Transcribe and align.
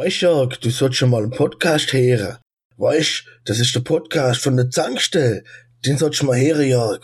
Weißt 0.00 0.20
Jörg, 0.20 0.56
du 0.58 0.70
sollst 0.70 0.96
schon 0.96 1.10
mal 1.10 1.24
einen 1.24 1.32
Podcast 1.32 1.92
hören. 1.92 2.38
Weißt, 2.76 3.24
das 3.44 3.58
ist 3.58 3.74
der 3.74 3.80
Podcast 3.80 4.40
von 4.40 4.56
der 4.56 4.70
Zankstelle. 4.70 5.42
Den 5.84 5.98
sollst 5.98 6.22
du 6.22 6.26
mal 6.26 6.40
hören, 6.40 6.68
Jörg. 6.68 7.00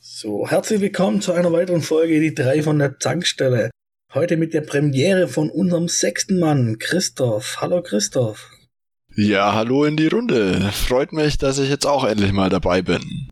So, 0.00 0.48
herzlich 0.48 0.80
willkommen 0.80 1.20
zu 1.20 1.32
einer 1.32 1.52
weiteren 1.52 1.82
Folge, 1.82 2.18
die 2.18 2.34
drei 2.34 2.64
von 2.64 2.80
der 2.80 2.98
Zankstelle. 2.98 3.70
Heute 4.14 4.36
mit 4.36 4.52
der 4.52 4.62
Premiere 4.62 5.28
von 5.28 5.48
unserem 5.48 5.86
sechsten 5.86 6.40
Mann, 6.40 6.80
Christoph. 6.80 7.58
Hallo 7.60 7.80
Christoph. 7.82 8.50
Ja, 9.16 9.54
hallo 9.54 9.84
in 9.84 9.96
die 9.96 10.06
Runde. 10.06 10.70
Freut 10.72 11.12
mich, 11.12 11.36
dass 11.36 11.58
ich 11.58 11.68
jetzt 11.68 11.84
auch 11.84 12.04
endlich 12.04 12.32
mal 12.32 12.48
dabei 12.48 12.80
bin. 12.80 13.28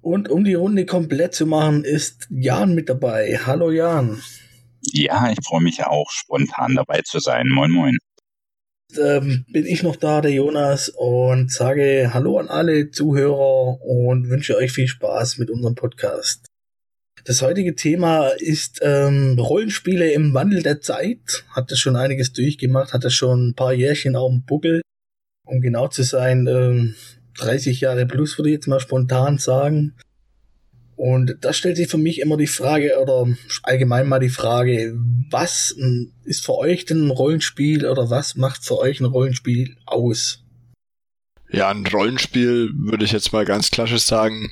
Und 0.00 0.30
um 0.30 0.44
die 0.44 0.54
Runde 0.54 0.86
komplett 0.86 1.34
zu 1.34 1.46
machen, 1.46 1.84
ist 1.84 2.26
Jan 2.30 2.74
mit 2.74 2.88
dabei. 2.88 3.38
Hallo 3.44 3.70
Jan. 3.70 4.22
Ja, 4.80 5.30
ich 5.30 5.38
freue 5.46 5.62
mich 5.62 5.84
auch, 5.84 6.10
spontan 6.10 6.74
dabei 6.74 7.02
zu 7.02 7.20
sein. 7.20 7.48
Moin, 7.48 7.70
moin. 7.70 7.98
Ähm, 8.98 9.44
bin 9.52 9.66
ich 9.66 9.82
noch 9.82 9.96
da, 9.96 10.22
der 10.22 10.32
Jonas, 10.32 10.88
und 10.88 11.52
sage 11.52 12.10
Hallo 12.12 12.38
an 12.38 12.48
alle 12.48 12.90
Zuhörer 12.90 13.80
und 13.82 14.28
wünsche 14.30 14.56
euch 14.56 14.72
viel 14.72 14.88
Spaß 14.88 15.38
mit 15.38 15.50
unserem 15.50 15.74
Podcast. 15.74 16.51
Das 17.24 17.40
heutige 17.40 17.76
Thema 17.76 18.28
ist 18.28 18.80
ähm, 18.82 19.38
Rollenspiele 19.38 20.12
im 20.12 20.34
Wandel 20.34 20.62
der 20.62 20.80
Zeit. 20.80 21.44
Hat 21.50 21.70
das 21.70 21.78
schon 21.78 21.94
einiges 21.94 22.32
durchgemacht, 22.32 22.92
hat 22.92 23.04
das 23.04 23.14
schon 23.14 23.48
ein 23.48 23.54
paar 23.54 23.72
Jährchen 23.72 24.16
auf 24.16 24.30
dem 24.30 24.44
Buckel. 24.44 24.82
Um 25.44 25.60
genau 25.60 25.86
zu 25.86 26.02
sein, 26.02 26.48
ähm, 26.48 26.96
30 27.38 27.80
Jahre 27.80 28.06
plus 28.06 28.38
würde 28.38 28.50
ich 28.50 28.54
jetzt 28.54 28.66
mal 28.66 28.80
spontan 28.80 29.38
sagen. 29.38 29.94
Und 30.96 31.36
da 31.40 31.52
stellt 31.52 31.76
sich 31.76 31.88
für 31.88 31.98
mich 31.98 32.20
immer 32.20 32.36
die 32.36 32.46
Frage, 32.46 33.00
oder 33.00 33.26
allgemein 33.62 34.08
mal 34.08 34.20
die 34.20 34.28
Frage, 34.28 34.94
was 35.30 35.76
ist 36.24 36.44
für 36.44 36.54
euch 36.54 36.84
denn 36.84 37.06
ein 37.06 37.10
Rollenspiel 37.10 37.86
oder 37.86 38.10
was 38.10 38.36
macht 38.36 38.64
für 38.64 38.78
euch 38.78 39.00
ein 39.00 39.06
Rollenspiel 39.06 39.76
aus? 39.86 40.44
Ja, 41.50 41.70
ein 41.70 41.86
Rollenspiel 41.86 42.70
würde 42.74 43.04
ich 43.04 43.12
jetzt 43.12 43.32
mal 43.32 43.44
ganz 43.44 43.70
klassisch 43.70 44.02
sagen, 44.02 44.50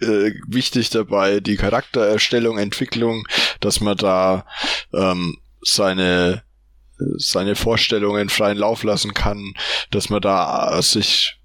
äh, 0.00 0.32
wichtig 0.46 0.90
dabei 0.90 1.40
die 1.40 1.56
Charaktererstellung, 1.56 2.58
Entwicklung, 2.58 3.26
dass 3.60 3.80
man 3.80 3.96
da 3.96 4.46
ähm, 4.92 5.38
seine 5.62 6.42
seine 7.16 7.56
Vorstellungen 7.56 8.28
freien 8.28 8.56
Lauf 8.56 8.84
lassen 8.84 9.14
kann, 9.14 9.54
dass 9.90 10.10
man 10.10 10.20
da 10.20 10.80
sich 10.80 11.38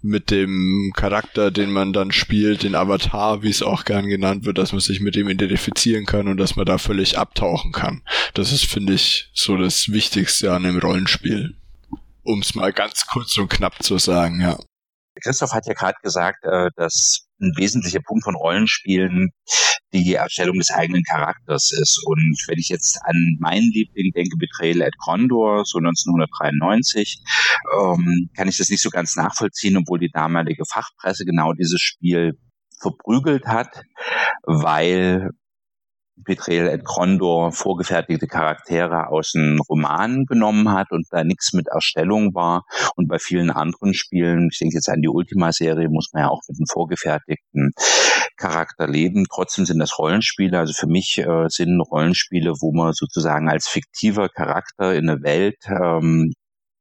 mit 0.00 0.30
dem 0.30 0.92
Charakter, 0.96 1.50
den 1.50 1.70
man 1.70 1.92
dann 1.92 2.12
spielt, 2.12 2.62
den 2.62 2.74
Avatar, 2.74 3.42
wie 3.42 3.50
es 3.50 3.62
auch 3.62 3.84
gern 3.84 4.06
genannt 4.08 4.44
wird, 4.44 4.58
dass 4.58 4.72
man 4.72 4.80
sich 4.80 5.00
mit 5.00 5.16
dem 5.16 5.28
identifizieren 5.28 6.06
kann 6.06 6.28
und 6.28 6.36
dass 6.36 6.56
man 6.56 6.66
da 6.66 6.78
völlig 6.78 7.18
abtauchen 7.18 7.72
kann. 7.72 8.02
Das 8.34 8.52
ist, 8.52 8.64
finde 8.64 8.92
ich, 8.94 9.28
so 9.34 9.56
das 9.56 9.90
Wichtigste 9.90 10.52
an 10.52 10.64
einem 10.64 10.78
Rollenspiel. 10.78 11.54
Um 12.22 12.40
es 12.40 12.54
mal 12.54 12.72
ganz 12.72 13.06
kurz 13.06 13.36
und 13.38 13.48
knapp 13.48 13.82
zu 13.82 13.98
sagen, 13.98 14.40
ja. 14.40 14.58
Christoph 15.22 15.52
hat 15.52 15.66
ja 15.66 15.74
gerade 15.74 15.98
gesagt, 16.02 16.44
äh, 16.44 16.70
dass 16.76 17.28
ein 17.40 17.52
wesentlicher 17.56 18.00
Punkt 18.00 18.24
von 18.24 18.34
Rollenspielen 18.34 19.30
die 19.92 20.14
Erstellung 20.14 20.58
des 20.58 20.70
eigenen 20.70 21.02
Charakters 21.04 21.70
ist. 21.72 22.02
Und 22.04 22.36
wenn 22.48 22.58
ich 22.58 22.68
jetzt 22.68 22.98
an 23.04 23.36
meinen 23.40 23.70
Liebling 23.72 24.12
denke, 24.12 24.36
Betrayal 24.36 24.82
at 24.82 24.96
Condor, 24.98 25.64
so 25.64 25.78
1993, 25.78 27.22
ähm, 27.80 28.28
kann 28.36 28.48
ich 28.48 28.58
das 28.58 28.68
nicht 28.68 28.82
so 28.82 28.90
ganz 28.90 29.16
nachvollziehen, 29.16 29.76
obwohl 29.76 29.98
die 29.98 30.10
damalige 30.12 30.64
Fachpresse 30.70 31.24
genau 31.24 31.52
dieses 31.52 31.80
Spiel 31.80 32.32
verprügelt 32.80 33.46
hat, 33.46 33.82
weil 34.44 35.30
Betrayal 36.24 36.68
at 36.68 36.84
Condor 36.84 37.52
vorgefertigte 37.52 38.26
Charaktere 38.26 39.08
aus 39.08 39.32
einem 39.34 39.60
Roman 39.60 40.24
genommen 40.26 40.72
hat 40.72 40.90
und 40.90 41.06
da 41.10 41.24
nichts 41.24 41.52
mit 41.52 41.68
Erstellung 41.68 42.34
war. 42.34 42.64
Und 42.96 43.08
bei 43.08 43.18
vielen 43.18 43.50
anderen 43.50 43.94
Spielen, 43.94 44.48
ich 44.52 44.58
denke 44.58 44.76
jetzt 44.76 44.88
an 44.88 45.00
die 45.00 45.08
Ultima-Serie, 45.08 45.88
muss 45.88 46.10
man 46.12 46.24
ja 46.24 46.28
auch 46.28 46.42
mit 46.48 46.58
einem 46.58 46.66
vorgefertigten 46.66 47.72
Charakter 48.36 48.86
leben. 48.86 49.24
Trotzdem 49.30 49.66
sind 49.66 49.78
das 49.78 49.98
Rollenspiele. 49.98 50.58
Also 50.58 50.72
für 50.72 50.86
mich 50.86 51.18
äh, 51.18 51.48
sind 51.48 51.80
Rollenspiele, 51.80 52.52
wo 52.60 52.72
man 52.72 52.92
sozusagen 52.92 53.48
als 53.48 53.68
fiktiver 53.68 54.28
Charakter 54.28 54.94
in 54.94 55.08
eine 55.08 55.22
Welt 55.22 55.58
ähm, 55.68 56.32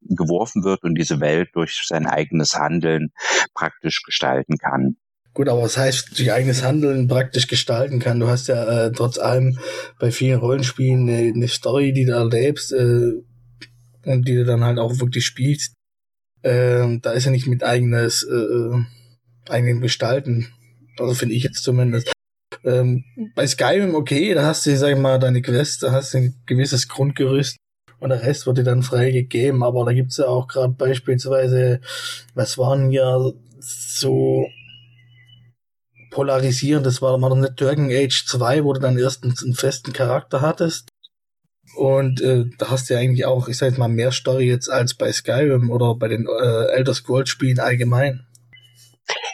geworfen 0.02 0.64
wird 0.64 0.84
und 0.84 0.96
diese 0.96 1.19
Welt 1.19 1.50
durch 1.54 1.84
sein 1.86 2.06
eigenes 2.06 2.56
Handeln 2.56 3.09
praktisch 3.54 4.04
gestalten 4.04 4.58
kann. 4.58 4.98
Gut, 5.38 5.50
aber 5.50 5.62
was 5.62 5.78
heißt, 5.78 6.18
durch 6.18 6.31
eigenes 6.31 6.64
Handeln 6.64 7.08
praktisch 7.08 7.46
gestalten 7.46 8.00
kann? 8.00 8.20
Du 8.20 8.28
hast 8.28 8.48
ja 8.48 8.88
äh, 8.88 8.92
trotz 8.92 9.20
allem 9.20 9.59
bei 10.00 10.09
vielen 10.09 10.40
Rollenspielen 10.40 11.08
eine, 11.08 11.31
eine 11.31 11.48
Story, 11.48 11.94
die 11.94 12.06
du 12.06 12.14
erlebst 12.14 12.74
äh, 12.74 13.12
und 14.03 14.28
die 14.28 14.34
du 14.34 14.46
dann 14.46 14.64
halt 14.64 14.80
auch 14.80 15.00
wirklich 15.00 15.28
spielst. 15.28 15.75
Äh, 16.42 16.98
da 17.03 17.12
ist 17.12 17.25
ja 17.25 17.30
nicht 17.30 17.46
mit 17.46 17.64
eigenes, 17.64 18.24
äh, 18.24 18.34
äh, 18.34 18.84
eigenen 19.48 19.80
Gestalten. 19.80 20.48
Also 20.98 21.14
finde 21.14 21.36
ich 21.36 21.44
jetzt 21.44 21.62
zumindest. 21.62 22.12
Ähm, 22.64 23.04
bei 23.36 23.46
Skyrim, 23.46 23.94
okay, 23.94 24.34
da 24.34 24.44
hast 24.44 24.66
du, 24.66 24.75
sag 24.75 24.90
ich 24.90 24.98
mal, 24.98 25.19
deine 25.19 25.44
Quest, 25.44 25.84
da 25.84 25.92
hast 25.92 26.16
du 26.16 26.18
ein 26.18 26.36
gewisses 26.48 26.88
Grundgerüst 26.88 27.58
und 28.00 28.09
der 28.09 28.24
Rest 28.24 28.48
wird 28.48 28.58
dir 28.58 28.64
dann 28.64 28.81
freigegeben. 28.81 29.62
Aber 29.62 29.86
da 29.86 29.94
gibt's 29.94 30.18
ja 30.18 30.25
auch 30.25 30.48
gerade 30.48 30.74
beispielsweise, 30.74 31.80
was 32.34 32.58
waren 32.58 32.90
ja 32.90 33.19
so 33.59 34.48
polarisierend. 36.12 36.85
Das 36.85 37.01
war 37.01 37.18
mal 37.18 37.35
nicht 37.40 37.59
Dragon 37.59 37.90
Age 37.91 38.25
2, 38.25 38.63
wo 38.63 38.73
du 38.73 38.79
dann 38.79 38.97
erst 38.97 39.23
einen, 39.23 39.35
einen 39.44 39.53
festen 39.53 39.94
Charakter 39.94 40.41
hattest. 40.41 40.90
Und 41.75 42.22
äh, 42.22 42.45
da 42.57 42.69
hast 42.69 42.90
du 42.90 42.94
ja 42.94 43.00
eigentlich 43.00 43.25
auch, 43.25 43.47
ich 43.47 43.57
sag 43.57 43.68
jetzt 43.68 43.78
mal, 43.78 43.88
mehr 43.88 44.12
Story 44.12 44.47
jetzt 44.47 44.69
als 44.69 44.94
bei 44.95 45.12
Skyrim 45.12 45.69
oder 45.69 45.95
bei 45.95 46.07
den 46.07 46.25
äh, 46.25 46.66
Elder 46.75 46.94
Scrolls 46.94 47.29
Spielen 47.29 47.59
allgemein. 47.59 48.25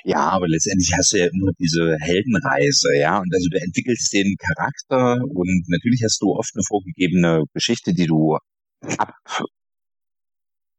Ja, 0.03 0.29
aber 0.29 0.47
letztendlich 0.47 0.91
hast 0.97 1.13
du 1.13 1.17
ja 1.17 1.27
immer 1.27 1.51
diese 1.57 1.95
Heldenreise, 1.99 2.95
ja, 2.97 3.19
und 3.19 3.33
also 3.33 3.47
du 3.49 3.57
entwickelst 3.59 4.11
den 4.13 4.35
Charakter 4.37 5.17
und 5.23 5.63
natürlich 5.67 6.01
hast 6.03 6.21
du 6.21 6.35
oft 6.35 6.51
eine 6.55 6.63
vorgegebene 6.67 7.45
Geschichte, 7.53 7.93
die 7.93 8.07
du 8.07 8.37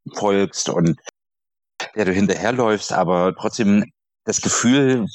abfolgst 0.06 0.69
und 0.69 0.99
der 1.97 2.05
du 2.05 2.12
hinterherläufst, 2.12 2.93
aber 2.93 3.34
trotzdem 3.37 3.84
das 4.25 4.41
Gefühl, 4.41 5.07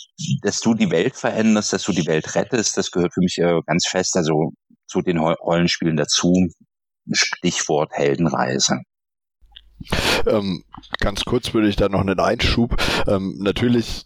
dass 0.43 0.59
du 0.59 0.73
die 0.73 0.91
Welt 0.91 1.15
veränderst, 1.15 1.73
dass 1.73 1.83
du 1.83 1.91
die 1.91 2.05
Welt 2.05 2.35
rettest, 2.35 2.77
das 2.77 2.91
gehört 2.91 3.13
für 3.13 3.21
mich 3.21 3.37
äh, 3.39 3.59
ganz 3.65 3.87
fest, 3.87 4.15
also 4.15 4.51
zu 4.87 5.01
den 5.01 5.17
Rollenspielen 5.17 5.97
dazu. 5.97 6.49
Stichwort 7.11 7.91
Heldenreise. 7.93 8.81
Ähm, 10.27 10.63
ganz 10.99 11.23
kurz 11.23 11.53
würde 11.53 11.69
ich 11.69 11.75
da 11.75 11.89
noch 11.89 12.01
einen 12.01 12.19
Einschub. 12.19 12.75
Ähm, 13.07 13.37
natürlich, 13.39 14.05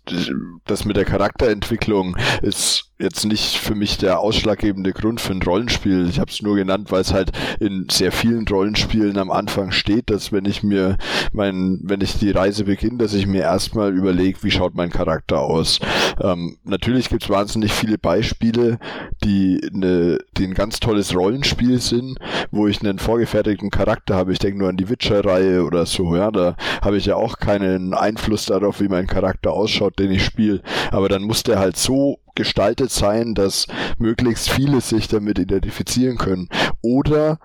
das 0.66 0.86
mit 0.86 0.96
der 0.96 1.06
Charakterentwicklung 1.06 2.16
ist 2.41 2.93
jetzt 3.03 3.25
nicht 3.25 3.58
für 3.58 3.75
mich 3.75 3.97
der 3.97 4.19
ausschlaggebende 4.19 4.94
Grund 4.94 5.22
für 5.22 5.34
ein 5.34 5.44
Rollenspiel. 5.44 6.08
Ich 6.09 6.19
habe 6.19 6.31
es 6.31 6.41
nur 6.41 6.56
genannt, 6.56 6.91
weil 6.91 7.02
es 7.02 7.14
halt 7.14 7.31
in 7.59 7.88
sehr 7.91 8.12
vielen 8.12 8.47
Rollenspielen 8.47 9.18
am 9.18 9.30
Anfang 9.30 9.72
steht, 9.72 10.09
dass 10.09 10.31
wenn 10.31 10.46
ich 10.46 10.64
mir 10.64 10.97
mein, 11.34 11.80
wenn 11.84 12.02
ich 12.02 12.18
die 12.18 12.31
Reise 12.31 12.64
beginne, 12.64 12.97
dass 12.97 13.14
ich 13.14 13.28
mir 13.28 13.41
erstmal 13.41 13.94
überlege, 13.94 14.41
wie 14.41 14.52
schaut 14.52 14.75
mein 14.75 14.90
Charakter 14.90 15.41
aus. 15.41 15.80
Ähm, 16.22 16.58
natürlich 16.64 17.09
gibt 17.09 17.24
es 17.24 17.30
wahnsinnig 17.30 17.72
viele 17.74 17.97
Beispiele, 17.97 18.80
die, 19.24 19.62
eine, 19.74 20.20
die 20.38 20.46
ein 20.46 20.53
ganz 20.53 20.80
tolles 20.80 21.14
Rollenspiel 21.14 21.80
sind, 21.80 22.18
wo 22.52 22.68
ich 22.68 22.81
einen 22.81 23.00
vorgefertigten 23.00 23.70
Charakter 23.70 24.16
habe. 24.16 24.31
Ich 24.31 24.40
denke 24.40 24.59
nur 24.59 24.70
an 24.70 24.78
die 24.78 24.90
Witcher-Reihe 24.90 25.64
oder 25.64 25.85
so, 25.85 26.16
ja, 26.16 26.31
da 26.31 26.56
habe 26.81 26.97
ich 26.97 27.06
ja 27.06 27.16
auch 27.16 27.38
keinen 27.38 27.94
Einfluss 27.94 28.46
darauf, 28.46 28.79
wie 28.79 28.88
mein 28.88 29.08
Charakter 29.08 29.52
ausschaut, 29.52 30.00
den 30.00 30.11
ich 30.11 30.23
spiele. 30.23 30.61
Aber 30.91 31.09
dann 31.09 31.23
muss 31.23 31.44
der 31.44 31.59
halt 31.59 31.76
so 31.76 32.20
gestaltet 32.35 32.91
sein, 32.91 33.35
dass 33.35 33.68
möglichst 33.97 34.50
viele 34.50 34.82
sich 34.82 35.08
damit 35.08 35.40
identifizieren 35.40 36.18
können. 36.18 36.50
Oder 36.82 37.40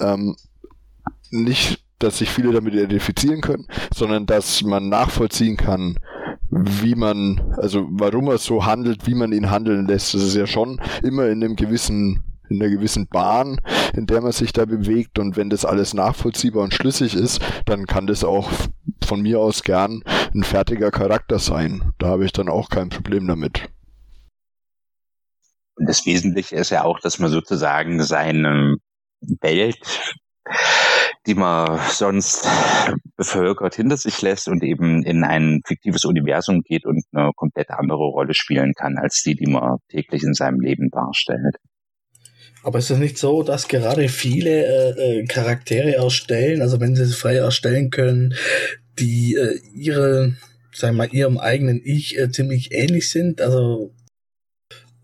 ähm, 0.00 0.36
nicht, 1.30 1.84
dass 1.98 2.18
sich 2.18 2.30
viele 2.30 2.52
damit 2.52 2.74
identifizieren 2.74 3.40
können, 3.40 3.66
sondern 3.94 4.26
dass 4.26 4.62
man 4.62 4.88
nachvollziehen 4.88 5.56
kann, 5.56 5.96
wie 6.50 6.94
man, 6.94 7.54
also 7.56 7.86
warum 7.90 8.28
er 8.28 8.38
so 8.38 8.66
handelt, 8.66 9.06
wie 9.06 9.14
man 9.14 9.32
ihn 9.32 9.50
handeln 9.50 9.86
lässt. 9.86 10.14
Das 10.14 10.22
ist 10.22 10.36
ja 10.36 10.46
schon 10.46 10.80
immer 11.02 11.26
in 11.26 11.42
einem 11.42 11.56
gewissen 11.56 12.24
in 12.52 12.60
einer 12.60 12.70
gewissen 12.70 13.06
Bahn, 13.08 13.60
in 13.94 14.06
der 14.06 14.20
man 14.20 14.32
sich 14.32 14.52
da 14.52 14.66
bewegt 14.66 15.18
und 15.18 15.36
wenn 15.36 15.48
das 15.48 15.64
alles 15.64 15.94
nachvollziehbar 15.94 16.62
und 16.62 16.74
schlüssig 16.74 17.14
ist, 17.14 17.40
dann 17.64 17.86
kann 17.86 18.06
das 18.06 18.24
auch 18.24 18.50
von 19.04 19.22
mir 19.22 19.40
aus 19.40 19.62
gern 19.62 20.02
ein 20.34 20.44
fertiger 20.44 20.90
Charakter 20.90 21.38
sein. 21.38 21.92
Da 21.98 22.08
habe 22.08 22.26
ich 22.26 22.32
dann 22.32 22.50
auch 22.50 22.68
kein 22.68 22.90
Problem 22.90 23.26
damit. 23.26 23.70
Und 25.76 25.88
das 25.88 26.04
Wesentliche 26.06 26.56
ist 26.56 26.70
ja 26.70 26.84
auch, 26.84 27.00
dass 27.00 27.18
man 27.18 27.30
sozusagen 27.30 28.02
seine 28.02 28.76
Welt 29.40 29.78
die 31.26 31.34
man 31.34 31.78
sonst 31.88 32.48
bevölkert 33.16 33.76
hinter 33.76 33.96
sich 33.96 34.20
lässt 34.22 34.48
und 34.48 34.62
eben 34.62 35.04
in 35.04 35.22
ein 35.22 35.60
fiktives 35.64 36.04
Universum 36.04 36.62
geht 36.62 36.84
und 36.84 37.04
eine 37.12 37.30
komplett 37.36 37.70
andere 37.70 38.04
Rolle 38.04 38.34
spielen 38.34 38.72
kann 38.74 38.98
als 38.98 39.22
die, 39.22 39.36
die 39.36 39.46
man 39.46 39.78
täglich 39.88 40.22
in 40.24 40.34
seinem 40.34 40.60
Leben 40.60 40.90
darstellt. 40.90 41.56
Aber 42.64 42.78
ist 42.78 42.90
es 42.90 42.98
nicht 42.98 43.18
so, 43.18 43.42
dass 43.42 43.68
gerade 43.68 44.08
viele 44.08 44.66
äh, 44.66 45.20
äh, 45.20 45.24
Charaktere 45.26 45.94
erstellen, 45.96 46.62
also 46.62 46.80
wenn 46.80 46.94
sie 46.94 47.02
es 47.02 47.16
frei 47.16 47.36
erstellen 47.36 47.90
können, 47.90 48.34
die 48.98 49.34
äh, 49.34 49.58
ihre, 49.74 50.36
sagen 50.72 50.94
wir 50.94 51.06
mal, 51.06 51.14
ihrem 51.14 51.38
eigenen 51.38 51.80
Ich 51.84 52.18
äh, 52.18 52.30
ziemlich 52.30 52.72
ähnlich 52.72 53.10
sind? 53.10 53.40
Also 53.40 53.92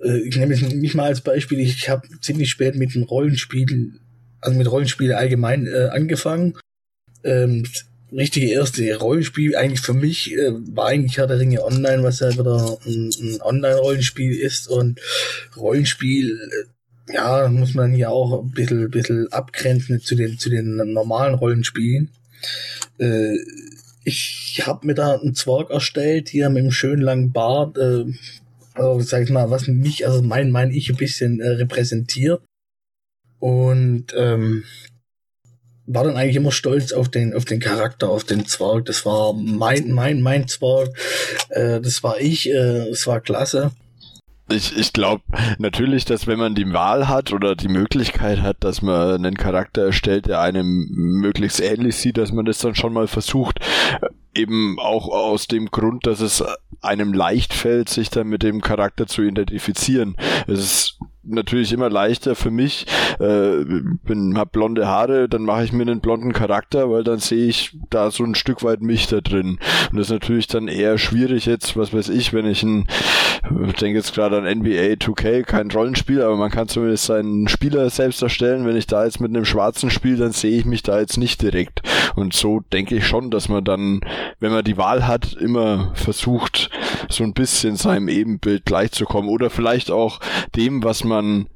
ich 0.00 0.36
nehme 0.36 0.56
mich 0.56 0.94
mal 0.94 1.06
als 1.06 1.20
Beispiel, 1.20 1.60
ich 1.60 1.88
habe 1.88 2.08
ziemlich 2.20 2.50
spät 2.50 2.76
mit 2.76 2.94
dem 2.94 3.02
Rollenspiel, 3.02 3.94
also 4.40 4.56
mit 4.56 4.70
Rollenspielen 4.70 5.16
allgemein 5.16 5.66
äh, 5.66 5.88
angefangen. 5.90 6.56
Ähm, 7.24 7.64
richtige 8.12 8.46
erste 8.46 8.96
Rollenspiel 8.96 9.56
eigentlich 9.56 9.80
für 9.80 9.94
mich 9.94 10.32
äh, 10.32 10.52
war 10.74 10.86
eigentlich 10.86 11.18
Herr 11.18 11.26
der 11.26 11.40
Ringe 11.40 11.64
Online, 11.64 12.02
was 12.02 12.20
ja 12.20 12.32
wieder 12.32 12.78
ein, 12.86 13.10
ein 13.20 13.42
Online-Rollenspiel 13.42 14.38
ist 14.38 14.68
und 14.68 15.00
Rollenspiel 15.56 16.38
äh, 16.40 17.12
ja, 17.12 17.48
muss 17.48 17.74
man 17.74 17.92
hier 17.92 18.10
auch 18.10 18.42
ein 18.42 18.50
bisschen, 18.50 18.90
bisschen 18.90 19.32
abgrenzen 19.32 20.00
zu 20.00 20.14
den, 20.14 20.38
zu 20.38 20.50
den 20.50 20.76
normalen 20.76 21.34
Rollenspielen. 21.34 22.10
Äh, 22.98 23.36
ich 24.04 24.62
habe 24.64 24.86
mir 24.86 24.94
da 24.94 25.16
einen 25.16 25.34
Zwerg 25.34 25.70
erstellt, 25.70 26.28
hier 26.28 26.48
mit 26.50 26.62
einem 26.62 26.72
schönen 26.72 27.02
langen 27.02 27.32
Bart, 27.32 27.76
äh, 27.78 28.04
also, 28.78 29.00
sag 29.00 29.22
ich 29.22 29.30
mal, 29.30 29.50
was 29.50 29.66
mich, 29.66 30.06
also 30.06 30.22
mein, 30.22 30.50
mein 30.50 30.70
Ich 30.70 30.90
ein 30.90 30.96
bisschen 30.96 31.40
äh, 31.40 31.48
repräsentiert. 31.48 32.42
Und 33.38 34.06
ähm, 34.16 34.64
war 35.86 36.04
dann 36.04 36.16
eigentlich 36.16 36.36
immer 36.36 36.52
stolz 36.52 36.92
auf 36.92 37.08
den, 37.08 37.32
auf 37.34 37.44
den 37.44 37.60
Charakter, 37.60 38.08
auf 38.08 38.24
den 38.24 38.46
Zwerg. 38.46 38.84
Das 38.86 39.06
war 39.06 39.32
mein, 39.32 39.92
mein, 39.92 40.20
mein 40.20 40.48
Zwerg. 40.48 40.90
Äh, 41.50 41.80
das 41.80 42.02
war 42.02 42.20
ich. 42.20 42.48
Äh, 42.50 42.92
war 43.06 43.20
klasse 43.20 43.72
ich, 44.50 44.76
ich 44.76 44.92
glaube 44.92 45.22
natürlich, 45.58 46.04
dass 46.04 46.26
wenn 46.26 46.38
man 46.38 46.54
die 46.54 46.72
Wahl 46.72 47.08
hat 47.08 47.32
oder 47.32 47.54
die 47.54 47.68
Möglichkeit 47.68 48.40
hat, 48.40 48.56
dass 48.60 48.82
man 48.82 49.14
einen 49.14 49.36
Charakter 49.36 49.86
erstellt, 49.86 50.26
der 50.26 50.40
einem 50.40 50.88
möglichst 50.90 51.60
ähnlich 51.60 51.96
sieht, 51.96 52.16
dass 52.16 52.32
man 52.32 52.44
das 52.44 52.58
dann 52.58 52.74
schon 52.74 52.92
mal 52.92 53.06
versucht. 53.06 53.60
Eben 54.34 54.78
auch 54.78 55.08
aus 55.08 55.46
dem 55.46 55.70
Grund, 55.70 56.06
dass 56.06 56.20
es 56.20 56.44
einem 56.80 57.12
leicht 57.12 57.54
fällt, 57.54 57.88
sich 57.88 58.10
dann 58.10 58.28
mit 58.28 58.42
dem 58.42 58.60
Charakter 58.60 59.06
zu 59.06 59.22
identifizieren. 59.22 60.16
Es 60.46 60.60
ist 60.60 60.98
natürlich 61.28 61.72
immer 61.72 61.90
leichter 61.90 62.34
für 62.34 62.50
mich. 62.50 62.86
Äh, 63.18 63.64
bin 64.04 64.36
hab 64.36 64.52
blonde 64.52 64.86
Haare, 64.86 65.28
dann 65.28 65.42
mache 65.42 65.64
ich 65.64 65.72
mir 65.72 65.82
einen 65.82 66.00
blonden 66.00 66.32
Charakter, 66.32 66.90
weil 66.90 67.04
dann 67.04 67.18
sehe 67.18 67.46
ich 67.46 67.76
da 67.90 68.10
so 68.10 68.24
ein 68.24 68.34
Stück 68.34 68.62
weit 68.62 68.80
mich 68.80 69.06
da 69.08 69.20
drin. 69.20 69.58
Und 69.90 69.98
das 69.98 70.06
ist 70.06 70.12
natürlich 70.12 70.46
dann 70.46 70.68
eher 70.68 70.98
schwierig 70.98 71.46
jetzt, 71.46 71.76
was 71.76 71.92
weiß 71.92 72.08
ich, 72.08 72.32
wenn 72.32 72.46
ich 72.46 72.62
ein, 72.62 72.86
ich 73.66 73.74
denke 73.74 73.98
jetzt 73.98 74.14
gerade 74.14 74.38
an 74.38 74.58
NBA 74.58 74.94
2K, 74.94 75.42
kein 75.42 75.70
Rollenspiel, 75.70 76.22
aber 76.22 76.36
man 76.36 76.50
kann 76.50 76.68
zumindest 76.68 77.06
seinen 77.06 77.48
Spieler 77.48 77.88
selbst 77.90 78.22
erstellen. 78.22 78.66
Wenn 78.66 78.76
ich 78.76 78.86
da 78.86 79.04
jetzt 79.04 79.20
mit 79.20 79.30
einem 79.30 79.44
schwarzen 79.44 79.90
spiele, 79.90 80.16
dann 80.16 80.32
sehe 80.32 80.58
ich 80.58 80.64
mich 80.64 80.82
da 80.82 80.98
jetzt 80.98 81.18
nicht 81.18 81.42
direkt. 81.42 81.82
Und 82.16 82.34
so 82.34 82.60
denke 82.72 82.96
ich 82.96 83.06
schon, 83.06 83.30
dass 83.30 83.48
man 83.48 83.64
dann, 83.64 84.00
wenn 84.40 84.52
man 84.52 84.64
die 84.64 84.76
Wahl 84.76 85.06
hat, 85.06 85.34
immer 85.34 85.92
versucht, 85.94 86.70
so 87.08 87.24
ein 87.24 87.34
bisschen 87.34 87.76
seinem 87.76 88.08
Ebenbild 88.08 88.64
gleichzukommen 88.64 89.30
oder 89.30 89.50
vielleicht 89.50 89.90
auch 89.90 90.20
dem, 90.54 90.82
was 90.84 91.04
man 91.04 91.46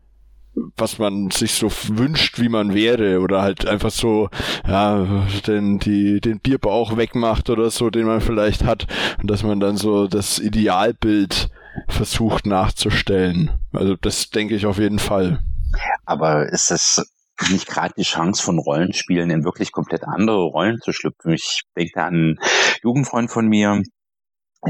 was 0.76 0.99
man 0.99 1.31
sich 1.31 1.54
so 1.54 1.72
wünscht, 1.88 2.38
wie 2.38 2.50
man 2.50 2.75
wäre 2.75 3.20
oder 3.20 3.40
halt 3.40 3.66
einfach 3.66 3.90
so 3.90 4.28
ja 4.66 5.26
den 5.46 5.78
die 5.78 6.20
den 6.20 6.40
Bierbauch 6.40 6.96
wegmacht 6.96 7.49
oder 7.49 7.70
so, 7.70 7.88
den 7.88 8.06
man 8.06 8.20
vielleicht 8.20 8.64
hat 8.64 8.87
und 9.20 9.31
dass 9.31 9.43
man 9.43 9.60
dann 9.60 9.78
so 9.78 10.08
das 10.08 10.38
Idealbild 10.38 11.49
versucht 11.88 12.46
nachzustellen. 12.46 13.50
Also 13.72 13.96
das 13.96 14.28
denke 14.28 14.54
ich 14.54 14.66
auf 14.66 14.78
jeden 14.78 14.99
Fall. 14.99 15.40
Aber 16.04 16.46
ist 16.52 16.70
das 16.70 17.02
nicht 17.50 17.66
gerade 17.66 17.94
die 17.96 18.02
Chance 18.02 18.42
von 18.42 18.58
Rollenspielen 18.58 19.30
in 19.30 19.44
wirklich 19.44 19.72
komplett 19.72 20.04
andere 20.04 20.44
Rollen 20.44 20.78
zu 20.80 20.92
schlüpfen? 20.92 21.32
Ich 21.32 21.62
denke 21.76 22.02
an 22.02 22.14
einen 22.14 22.38
Jugendfreund 22.82 23.30
von 23.30 23.48
mir, 23.48 23.82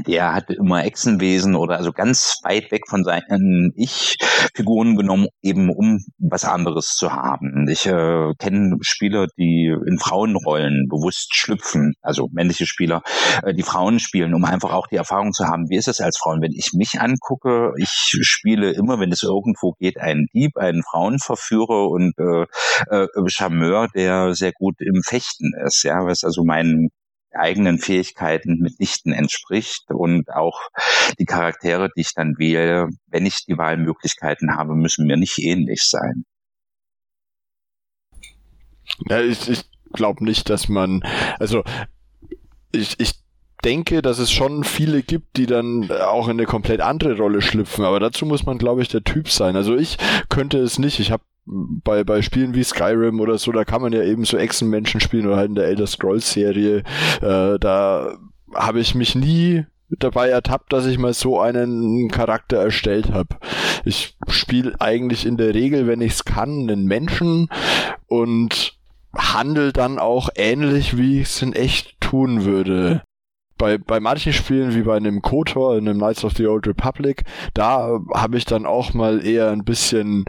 der 0.06 0.34
hatte 0.34 0.54
immer 0.54 0.84
Echsenwesen 0.84 1.54
oder 1.54 1.76
also 1.76 1.92
ganz 1.92 2.40
weit 2.42 2.70
weg 2.72 2.82
von 2.88 3.04
seinen 3.04 3.72
Ich-Figuren 3.76 4.96
genommen, 4.96 5.28
eben 5.42 5.70
um 5.70 5.98
was 6.18 6.44
anderes 6.44 6.94
zu 6.94 7.12
haben. 7.12 7.68
Ich 7.68 7.86
äh, 7.86 8.32
kenne 8.38 8.76
Spieler, 8.80 9.26
die 9.36 9.74
in 9.86 9.98
Frauenrollen 9.98 10.88
bewusst 10.88 11.34
schlüpfen, 11.34 11.94
also 12.00 12.28
männliche 12.32 12.66
Spieler, 12.66 13.02
äh, 13.42 13.52
die 13.52 13.62
Frauen 13.62 13.98
spielen, 13.98 14.34
um 14.34 14.44
einfach 14.44 14.72
auch 14.72 14.86
die 14.86 14.96
Erfahrung 14.96 15.32
zu 15.32 15.44
haben, 15.46 15.68
wie 15.68 15.76
ist 15.76 15.88
es 15.88 16.00
als 16.00 16.18
Frauen. 16.18 16.40
Wenn 16.40 16.52
ich 16.52 16.72
mich 16.72 17.00
angucke, 17.00 17.72
ich 17.76 17.88
spiele 18.22 18.72
immer, 18.72 18.98
wenn 18.98 19.12
es 19.12 19.22
irgendwo 19.22 19.72
geht, 19.78 19.98
einen 19.98 20.26
Dieb, 20.32 20.56
einen 20.56 20.82
Frauenverführer 20.82 21.88
und 21.88 22.14
äh, 22.18 22.46
äh, 22.88 23.08
Charmeur, 23.26 23.88
der 23.94 24.34
sehr 24.34 24.52
gut 24.52 24.76
im 24.80 25.02
Fechten 25.02 25.52
ist, 25.64 25.82
ja, 25.82 26.06
was 26.06 26.24
also 26.24 26.44
mein 26.44 26.88
eigenen 27.34 27.78
Fähigkeiten 27.78 28.58
mitnichten 28.58 29.12
entspricht 29.12 29.84
und 29.88 30.30
auch 30.30 30.60
die 31.18 31.24
Charaktere, 31.24 31.88
die 31.96 32.02
ich 32.02 32.14
dann 32.14 32.38
wähle, 32.38 32.88
wenn 33.06 33.26
ich 33.26 33.44
die 33.46 33.58
Wahlmöglichkeiten 33.58 34.56
habe, 34.56 34.74
müssen 34.74 35.06
mir 35.06 35.16
nicht 35.16 35.38
ähnlich 35.38 35.84
sein. 35.84 36.24
Ja, 39.08 39.20
ich, 39.20 39.48
ich 39.48 39.64
glaube 39.92 40.24
nicht, 40.24 40.50
dass 40.50 40.68
man, 40.68 41.02
also 41.38 41.62
ich, 42.72 42.98
ich 43.00 43.14
denke, 43.64 44.02
dass 44.02 44.18
es 44.18 44.30
schon 44.30 44.64
viele 44.64 45.02
gibt, 45.02 45.36
die 45.36 45.46
dann 45.46 45.90
auch 45.90 46.26
in 46.26 46.32
eine 46.32 46.46
komplett 46.46 46.80
andere 46.80 47.16
Rolle 47.16 47.40
schlüpfen, 47.40 47.84
aber 47.84 48.00
dazu 48.00 48.26
muss 48.26 48.44
man, 48.44 48.58
glaube 48.58 48.82
ich, 48.82 48.88
der 48.88 49.04
Typ 49.04 49.28
sein. 49.28 49.56
Also 49.56 49.76
ich 49.76 49.98
könnte 50.28 50.58
es 50.58 50.78
nicht. 50.78 50.98
Ich 50.98 51.12
habe 51.12 51.22
bei, 51.44 52.04
bei 52.04 52.22
Spielen 52.22 52.54
wie 52.54 52.64
Skyrim 52.64 53.20
oder 53.20 53.38
so, 53.38 53.52
da 53.52 53.64
kann 53.64 53.82
man 53.82 53.92
ja 53.92 54.02
eben 54.02 54.24
so 54.24 54.36
Echsenmenschen 54.36 55.00
spielen 55.00 55.26
oder 55.26 55.36
halt 55.36 55.48
in 55.48 55.54
der 55.54 55.66
Elder 55.66 55.86
Scrolls 55.86 56.32
Serie. 56.32 56.84
Äh, 57.20 57.58
da 57.58 58.16
habe 58.54 58.80
ich 58.80 58.94
mich 58.94 59.14
nie 59.14 59.64
dabei 59.90 60.28
ertappt, 60.28 60.72
dass 60.72 60.86
ich 60.86 60.98
mal 60.98 61.12
so 61.12 61.40
einen 61.40 62.08
Charakter 62.08 62.58
erstellt 62.58 63.12
habe. 63.12 63.36
Ich 63.84 64.16
spiele 64.28 64.80
eigentlich 64.80 65.26
in 65.26 65.36
der 65.36 65.54
Regel, 65.54 65.86
wenn 65.86 66.00
ich 66.00 66.12
es 66.12 66.24
kann, 66.24 66.60
einen 66.60 66.86
Menschen 66.86 67.48
und 68.06 68.78
handel 69.14 69.72
dann 69.72 69.98
auch 69.98 70.30
ähnlich, 70.34 70.96
wie 70.96 71.20
ich 71.20 71.28
es 71.28 71.42
in 71.42 71.52
echt 71.52 72.00
tun 72.00 72.44
würde 72.44 73.02
bei, 73.62 73.78
bei 73.78 74.00
manchen 74.00 74.32
Spielen, 74.32 74.74
wie 74.74 74.82
bei 74.82 74.96
einem 74.96 75.22
KOTOR, 75.22 75.78
in 75.78 75.88
einem 75.88 75.98
Knights 75.98 76.24
of 76.24 76.32
the 76.32 76.48
Old 76.48 76.66
Republic, 76.66 77.22
da 77.54 78.00
habe 78.12 78.36
ich 78.36 78.44
dann 78.44 78.66
auch 78.66 78.92
mal 78.92 79.24
eher 79.24 79.52
ein 79.52 79.62
bisschen 79.62 80.24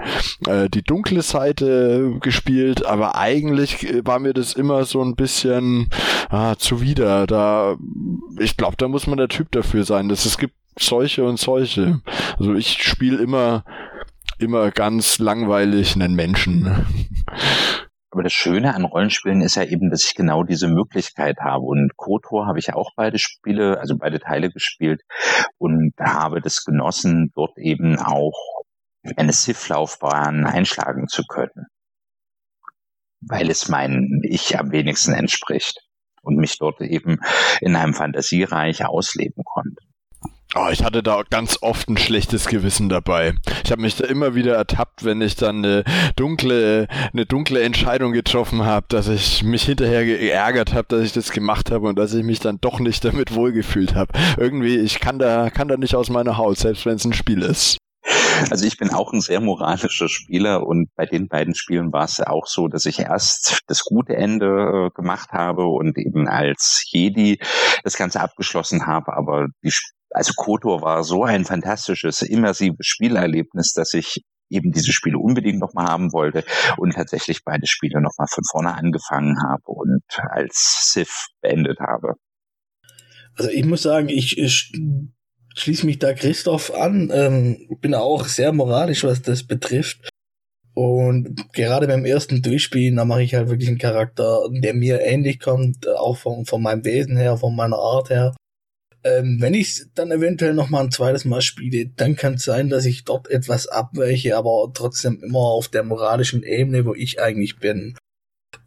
äh, 0.46 0.70
die 0.70 0.84
dunkle 0.84 1.24
Seite 1.24 2.20
gespielt, 2.22 2.86
aber 2.86 3.16
eigentlich 3.16 3.90
äh, 3.90 4.06
war 4.06 4.20
mir 4.20 4.34
das 4.34 4.54
immer 4.54 4.86
so 4.86 5.02
ein 5.02 5.16
bisschen 5.16 5.90
ah, 6.30 6.58
zuwider. 6.60 7.26
Da, 7.26 7.76
ich 8.38 8.56
glaube, 8.56 8.76
da 8.78 8.88
muss 8.88 9.08
man 9.08 9.18
der 9.18 9.30
Typ 9.30 9.52
dafür 9.52 9.84
sein. 9.84 10.10
Dass 10.10 10.26
es 10.26 10.38
gibt 10.38 10.54
solche 10.78 11.24
und 11.24 11.40
solche. 11.40 12.02
Also 12.38 12.54
ich 12.54 12.84
spiele 12.84 13.18
immer 13.18 13.64
immer 14.38 14.72
ganz 14.72 15.20
langweilig 15.20 15.96
einen 15.96 16.16
Menschen. 16.16 16.86
Aber 18.14 18.22
das 18.22 18.34
Schöne 18.34 18.76
an 18.76 18.86
Rollenspielen 18.86 19.42
ist 19.42 19.56
ja 19.56 19.64
eben, 19.64 19.90
dass 19.90 20.06
ich 20.06 20.14
genau 20.14 20.44
diese 20.44 20.68
Möglichkeit 20.68 21.40
habe. 21.40 21.64
Und 21.66 21.98
KOTOR 21.98 22.46
habe 22.46 22.60
ich 22.60 22.72
auch 22.72 22.92
beide 22.96 23.18
Spiele, 23.18 23.80
also 23.80 23.98
beide 23.98 24.20
Teile 24.20 24.52
gespielt 24.52 25.02
und 25.58 25.94
habe 26.00 26.40
das 26.40 26.64
genossen, 26.64 27.32
dort 27.34 27.58
eben 27.58 27.98
auch 27.98 28.62
eine 29.18 29.34
Sith-Laufbahn 29.34 30.46
einschlagen 30.46 31.08
zu 31.08 31.24
können. 31.24 31.66
Weil 33.20 33.50
es 33.50 33.68
mein 33.68 34.22
Ich 34.22 34.60
am 34.60 34.72
wenigsten 34.72 35.14
entspricht 35.14 35.80
und 36.22 36.36
mich 36.36 36.60
dort 36.60 36.82
eben 36.82 37.18
in 37.62 37.76
einem 37.76 37.96
Fantasiereich 37.96 38.86
ausleben 38.86 39.44
konnte. 39.44 39.82
Oh, 40.56 40.68
ich 40.72 40.84
hatte 40.84 41.02
da 41.02 41.24
ganz 41.28 41.58
oft 41.62 41.90
ein 41.90 41.98
schlechtes 41.98 42.46
Gewissen 42.46 42.88
dabei. 42.88 43.34
Ich 43.64 43.72
habe 43.72 43.82
mich 43.82 43.96
da 43.96 44.06
immer 44.06 44.36
wieder 44.36 44.56
ertappt, 44.56 45.04
wenn 45.04 45.20
ich 45.20 45.36
dann 45.36 45.66
eine 45.66 45.84
dunkle, 46.16 46.88
eine 47.12 47.26
dunkle 47.26 47.64
Entscheidung 47.64 48.12
getroffen 48.12 48.64
habe, 48.64 48.86
dass 48.90 49.08
ich 49.08 49.44
mich 49.44 49.64
hinterher 49.64 50.06
geärgert 50.06 50.76
habe, 50.76 50.86
dass 50.90 51.02
ich 51.02 51.12
das 51.12 51.32
gemacht 51.32 51.72
habe 51.72 51.88
und 51.88 51.98
dass 51.98 52.14
ich 52.14 52.24
mich 52.24 52.40
dann 52.40 52.60
doch 52.62 52.80
nicht 52.80 53.04
damit 53.04 53.34
wohlgefühlt 53.34 53.96
habe. 53.96 54.14
Irgendwie, 54.38 54.78
ich 54.78 55.00
kann 55.00 55.18
da, 55.18 55.50
kann 55.50 55.70
da 55.70 55.78
nicht 55.78 55.96
aus 55.96 56.12
meiner 56.12 56.38
Haut, 56.38 56.60
selbst 56.60 56.86
wenn 56.86 56.98
es 56.98 57.06
ein 57.06 57.14
Spiel 57.14 57.42
ist. 57.42 57.78
Also 58.52 58.66
ich 58.66 58.78
bin 58.78 58.92
auch 58.92 59.12
ein 59.12 59.22
sehr 59.22 59.40
moralischer 59.40 60.10
Spieler 60.10 60.68
und 60.68 60.94
bei 60.96 61.06
den 61.08 61.30
beiden 61.30 61.56
Spielen 61.56 61.92
war 61.94 62.06
es 62.06 62.18
ja 62.18 62.28
auch 62.28 62.46
so, 62.46 62.68
dass 62.68 62.86
ich 62.86 63.00
erst 63.00 63.62
das 63.68 63.84
gute 63.86 64.16
Ende 64.16 64.46
äh, 64.46 64.90
gemacht 64.96 65.32
habe 65.32 65.66
und 65.66 65.98
eben 65.98 66.28
als 66.28 66.84
Jedi 66.92 67.40
das 67.84 67.96
Ganze 67.96 68.20
abgeschlossen 68.20 68.86
habe, 68.86 69.14
aber 69.14 69.48
die 69.64 69.72
also 70.14 70.34
Kotor 70.36 70.82
war 70.82 71.04
so 71.04 71.24
ein 71.24 71.46
fantastisches, 71.46 72.22
immersives 72.22 72.86
Spielerlebnis, 72.86 73.74
dass 73.74 73.94
ich 73.94 74.24
eben 74.50 74.72
diese 74.72 74.92
Spiele 74.92 75.18
unbedingt 75.18 75.60
nochmal 75.60 75.88
haben 75.88 76.14
wollte 76.14 76.44
und 76.78 76.94
tatsächlich 76.94 77.44
beide 77.44 77.66
Spiele 77.66 78.02
nochmal 78.02 78.28
von 78.30 78.44
vorne 78.50 78.76
angefangen 78.76 79.38
habe 79.42 79.64
und 79.66 80.04
als 80.30 80.92
Sith 80.94 81.28
beendet 81.42 81.80
habe. 81.80 82.14
Also 83.36 83.50
ich 83.50 83.66
muss 83.66 83.82
sagen, 83.82 84.10
ich, 84.10 84.38
ich 84.38 84.72
schließe 85.56 85.86
mich 85.86 85.98
da 86.00 86.14
Christoph 86.14 86.72
an, 86.74 87.12
ähm, 87.12 87.68
bin 87.82 87.96
auch 87.96 88.26
sehr 88.26 88.54
moralisch, 88.54 89.04
was 89.04 89.22
das 89.22 89.44
betrifft. 89.44 90.10
Und 90.76 91.54
gerade 91.54 91.88
beim 91.88 92.06
ersten 92.06 92.42
Durchspielen, 92.42 92.96
da 92.96 93.06
mache 93.06 93.24
ich 93.24 93.36
halt 93.36 93.48
wirklich 93.48 93.70
einen 93.70 93.78
Charakter, 93.78 94.48
der 94.52 94.74
mir 94.74 95.02
ähnlich 95.02 95.40
kommt, 95.40 95.88
auch 95.88 96.18
von, 96.18 96.46
von 96.46 96.64
meinem 96.64 96.84
Wesen 96.84 97.16
her, 97.16 97.38
von 97.38 97.56
meiner 97.56 97.78
Art 97.78 98.10
her. 98.10 98.36
Ähm, 99.04 99.38
wenn 99.40 99.54
ich 99.54 99.84
dann 99.96 100.12
eventuell 100.12 100.54
noch 100.54 100.70
mal 100.70 100.84
ein 100.84 100.92
zweites 100.92 101.26
Mal 101.26 101.42
spiele, 101.42 101.92
dann 101.98 102.16
kann 102.16 102.36
es 102.36 102.44
sein, 102.44 102.70
dass 102.70 102.86
ich 102.86 103.04
dort 103.04 103.30
etwas 103.30 103.68
abweiche, 103.68 104.38
aber 104.38 104.72
trotzdem 104.74 105.22
immer 105.22 105.40
auf 105.40 105.68
der 105.68 105.84
moralischen 105.84 106.44
Ebene, 106.44 106.86
wo 106.86 106.94
ich 106.94 107.22
eigentlich 107.22 107.60
bin. 107.60 107.96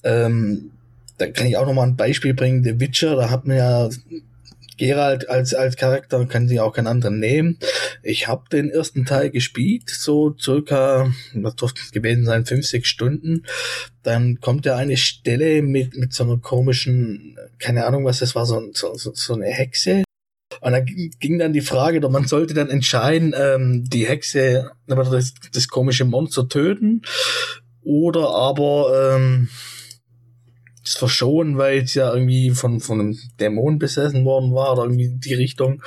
Ähm, 0.05 0.73
da 1.19 1.27
kann 1.29 1.47
ich 1.47 1.57
auch 1.57 1.67
noch 1.67 1.73
mal 1.73 1.87
ein 1.87 1.97
Beispiel 1.97 2.35
bringen. 2.35 2.65
The 2.65 2.79
Witcher, 2.79 3.17
da 3.17 3.31
hat 3.31 3.47
man 3.47 3.57
ja 3.57 3.89
Geralt 4.77 5.29
als, 5.31 5.55
als 5.55 5.77
Charakter 5.77 6.27
kann 6.27 6.49
sie 6.49 6.61
auch 6.61 6.73
keinen 6.73 6.87
anderen 6.87 7.19
nehmen. 7.19 7.59
Ich 8.03 8.29
habe 8.29 8.45
den 8.53 8.69
ersten 8.71 9.07
Teil 9.07 9.31
gespielt, 9.31 9.89
so 9.89 10.37
circa, 10.39 11.11
was 11.33 11.57
durfte 11.57 11.81
es 11.83 11.93
gewesen 11.93 12.27
sein, 12.27 12.45
fünf, 12.45 12.67
sechs 12.67 12.89
Stunden. 12.89 13.47
Dann 14.03 14.41
kommt 14.41 14.67
ja 14.67 14.77
eine 14.77 14.99
Stelle 14.99 15.63
mit, 15.63 15.97
mit 15.97 16.13
so 16.13 16.25
einer 16.25 16.39
komischen, 16.39 17.39
keine 17.59 17.87
Ahnung 17.87 18.05
was 18.05 18.19
das 18.19 18.35
war, 18.35 18.45
so, 18.45 18.71
so, 18.75 18.95
so 18.95 19.35
eine 19.35 19.47
Hexe. 19.47 20.05
Und 20.67 20.73
da 20.73 20.81
ging 20.81 21.39
dann 21.39 21.53
die 21.53 21.61
Frage, 21.61 22.01
man 22.09 22.27
sollte 22.27 22.53
dann 22.53 22.71
entscheiden, 22.71 23.33
ähm, 23.39 23.85
die 23.89 24.05
Hexe, 24.05 24.73
das, 24.89 25.33
das 25.53 25.69
komische 25.69 26.05
Monster 26.05 26.49
töten 26.49 27.03
oder 27.85 28.31
aber 28.31 29.15
ähm, 29.15 29.49
verschonen, 30.83 31.57
weil 31.57 31.85
es 31.85 31.95
ja 31.95 32.13
irgendwie 32.13 32.51
von, 32.51 32.81
von 32.81 32.99
einem 32.99 33.19
Dämon 33.39 33.79
besessen 33.79 34.25
worden 34.25 34.55
war 34.55 34.73
oder 34.73 34.83
irgendwie 34.83 35.15
die 35.17 35.35
Richtung. 35.35 35.85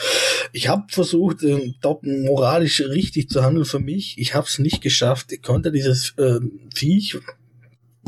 Ich 0.54 0.70
habe 0.70 0.84
versucht, 0.88 1.44
äh, 1.44 1.74
dort 1.82 2.06
moralisch 2.06 2.80
richtig 2.80 3.28
zu 3.28 3.44
handeln 3.44 3.66
für 3.66 3.80
mich. 3.80 4.18
Ich 4.18 4.34
habe 4.34 4.48
es 4.48 4.60
nicht 4.60 4.82
geschafft. 4.82 5.34
Ich 5.34 5.42
konnte 5.42 5.74
dieses 5.74 6.14
äh, 6.18 6.40
Viech, 6.74 7.18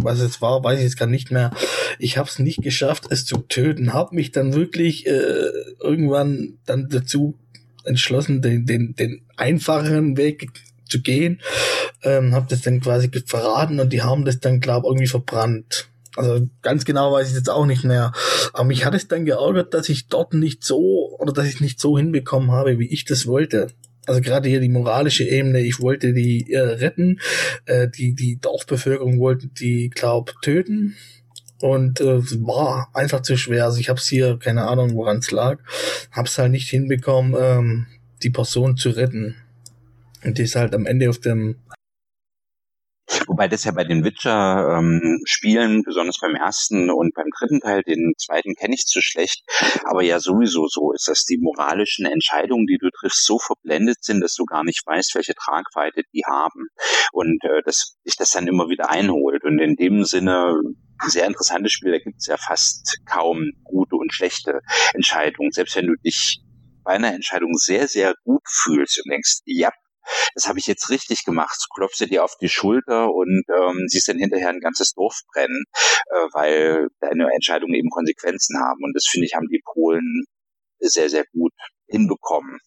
was 0.04 0.20
es 0.20 0.42
war, 0.42 0.64
weiß 0.64 0.80
ich 0.80 0.86
jetzt 0.86 0.98
gar 0.98 1.08
nicht 1.08 1.32
mehr. 1.32 1.52
Ich 2.00 2.18
habe 2.18 2.30
es 2.30 2.40
nicht 2.40 2.62
geschafft, 2.62 3.06
es 3.10 3.26
zu 3.26 3.38
töten. 3.38 3.94
Habe 3.94 4.16
mich 4.16 4.32
dann 4.32 4.54
wirklich 4.54 5.06
äh, 5.08 5.50
irgendwann 5.80 6.60
dann 6.66 6.90
dazu 6.90 7.38
entschlossen, 7.86 8.42
den, 8.42 8.66
den, 8.66 8.96
den 8.96 9.22
einfacheren 9.38 10.18
Weg 10.18 10.50
zu 10.88 11.02
gehen. 11.02 11.42
Ähm, 12.04 12.34
habe 12.34 12.48
das 12.50 12.62
dann 12.62 12.82
quasi 12.82 13.10
verraten 13.26 13.80
und 13.80 13.94
die 13.94 14.02
haben 14.02 14.26
das 14.26 14.40
dann, 14.40 14.60
glaube 14.60 14.88
irgendwie 14.88 15.08
verbrannt. 15.08 15.88
Also 16.18 16.48
ganz 16.62 16.84
genau 16.84 17.14
weiß 17.14 17.30
ich 17.30 17.36
jetzt 17.36 17.50
auch 17.50 17.66
nicht 17.66 17.84
mehr. 17.84 18.12
Aber 18.54 18.66
mich 18.66 18.86
hat 18.86 18.94
es 18.94 19.08
dann 19.08 19.26
geärgert, 19.26 19.74
dass 19.74 19.88
ich 19.90 20.08
dort 20.08 20.34
nicht 20.34 20.64
so 20.64 21.16
oder 21.20 21.32
dass 21.32 21.48
ich 21.48 21.62
nicht 21.62 21.80
so 21.80 21.98
hinbekommen 21.98 22.52
habe, 22.52 22.80
wie 22.80 22.88
ich 22.88 23.06
das 23.06 23.28
wollte. 23.28 23.68
Also 24.12 24.22
gerade 24.22 24.50
hier 24.50 24.60
die 24.60 24.68
moralische 24.68 25.24
Ebene, 25.24 25.62
ich 25.62 25.80
wollte 25.80 26.12
die 26.12 26.52
äh, 26.52 26.60
retten, 26.60 27.22
äh, 27.66 27.88
die 27.88 28.14
die 28.14 28.42
Dorfbevölkerung 28.42 29.20
wollte 29.20 29.48
die 29.48 29.90
glaub 29.90 30.34
töten 30.42 30.98
und 31.62 32.02
äh, 32.02 32.22
war 32.46 32.90
einfach 32.94 33.22
zu 33.22 33.38
schwer. 33.38 33.64
Also 33.64 33.80
ich 33.80 33.88
habe 33.88 34.00
es 34.00 34.08
hier 34.10 34.38
keine 34.38 34.68
Ahnung, 34.68 34.96
woran 34.96 35.20
es 35.20 35.32
lag, 35.32 35.60
habe 36.12 36.28
es 36.28 36.38
halt 36.38 36.52
nicht 36.52 36.70
hinbekommen, 36.70 37.36
ähm, 37.40 37.88
die 38.22 38.32
Person 38.32 38.76
zu 38.76 38.90
retten. 38.90 39.38
Und 40.26 40.38
die 40.38 40.44
ist 40.44 40.58
halt 40.58 40.76
am 40.76 40.86
Ende 40.86 41.10
auf 41.10 41.20
dem 41.20 41.56
Wobei 43.32 43.48
das 43.48 43.64
ja 43.64 43.72
bei 43.72 43.86
den 43.86 44.04
Witcher-Spielen, 44.04 45.72
ähm, 45.72 45.84
besonders 45.86 46.20
beim 46.20 46.36
ersten 46.36 46.92
und 46.92 47.14
beim 47.14 47.28
dritten 47.40 47.62
Teil, 47.62 47.82
den 47.82 48.12
zweiten 48.18 48.56
kenne 48.56 48.76
ich 48.76 48.86
zu 48.86 49.00
schlecht, 49.02 49.46
aber 49.86 50.04
ja 50.04 50.20
sowieso 50.20 50.68
so 50.68 50.92
ist, 50.92 51.08
dass 51.08 51.24
die 51.24 51.38
moralischen 51.40 52.06
Entscheidungen, 52.06 52.68
die 52.68 52.78
du 52.78 52.90
triffst, 52.90 53.26
so 53.26 53.40
verblendet 53.40 54.04
sind, 54.04 54.20
dass 54.20 54.34
du 54.34 54.44
gar 54.44 54.66
nicht 54.66 54.86
weißt, 54.86 55.16
welche 55.16 55.34
Tragweite 55.34 56.02
die 56.14 56.24
haben. 56.30 56.68
Und 57.14 57.42
äh, 57.46 57.62
dass 57.64 57.96
dich 58.06 58.18
das 58.18 58.32
dann 58.32 58.48
immer 58.48 58.68
wieder 58.68 58.90
einholt. 58.92 59.46
Und 59.46 59.60
in 59.60 59.78
dem 59.78 60.04
Sinne 60.04 60.60
sehr 61.08 61.26
interessantes 61.26 61.72
Spiel, 61.72 61.94
da 61.94 62.00
gibt 62.00 62.18
es 62.20 62.28
ja 62.28 62.36
fast 62.36 63.00
kaum 63.06 63.52
gute 63.64 63.96
und 63.96 64.14
schlechte 64.14 64.60
Entscheidungen. 64.94 65.52
Selbst 65.52 65.78
wenn 65.78 65.88
du 65.88 65.96
dich 66.04 66.42
bei 66.84 66.96
einer 66.96 67.14
Entscheidung 67.14 67.54
sehr, 67.54 67.88
sehr 67.88 68.14
gut 68.26 68.44
fühlst 68.46 69.02
und 69.06 69.10
denkst, 69.10 69.40
ja, 69.46 69.70
das 70.36 70.48
habe 70.48 70.60
ich 70.60 70.68
jetzt 70.68 70.90
richtig 70.90 71.24
gemacht. 71.24 71.58
Klopfst 71.76 72.00
du 72.00 72.06
dir 72.08 72.24
auf 72.24 72.36
die 72.42 72.50
Schulter 72.50 73.10
und 73.14 73.44
ähm, 73.50 73.86
siehst 73.88 74.08
dann 74.08 74.18
hinterher 74.18 74.50
ein 74.50 74.60
ganzes 74.60 74.94
Dorf 74.94 75.22
brennen, 75.34 75.64
äh, 76.10 76.28
weil 76.34 76.88
deine 77.00 77.30
Entscheidungen 77.34 77.76
eben 77.76 77.90
Konsequenzen 77.90 78.58
haben. 78.58 78.84
Und 78.84 78.94
das 78.96 79.06
finde 79.08 79.26
ich, 79.26 79.36
haben 79.36 79.48
die 79.48 79.62
Polen 79.64 80.26
sehr, 80.80 81.10
sehr 81.10 81.26
gut 81.32 81.54
hinbekommen. 81.88 82.60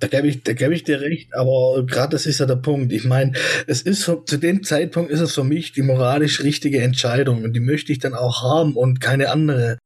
Da 0.00 0.08
gebe 0.08 0.26
ich, 0.26 0.42
da 0.42 0.52
gebe 0.52 0.74
ich 0.74 0.82
dir 0.82 1.00
recht, 1.00 1.32
aber 1.34 1.86
gerade 1.86 2.10
das 2.10 2.26
ist 2.26 2.40
ja 2.40 2.46
der 2.46 2.56
Punkt. 2.56 2.92
Ich 2.92 3.04
meine, 3.04 3.32
es 3.66 3.80
ist 3.80 4.02
zu 4.02 4.36
dem 4.36 4.62
Zeitpunkt 4.62 5.10
ist 5.10 5.20
es 5.20 5.34
für 5.34 5.44
mich 5.44 5.72
die 5.72 5.82
moralisch 5.82 6.42
richtige 6.42 6.82
Entscheidung 6.82 7.42
und 7.42 7.54
die 7.54 7.60
möchte 7.60 7.92
ich 7.92 8.00
dann 8.00 8.14
auch 8.14 8.42
haben 8.42 8.76
und 8.76 9.00
keine 9.00 9.30
andere 9.30 9.78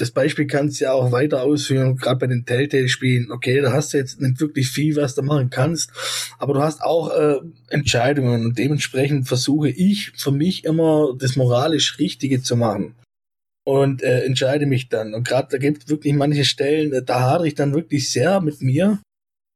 das 0.00 0.10
Beispiel 0.10 0.46
kannst 0.46 0.80
du 0.80 0.84
ja 0.84 0.92
auch 0.92 1.12
weiter 1.12 1.42
ausführen, 1.42 1.96
gerade 1.96 2.18
bei 2.18 2.26
den 2.26 2.44
Telltale-Spielen. 2.44 3.30
Okay, 3.30 3.60
da 3.60 3.72
hast 3.72 3.92
du 3.92 3.98
jetzt 3.98 4.20
nicht 4.20 4.40
wirklich 4.40 4.68
viel, 4.68 4.96
was 4.96 5.14
du 5.14 5.22
machen 5.22 5.50
kannst, 5.50 5.90
aber 6.38 6.54
du 6.54 6.60
hast 6.60 6.82
auch 6.82 7.10
äh, 7.10 7.36
Entscheidungen 7.68 8.46
und 8.46 8.58
dementsprechend 8.58 9.28
versuche 9.28 9.68
ich 9.68 10.12
für 10.16 10.32
mich 10.32 10.64
immer 10.64 11.14
das 11.18 11.36
moralisch 11.36 11.98
Richtige 11.98 12.42
zu 12.42 12.56
machen 12.56 12.94
und 13.64 14.02
äh, 14.02 14.24
entscheide 14.24 14.66
mich 14.66 14.88
dann. 14.88 15.12
Und 15.12 15.26
gerade 15.26 15.48
da 15.50 15.58
gibt 15.58 15.82
es 15.82 15.88
wirklich 15.88 16.14
manche 16.14 16.44
Stellen, 16.44 16.92
äh, 16.92 17.02
da 17.02 17.20
hadere 17.20 17.48
ich 17.48 17.54
dann 17.54 17.74
wirklich 17.74 18.10
sehr 18.10 18.40
mit 18.40 18.62
mir, 18.62 19.00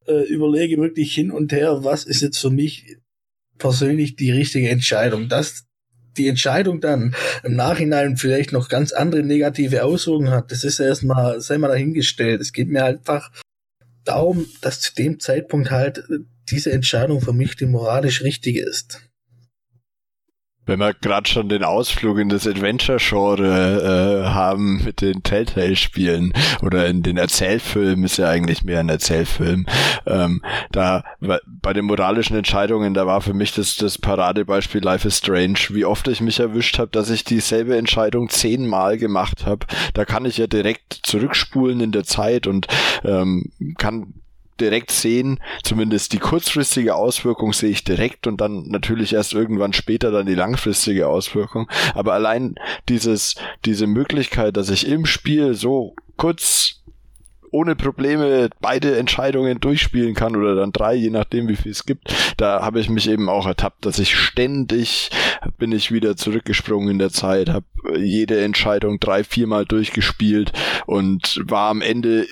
äh, 0.07 0.25
überlege 0.25 0.77
wirklich 0.77 1.15
hin 1.15 1.31
und 1.31 1.53
her, 1.53 1.85
was 1.85 2.05
ist 2.05 2.21
jetzt 2.21 2.39
für 2.39 2.51
mich 2.51 2.99
persönlich 3.59 4.17
die 4.17 4.31
richtige 4.31 4.69
Entscheidung. 4.69 5.29
Das 5.29 5.65
die 6.17 6.29
Entscheidung 6.29 6.81
dann 6.81 7.15
im 7.43 7.55
Nachhinein 7.55 8.17
vielleicht 8.17 8.53
noch 8.53 8.69
ganz 8.69 8.93
andere 8.93 9.23
negative 9.23 9.85
Auswirkungen 9.85 10.31
hat, 10.31 10.53
das 10.53 10.65
ist 10.65 10.79
ja 10.79 10.87
erstmal, 10.87 11.41
sei 11.41 11.59
mal 11.59 11.69
dahingestellt. 11.69 12.41
Es 12.41 12.53
geht 12.53 12.69
mir 12.69 12.85
einfach 12.85 13.31
darum, 14.05 14.47
dass 14.61 14.81
zu 14.81 14.95
dem 14.95 15.21
Zeitpunkt 15.21 15.71
halt 15.71 16.05
diese 16.49 16.73
Entscheidung 16.73 17.21
für 17.21 17.33
mich 17.33 17.57
die 17.57 17.67
moralisch 17.67 18.23
richtige 18.23 18.63
ist. 18.63 19.01
Wenn 20.65 20.79
wir 20.79 20.95
gerade 20.95 21.29
schon 21.29 21.49
den 21.49 21.65
Ausflug 21.65 22.19
in 22.19 22.29
das 22.29 22.47
Adventure-Genre 22.47 24.25
äh, 24.25 24.29
haben 24.29 24.85
mit 24.85 25.01
den 25.01 25.25
Telltale-Spielen 25.25 26.33
oder 26.63 26.87
in 26.87 27.03
den 27.03 27.17
Erzählfilmen, 27.17 28.05
ist 28.05 28.19
ja 28.19 28.29
eigentlich 28.29 28.63
mehr 28.63 28.79
ein 28.79 28.89
Erzählfilm. 28.89 29.67
Ähm, 30.07 30.41
da 30.71 31.03
bei 31.21 31.73
den 31.73 31.87
moralischen 31.87 32.37
Entscheidungen, 32.37 32.95
da 32.95 33.07
war 33.07 33.21
für 33.23 33.35
mich 33.35 33.53
das, 33.55 33.77
das 33.77 33.99
Paradebeispiel 33.99 34.83
Life 34.83 35.09
is 35.09 35.19
Strange, 35.19 35.59
wie 35.71 35.85
oft 35.85 36.07
ich 36.07 36.21
mich 36.21 36.39
erwischt 36.39 36.79
habe, 36.79 36.91
dass 36.93 37.11
ich 37.11 37.25
dieselbe 37.25 37.77
Entscheidung 37.77 38.29
zehnmal 38.29 38.99
gemacht 38.99 39.47
habe. 39.47 39.67
Da 39.95 40.05
kann 40.05 40.25
ich 40.25 40.39
ja 40.39 40.47
direkt 40.47 41.01
zurückspulen 41.03 41.81
in 41.81 41.91
der 41.91 42.05
Zeit 42.05 42.47
und 42.47 42.69
ähm, 43.05 43.51
kann 43.79 44.15
direkt 44.63 44.91
sehen, 44.91 45.41
zumindest 45.63 46.13
die 46.13 46.19
kurzfristige 46.19 46.95
Auswirkung 46.95 47.53
sehe 47.53 47.71
ich 47.71 47.85
direkt 47.85 48.27
und 48.27 48.41
dann 48.41 48.69
natürlich 48.69 49.13
erst 49.13 49.35
irgendwann 49.35 49.73
später 49.73 50.11
dann 50.11 50.27
die 50.27 50.35
langfristige 50.35 51.09
Auswirkung. 51.09 51.69
Aber 51.95 52.15
allein 52.15 52.55
dieses, 52.89 53.35
diese 53.65 53.87
Möglichkeit, 53.87 54.57
dass 54.57 54.71
ich 54.71 54.87
im 54.87 55.05
Spiel 55.05 55.55
so 55.55 55.95
kurz 56.17 56.83
ohne 57.53 57.77
Probleme 57.77 58.49
beide 58.61 58.97
Entscheidungen 58.97 59.61
durchspielen 59.61 60.15
kann 60.15 60.35
oder 60.35 60.55
dann 60.55 60.73
drei, 60.73 60.95
je 60.95 61.11
nachdem 61.11 61.49
wie 61.49 61.57
viel 61.57 61.73
es 61.73 61.85
gibt. 61.85 62.15
Da 62.39 62.63
habe 62.63 62.81
ich 62.81 62.89
mich 62.89 63.09
eben 63.09 63.29
auch 63.29 63.47
ertappt, 63.47 63.85
dass 63.85 63.99
ich 63.99 64.17
ständig 64.17 65.11
bin 65.59 65.71
ich 65.71 65.93
wieder 65.93 66.17
zurückgesprungen 66.17 66.89
in 66.91 66.99
der 66.99 67.11
Zeit, 67.11 67.51
habe 67.51 67.67
jede 67.99 68.43
Entscheidung 68.43 68.99
drei, 69.01 69.23
viermal 69.23 69.67
durchgespielt 69.67 70.53
und 70.87 71.43
war 71.45 71.69
am 71.69 71.83
Ende 71.83 72.27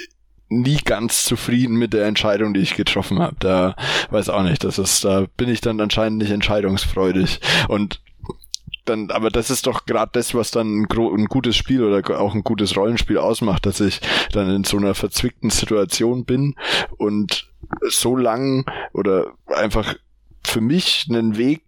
nie 0.50 0.78
ganz 0.84 1.24
zufrieden 1.24 1.76
mit 1.76 1.94
der 1.94 2.06
Entscheidung, 2.06 2.52
die 2.52 2.60
ich 2.60 2.74
getroffen 2.74 3.20
habe. 3.20 3.36
Da 3.38 3.76
weiß 4.10 4.28
auch 4.28 4.42
nicht, 4.42 4.64
das 4.64 4.78
ist, 4.78 5.04
da 5.04 5.26
bin 5.36 5.48
ich 5.48 5.60
dann 5.60 5.80
anscheinend 5.80 6.18
nicht 6.18 6.32
entscheidungsfreudig. 6.32 7.40
Und 7.68 8.02
dann, 8.84 9.10
aber 9.10 9.30
das 9.30 9.50
ist 9.50 9.66
doch 9.66 9.86
gerade 9.86 10.10
das, 10.12 10.34
was 10.34 10.50
dann 10.50 10.82
ein, 10.82 10.86
ein, 10.90 11.26
gutes 11.26 11.56
Spiel 11.56 11.84
oder 11.84 12.20
auch 12.20 12.34
ein 12.34 12.42
gutes 12.42 12.76
Rollenspiel 12.76 13.18
ausmacht, 13.18 13.64
dass 13.64 13.80
ich 13.80 14.00
dann 14.32 14.50
in 14.50 14.64
so 14.64 14.76
einer 14.76 14.94
verzwickten 14.94 15.50
Situation 15.50 16.24
bin 16.24 16.56
und 16.96 17.48
so 17.88 18.16
lang 18.16 18.66
oder 18.92 19.32
einfach 19.46 19.94
für 20.44 20.60
mich 20.60 21.06
einen 21.08 21.36
Weg 21.36 21.62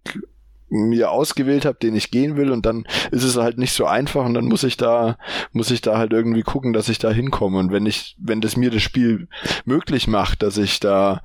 mir 0.73 1.11
ausgewählt 1.11 1.65
habe, 1.65 1.77
den 1.81 1.95
ich 1.95 2.11
gehen 2.11 2.35
will 2.35 2.51
und 2.51 2.65
dann 2.65 2.85
ist 3.11 3.23
es 3.23 3.37
halt 3.37 3.57
nicht 3.57 3.73
so 3.73 3.85
einfach 3.85 4.25
und 4.25 4.33
dann 4.33 4.45
muss 4.45 4.63
ich 4.63 4.77
da 4.77 5.17
muss 5.51 5.71
ich 5.71 5.81
da 5.81 5.97
halt 5.97 6.13
irgendwie 6.13 6.41
gucken, 6.41 6.73
dass 6.73 6.89
ich 6.89 6.99
da 6.99 7.11
hinkomme 7.11 7.59
und 7.59 7.71
wenn 7.71 7.85
ich 7.85 8.15
wenn 8.19 8.41
das 8.41 8.57
mir 8.57 8.71
das 8.71 8.81
Spiel 8.81 9.27
möglich 9.65 10.07
macht, 10.07 10.43
dass 10.43 10.57
ich 10.57 10.79
da 10.79 11.21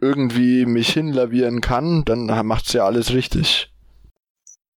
irgendwie 0.00 0.64
mich 0.64 0.92
hinlavieren 0.92 1.60
kann, 1.60 2.04
dann 2.04 2.26
macht's 2.46 2.72
ja 2.72 2.84
alles 2.84 3.12
richtig. 3.12 3.72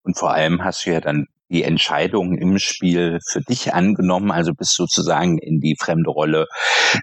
Und 0.04 0.18
vor 0.18 0.34
allem 0.34 0.64
hast 0.64 0.86
du 0.86 0.92
ja 0.92 1.00
dann 1.00 1.28
die 1.50 1.64
Entscheidung 1.64 2.36
im 2.38 2.58
Spiel 2.58 3.20
für 3.30 3.42
dich 3.42 3.74
angenommen, 3.74 4.32
also 4.32 4.54
bist 4.54 4.76
sozusagen 4.76 5.38
in 5.38 5.60
die 5.60 5.78
fremde 5.80 6.10
Rolle 6.10 6.48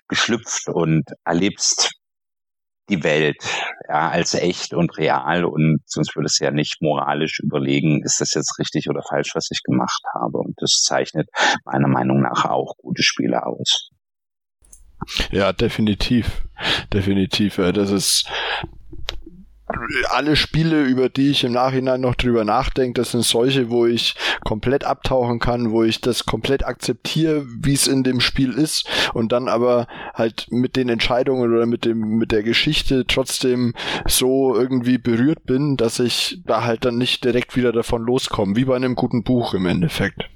geschlüpft 0.09 0.69
und 0.69 1.04
erlebst 1.25 1.92
die 2.90 3.02
Welt 3.02 3.37
ja, 3.88 4.09
als 4.11 4.35
echt 4.35 4.75
und 4.75 4.97
real 4.99 5.44
und 5.44 5.80
sonst 5.87 6.14
würde 6.14 6.26
es 6.26 6.38
ja 6.38 6.50
nicht 6.50 6.82
moralisch 6.82 7.40
überlegen, 7.40 8.02
ist 8.02 8.20
das 8.20 8.35
jetzt 8.35 8.59
richtig 8.59 8.88
oder 8.88 9.02
falsch, 9.09 9.30
was 9.35 9.49
ich 9.50 9.62
gemacht 9.62 10.02
habe. 10.14 10.38
Und 10.38 10.54
das 10.59 10.82
zeichnet 10.82 11.28
meiner 11.64 11.88
Meinung 11.88 12.20
nach 12.20 12.44
auch 12.44 12.76
gute 12.76 13.02
Spiele 13.02 13.47
aus. 13.47 13.90
Ja, 15.30 15.52
definitiv. 15.52 16.42
Definitiv. 16.92 17.56
Das 17.56 17.90
ist 17.90 18.28
alle 20.10 20.36
Spiele, 20.36 20.82
über 20.84 21.08
die 21.08 21.30
ich 21.30 21.44
im 21.44 21.52
Nachhinein 21.52 22.00
noch 22.00 22.14
drüber 22.14 22.44
nachdenke, 22.44 23.00
das 23.00 23.12
sind 23.12 23.24
solche, 23.24 23.70
wo 23.70 23.86
ich 23.86 24.14
komplett 24.44 24.84
abtauchen 24.84 25.38
kann, 25.38 25.70
wo 25.70 25.82
ich 25.82 26.00
das 26.00 26.26
komplett 26.26 26.64
akzeptiere, 26.64 27.44
wie 27.46 27.74
es 27.74 27.86
in 27.86 28.02
dem 28.02 28.20
Spiel 28.20 28.52
ist 28.52 28.88
und 29.14 29.32
dann 29.32 29.48
aber 29.48 29.86
halt 30.14 30.46
mit 30.50 30.76
den 30.76 30.88
Entscheidungen 30.88 31.52
oder 31.52 31.66
mit 31.66 31.84
dem 31.84 32.18
mit 32.18 32.32
der 32.32 32.42
Geschichte 32.42 33.06
trotzdem 33.06 33.74
so 34.06 34.54
irgendwie 34.54 34.98
berührt 34.98 35.44
bin, 35.44 35.76
dass 35.76 35.98
ich 35.98 36.42
da 36.46 36.64
halt 36.64 36.84
dann 36.84 36.98
nicht 36.98 37.24
direkt 37.24 37.56
wieder 37.56 37.72
davon 37.72 38.02
loskomme, 38.02 38.56
wie 38.56 38.64
bei 38.64 38.76
einem 38.76 38.94
guten 38.94 39.22
Buch 39.22 39.54
im 39.54 39.66
Endeffekt. 39.66 40.28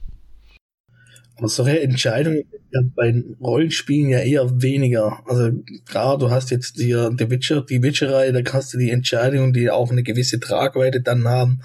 Aber 1.36 1.48
solche 1.48 1.80
Entscheidungen 1.80 2.44
ja 2.74 2.80
bei 2.94 3.22
Rollenspielen 3.40 4.10
ja 4.10 4.20
eher 4.20 4.62
weniger. 4.62 5.22
Also 5.26 5.50
klar, 5.86 6.18
du 6.18 6.30
hast 6.30 6.50
jetzt 6.50 6.76
hier 6.76 7.10
The 7.16 7.30
Witcher, 7.30 7.62
die 7.62 7.82
Witcherei, 7.82 8.30
da 8.32 8.52
hast 8.52 8.74
du 8.74 8.78
die 8.78 8.90
Entscheidungen, 8.90 9.52
die 9.52 9.70
auch 9.70 9.90
eine 9.90 10.02
gewisse 10.02 10.40
Tragweite 10.40 11.00
dann 11.00 11.26
haben. 11.26 11.60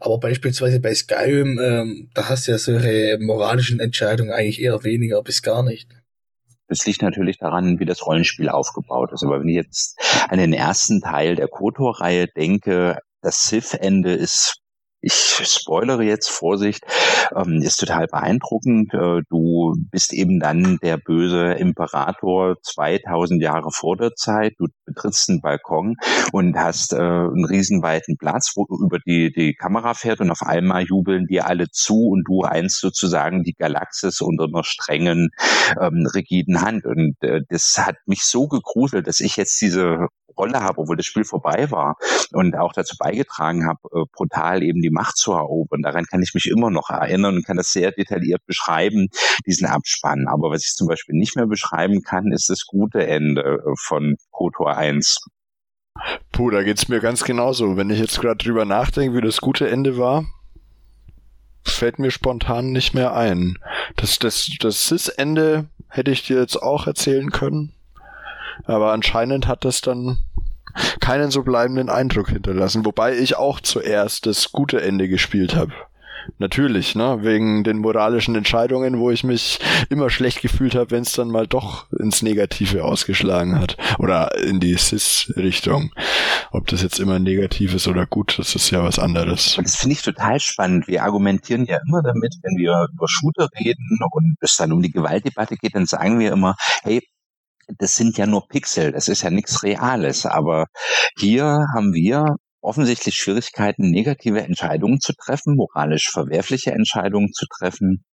Aber 0.00 0.18
beispielsweise 0.18 0.80
bei 0.80 0.94
Skyrim, 0.94 1.58
ähm, 1.60 2.10
da 2.14 2.28
hast 2.28 2.46
du 2.46 2.52
ja 2.52 2.58
solche 2.58 3.18
moralischen 3.20 3.80
Entscheidungen 3.80 4.32
eigentlich 4.32 4.60
eher 4.60 4.82
weniger 4.84 5.22
bis 5.22 5.42
gar 5.42 5.62
nicht. 5.62 5.88
Das 6.68 6.86
liegt 6.86 7.02
natürlich 7.02 7.38
daran, 7.38 7.80
wie 7.80 7.84
das 7.84 8.06
Rollenspiel 8.06 8.48
aufgebaut 8.48 9.10
ist. 9.12 9.24
Aber 9.24 9.40
wenn 9.40 9.48
ich 9.48 9.56
jetzt 9.56 9.98
an 10.28 10.38
den 10.38 10.52
ersten 10.52 11.00
Teil 11.00 11.34
der 11.34 11.48
KOTOR-Reihe 11.48 12.28
denke, 12.28 12.98
das 13.22 13.42
Sith-Ende 13.48 14.12
ist 14.12 14.59
ich 15.00 15.14
spoilere 15.14 16.02
jetzt, 16.02 16.28
Vorsicht, 16.28 16.84
ähm, 17.34 17.62
ist 17.62 17.78
total 17.78 18.06
beeindruckend. 18.06 18.92
Äh, 18.92 19.22
du 19.30 19.74
bist 19.90 20.12
eben 20.12 20.40
dann 20.40 20.78
der 20.82 20.98
böse 20.98 21.52
Imperator 21.54 22.56
2000 22.62 23.42
Jahre 23.42 23.70
vor 23.70 23.96
der 23.96 24.14
Zeit. 24.14 24.54
Du 24.58 24.66
betrittst 24.84 25.30
einen 25.30 25.40
Balkon 25.40 25.96
und 26.32 26.56
hast 26.56 26.92
äh, 26.92 26.98
einen 26.98 27.46
riesenweiten 27.46 28.16
Platz, 28.18 28.52
wo 28.56 28.66
über 28.84 28.98
die, 28.98 29.32
die 29.32 29.54
Kamera 29.54 29.94
fährt 29.94 30.20
und 30.20 30.30
auf 30.30 30.42
einmal 30.42 30.84
jubeln 30.84 31.26
dir 31.26 31.46
alle 31.46 31.70
zu 31.70 32.08
und 32.10 32.24
du 32.24 32.42
einst 32.42 32.80
sozusagen 32.80 33.42
die 33.42 33.54
Galaxis 33.54 34.20
unter 34.20 34.44
einer 34.44 34.64
strengen, 34.64 35.30
ähm, 35.80 36.06
rigiden 36.14 36.60
Hand. 36.60 36.84
Und 36.84 37.16
äh, 37.22 37.40
das 37.48 37.76
hat 37.78 37.96
mich 38.06 38.24
so 38.24 38.48
gegruselt, 38.48 39.06
dass 39.06 39.20
ich 39.20 39.36
jetzt 39.36 39.60
diese 39.60 40.08
Rolle 40.36 40.60
habe, 40.60 40.80
obwohl 40.80 40.96
das 40.96 41.06
Spiel 41.06 41.24
vorbei 41.24 41.70
war 41.70 41.96
und 42.32 42.56
auch 42.56 42.72
dazu 42.72 42.96
beigetragen 42.98 43.66
habe, 43.66 43.80
äh, 43.92 44.04
brutal 44.12 44.62
eben 44.62 44.80
die 44.80 44.90
Macht 44.90 45.16
zu 45.16 45.32
erobern. 45.32 45.82
Daran 45.82 46.04
kann 46.04 46.22
ich 46.22 46.34
mich 46.34 46.46
immer 46.46 46.70
noch 46.70 46.90
erinnern 46.90 47.36
und 47.36 47.46
kann 47.46 47.56
das 47.56 47.72
sehr 47.72 47.92
detailliert 47.92 48.44
beschreiben, 48.46 49.08
diesen 49.46 49.66
Abspann. 49.66 50.26
Aber 50.28 50.50
was 50.50 50.64
ich 50.64 50.74
zum 50.74 50.88
Beispiel 50.88 51.16
nicht 51.16 51.36
mehr 51.36 51.46
beschreiben 51.46 52.02
kann, 52.02 52.32
ist 52.32 52.48
das 52.48 52.66
gute 52.66 53.06
Ende 53.06 53.42
äh, 53.42 53.74
von 53.76 54.16
KOTOR 54.30 54.76
1. 54.76 55.18
Puh, 56.32 56.50
da 56.50 56.62
geht's 56.62 56.88
mir 56.88 57.00
ganz 57.00 57.24
genauso. 57.24 57.76
Wenn 57.76 57.90
ich 57.90 57.98
jetzt 57.98 58.20
gerade 58.20 58.42
drüber 58.42 58.64
nachdenke, 58.64 59.16
wie 59.16 59.20
das 59.20 59.40
gute 59.40 59.68
Ende 59.68 59.98
war, 59.98 60.24
fällt 61.64 61.98
mir 61.98 62.10
spontan 62.10 62.72
nicht 62.72 62.94
mehr 62.94 63.14
ein. 63.14 63.58
Das, 63.96 64.18
das, 64.18 64.50
das 64.60 64.88
Sis-Ende 64.88 65.68
hätte 65.88 66.10
ich 66.10 66.26
dir 66.26 66.38
jetzt 66.40 66.56
auch 66.56 66.86
erzählen 66.86 67.30
können. 67.30 67.74
Aber 68.64 68.92
anscheinend 68.92 69.46
hat 69.46 69.64
das 69.64 69.80
dann 69.80 70.18
keinen 71.00 71.30
so 71.30 71.42
bleibenden 71.42 71.88
Eindruck 71.88 72.28
hinterlassen, 72.30 72.84
wobei 72.84 73.16
ich 73.16 73.36
auch 73.36 73.60
zuerst 73.60 74.26
das 74.26 74.52
gute 74.52 74.80
Ende 74.80 75.08
gespielt 75.08 75.56
habe. 75.56 75.72
Natürlich, 76.38 76.94
ne, 76.94 77.18
wegen 77.22 77.64
den 77.64 77.78
moralischen 77.78 78.34
Entscheidungen, 78.34 78.98
wo 78.98 79.10
ich 79.10 79.24
mich 79.24 79.58
immer 79.88 80.10
schlecht 80.10 80.42
gefühlt 80.42 80.74
habe, 80.74 80.90
wenn 80.90 81.02
es 81.02 81.12
dann 81.12 81.28
mal 81.28 81.46
doch 81.46 81.90
ins 81.92 82.22
Negative 82.22 82.84
ausgeschlagen 82.84 83.58
hat 83.58 83.76
oder 83.98 84.36
in 84.36 84.60
die 84.60 84.76
Cis-Richtung. 84.76 85.92
Ob 86.52 86.66
das 86.66 86.82
jetzt 86.82 87.00
immer 87.00 87.18
negativ 87.18 87.74
ist 87.74 87.88
oder 87.88 88.06
gut, 88.06 88.38
das 88.38 88.54
ist 88.54 88.70
ja 88.70 88.84
was 88.84 88.98
anderes. 88.98 89.56
Und 89.56 89.66
das 89.66 89.76
finde 89.76 89.94
ich 89.94 90.02
total 90.02 90.40
spannend. 90.40 90.88
Wir 90.88 91.04
argumentieren 91.04 91.64
ja 91.64 91.78
immer 91.88 92.02
damit, 92.02 92.34
wenn 92.42 92.56
wir 92.58 92.86
über 92.92 93.06
Shooter 93.08 93.48
reden 93.58 93.98
und 94.10 94.36
es 94.40 94.56
dann 94.56 94.72
um 94.72 94.82
die 94.82 94.90
Gewaltdebatte 94.90 95.56
geht, 95.56 95.74
dann 95.74 95.86
sagen 95.86 96.18
wir 96.18 96.32
immer, 96.32 96.54
hey, 96.82 97.00
das 97.78 97.96
sind 97.96 98.18
ja 98.18 98.26
nur 98.26 98.46
Pixel, 98.48 98.92
das 98.92 99.08
ist 99.08 99.22
ja 99.22 99.30
nichts 99.30 99.62
Reales. 99.62 100.26
Aber 100.26 100.66
hier 101.18 101.66
haben 101.74 101.92
wir 101.92 102.36
offensichtlich 102.60 103.16
Schwierigkeiten, 103.16 103.90
negative 103.90 104.42
Entscheidungen 104.42 105.00
zu 105.00 105.12
treffen, 105.14 105.56
moralisch 105.56 106.10
verwerfliche 106.10 106.72
Entscheidungen 106.72 107.32
zu 107.32 107.46
treffen, 107.46 108.04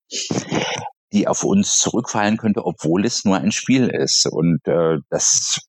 die 1.12 1.28
auf 1.28 1.44
uns 1.44 1.78
zurückfallen 1.78 2.38
könnte, 2.38 2.66
obwohl 2.66 3.06
es 3.06 3.26
nur 3.26 3.38
ein 3.38 3.52
Spiel 3.52 3.90
ist. 3.90 4.26
Und 4.30 4.60
äh, 4.66 4.98
das 5.10 5.60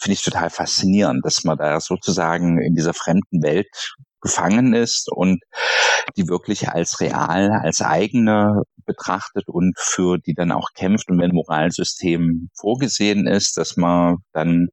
finde 0.00 0.14
ich 0.14 0.22
total 0.22 0.50
faszinierend, 0.50 1.24
dass 1.24 1.44
man 1.44 1.58
da 1.58 1.80
sozusagen 1.80 2.60
in 2.60 2.74
dieser 2.74 2.94
fremden 2.94 3.42
Welt 3.42 3.94
gefangen 4.22 4.72
ist 4.72 5.10
und 5.10 5.42
die 6.16 6.28
wirklich 6.28 6.68
als 6.68 7.00
real, 7.00 7.50
als 7.50 7.82
eigene 7.82 8.62
betrachtet 8.84 9.48
und 9.48 9.74
für 9.78 10.18
die 10.18 10.34
dann 10.34 10.52
auch 10.52 10.68
kämpft. 10.74 11.10
Und 11.10 11.20
wenn 11.20 11.34
Moralsystem 11.34 12.48
vorgesehen 12.54 13.26
ist, 13.26 13.56
dass 13.56 13.76
man 13.76 14.16
dann 14.32 14.68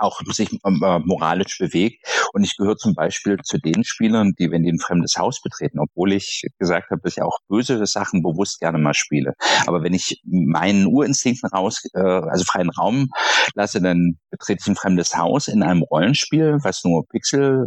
auch 0.00 0.20
sich 0.32 0.52
äh, 0.52 0.98
moralisch 1.04 1.58
bewegt. 1.58 2.04
Und 2.32 2.44
ich 2.44 2.56
gehöre 2.56 2.76
zum 2.76 2.94
Beispiel 2.94 3.36
zu 3.44 3.58
den 3.58 3.84
Spielern, 3.84 4.32
die, 4.38 4.50
wenn 4.50 4.62
die 4.62 4.72
ein 4.72 4.78
fremdes 4.78 5.16
Haus 5.16 5.40
betreten, 5.40 5.78
obwohl 5.78 6.12
ich 6.12 6.46
gesagt 6.58 6.90
habe, 6.90 7.00
dass 7.02 7.16
ich 7.16 7.22
auch 7.22 7.38
böse 7.48 7.84
Sachen 7.86 8.22
bewusst 8.22 8.60
gerne 8.60 8.78
mal 8.78 8.94
spiele. 8.94 9.34
Aber 9.66 9.82
wenn 9.82 9.94
ich 9.94 10.20
meinen 10.24 10.86
Urinstinkten 10.86 11.48
raus, 11.50 11.82
äh, 11.94 12.00
also 12.00 12.44
freien 12.44 12.70
Raum 12.70 13.08
lasse, 13.54 13.80
dann 13.80 14.18
betrete 14.30 14.60
ich 14.62 14.68
ein 14.68 14.76
fremdes 14.76 15.16
Haus 15.16 15.48
in 15.48 15.62
einem 15.62 15.82
Rollenspiel, 15.82 16.58
was 16.62 16.84
nur 16.84 17.06
Pixel 17.08 17.66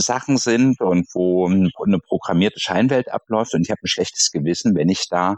Sachen 0.00 0.36
sind 0.36 0.80
und 0.80 1.06
wo 1.14 1.46
eine 1.46 1.98
programmierte 1.98 2.60
Scheinwelt 2.60 3.10
abläuft 3.10 3.54
und 3.54 3.62
ich 3.62 3.70
habe 3.70 3.80
ein 3.82 3.88
schlechtes 3.88 4.30
Gewissen, 4.30 4.74
wenn 4.74 4.88
ich 4.88 5.08
da 5.08 5.36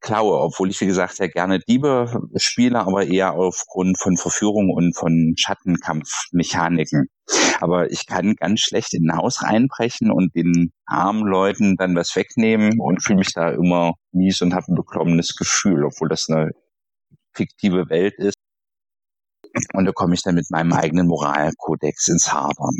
klaue, 0.00 0.40
obwohl 0.40 0.70
ich, 0.70 0.80
wie 0.80 0.86
gesagt, 0.86 1.16
sehr 1.16 1.28
gerne 1.28 1.60
Diebe 1.60 2.28
spiele, 2.36 2.80
aber 2.80 3.06
eher 3.06 3.34
aufgrund 3.34 3.98
von 3.98 4.16
Verführung 4.16 4.70
und 4.70 4.96
von 4.96 5.34
Schattenkampfmechaniken. 5.36 7.08
Aber 7.60 7.90
ich 7.90 8.06
kann 8.06 8.34
ganz 8.34 8.60
schlecht 8.60 8.94
in 8.94 9.10
ein 9.10 9.16
Haus 9.16 9.42
reinbrechen 9.42 10.10
und 10.10 10.34
den 10.34 10.72
armen 10.86 11.26
Leuten 11.26 11.76
dann 11.76 11.94
was 11.94 12.14
wegnehmen 12.16 12.80
und 12.80 13.02
fühle 13.02 13.18
mich 13.18 13.32
da 13.32 13.50
immer 13.50 13.94
mies 14.12 14.42
und 14.42 14.54
habe 14.54 14.72
ein 14.72 14.76
beklommenes 14.76 15.36
Gefühl, 15.36 15.84
obwohl 15.84 16.08
das 16.08 16.28
eine 16.28 16.50
fiktive 17.32 17.88
Welt 17.88 18.14
ist. 18.18 18.34
Und 19.72 19.86
da 19.86 19.92
komme 19.92 20.14
ich 20.14 20.22
dann 20.22 20.34
mit 20.34 20.50
meinem 20.50 20.72
eigenen 20.72 21.06
Moralkodex 21.06 22.08
ins 22.08 22.32
Hadern. 22.32 22.76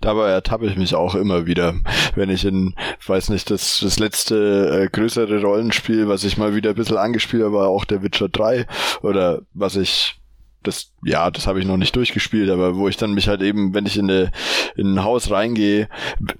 Dabei 0.00 0.30
ertappe 0.30 0.66
ich 0.66 0.76
mich 0.76 0.94
auch 0.94 1.14
immer 1.14 1.46
wieder, 1.46 1.74
wenn 2.14 2.30
ich 2.30 2.44
in, 2.44 2.74
weiß 3.06 3.28
nicht, 3.30 3.50
das, 3.50 3.80
das 3.82 3.98
letzte 3.98 4.84
äh, 4.84 4.88
größere 4.88 5.40
Rollenspiel, 5.40 6.08
was 6.08 6.24
ich 6.24 6.38
mal 6.38 6.54
wieder 6.54 6.70
ein 6.70 6.76
bisschen 6.76 6.96
angespielt 6.96 7.42
habe, 7.42 7.54
war 7.54 7.68
auch 7.68 7.84
der 7.84 8.02
Witcher 8.02 8.28
3 8.28 8.66
oder 9.02 9.42
was 9.52 9.76
ich 9.76 10.16
das, 10.62 10.92
ja, 11.04 11.30
das 11.30 11.46
habe 11.46 11.60
ich 11.60 11.66
noch 11.66 11.76
nicht 11.76 11.96
durchgespielt, 11.96 12.50
aber 12.50 12.76
wo 12.76 12.88
ich 12.88 12.96
dann 12.96 13.14
mich 13.14 13.28
halt 13.28 13.42
eben, 13.42 13.74
wenn 13.74 13.86
ich 13.86 13.96
in, 13.96 14.10
eine, 14.10 14.30
in 14.76 14.94
ein 14.94 15.04
Haus 15.04 15.30
reingehe, 15.30 15.88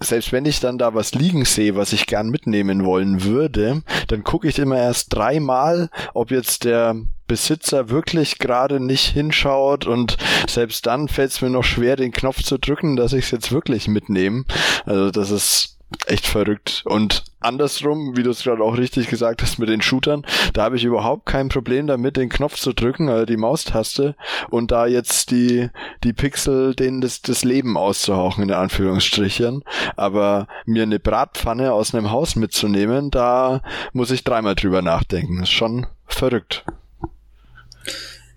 selbst 0.01 0.33
wenn 0.33 0.45
ich 0.45 0.61
dann 0.61 0.79
da 0.79 0.95
was 0.95 1.15
liegen 1.15 1.45
sehe, 1.45 1.77
was 1.77 1.93
ich 1.93 2.07
gern 2.07 2.31
mitnehmen 2.31 2.85
wollen 2.85 3.25
würde, 3.25 3.83
dann 4.09 4.25
gucke 4.25 4.49
ich 4.49 4.59
immer 4.59 4.77
erst 4.77 5.15
dreimal, 5.15 5.91
ob 6.15 6.31
jetzt 6.31 6.65
der 6.65 6.97
Besitzer 7.33 7.89
wirklich 7.89 8.39
gerade 8.39 8.79
nicht 8.79 9.07
hinschaut 9.07 9.87
und 9.87 10.19
selbst 10.47 10.85
dann 10.85 11.09
fällt 11.09 11.31
es 11.31 11.41
mir 11.41 11.49
noch 11.49 11.65
schwer, 11.65 11.97
den 11.97 12.13
Knopf 12.13 12.43
zu 12.43 12.59
drücken, 12.59 12.95
dass 12.95 13.15
ich 13.15 13.25
es 13.25 13.31
jetzt 13.31 13.53
wirklich 13.53 13.89
mitnehme. 13.89 14.45
Also 14.85 15.11
das 15.11 15.31
ist 15.31 15.79
echt 16.09 16.27
verrückt. 16.27 16.83
Und 16.85 17.25
andersrum, 17.41 18.19
wie 18.19 18.23
du 18.23 18.29
es 18.29 18.43
gerade 18.43 18.63
auch 18.63 18.77
richtig 18.77 19.09
gesagt 19.09 19.41
hast 19.41 19.59
mit 19.59 19.71
den 19.71 19.81
Shootern, 19.81 20.27
da 20.53 20.65
habe 20.65 20.77
ich 20.77 20.85
überhaupt 20.85 21.25
kein 21.25 21.49
Problem 21.49 21.87
damit, 21.87 22.19
den 22.19 22.29
Knopf 22.29 22.57
zu 22.57 22.75
drücken, 22.75 23.09
also 23.09 23.25
die 23.25 23.39
Maustaste, 23.39 24.15
und 24.51 24.71
da 24.71 24.85
jetzt 24.85 25.31
die, 25.31 25.71
die 26.05 26.13
Pixel 26.13 26.75
denen 26.75 27.01
das, 27.01 27.23
das 27.23 27.45
Leben 27.45 27.79
auszuhauchen, 27.79 28.45
in 28.45 28.53
Anführungsstrichen. 28.53 29.65
Aber 29.97 30.49
mir 30.67 30.83
eine 30.83 31.01
Bratpfanne 31.01 31.73
aus 31.73 31.95
einem 31.95 32.11
Haus 32.11 32.37
mitzunehmen, 32.37 33.11
da 33.11 33.63
muss 33.95 34.11
ich 34.11 34.23
dreimal 34.23 34.55
drüber 34.55 34.83
nachdenken. 34.83 35.39
Das 35.39 35.49
ist 35.49 35.55
schon 35.55 35.87
verrückt. 36.07 36.67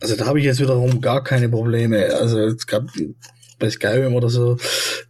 Also 0.02 0.16
da 0.16 0.26
habe 0.26 0.40
ich 0.40 0.46
jetzt 0.46 0.60
wiederum 0.60 1.02
gar 1.02 1.24
keine 1.24 1.50
Probleme. 1.50 2.14
Also 2.16 2.40
es 2.40 2.68
gab 2.68 2.84
bei 3.60 3.70
Skyrim 3.70 4.14
oder 4.14 4.30
so, 4.30 4.58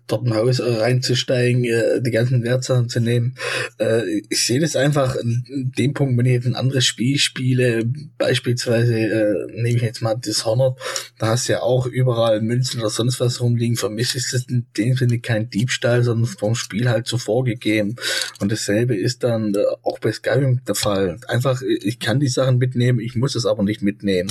dort 0.07 0.25
ein 0.25 0.35
Haus 0.35 0.61
reinzusteigen, 0.61 1.63
äh, 1.63 2.01
die 2.01 2.11
ganzen 2.11 2.43
Wertsachen 2.43 2.89
zu 2.89 2.99
nehmen. 2.99 3.35
Äh, 3.79 4.19
ich 4.29 4.45
sehe 4.45 4.59
das 4.59 4.75
einfach 4.75 5.15
in 5.15 5.71
dem 5.77 5.93
Punkt, 5.93 6.17
wenn 6.17 6.25
ich 6.25 6.33
jetzt 6.33 6.45
ein 6.45 6.55
anderes 6.55 6.85
Spiel 6.85 7.17
spiele, 7.17 7.85
beispielsweise 8.17 8.97
äh, 8.97 9.61
nehme 9.61 9.77
ich 9.77 9.81
jetzt 9.81 10.01
mal 10.01 10.15
Dishonored, 10.15 10.77
da 11.17 11.27
hast 11.27 11.47
du 11.47 11.53
ja 11.53 11.61
auch 11.61 11.87
überall 11.87 12.41
Münzen 12.41 12.79
oder 12.79 12.89
sonst 12.89 13.19
was 13.19 13.41
rumliegen. 13.41 13.77
Für 13.77 13.89
mich 13.89 14.15
ist 14.15 14.33
das 14.33 14.43
in 14.47 14.65
dem 14.77 14.95
Sinne 14.95 15.19
kein 15.19 15.49
Diebstahl, 15.49 16.03
sondern 16.03 16.27
vom 16.27 16.55
Spiel 16.55 16.89
halt 16.89 17.07
so 17.07 17.17
vorgegeben. 17.17 17.95
Und 18.39 18.51
dasselbe 18.51 18.95
ist 18.95 19.23
dann 19.23 19.53
auch 19.81 19.99
bei 19.99 20.11
Skyrim 20.11 20.61
der 20.67 20.75
Fall. 20.75 21.17
Einfach, 21.27 21.61
ich 21.61 21.99
kann 21.99 22.19
die 22.19 22.27
Sachen 22.27 22.57
mitnehmen, 22.57 22.99
ich 22.99 23.15
muss 23.15 23.35
es 23.35 23.45
aber 23.45 23.63
nicht 23.63 23.81
mitnehmen. 23.81 24.29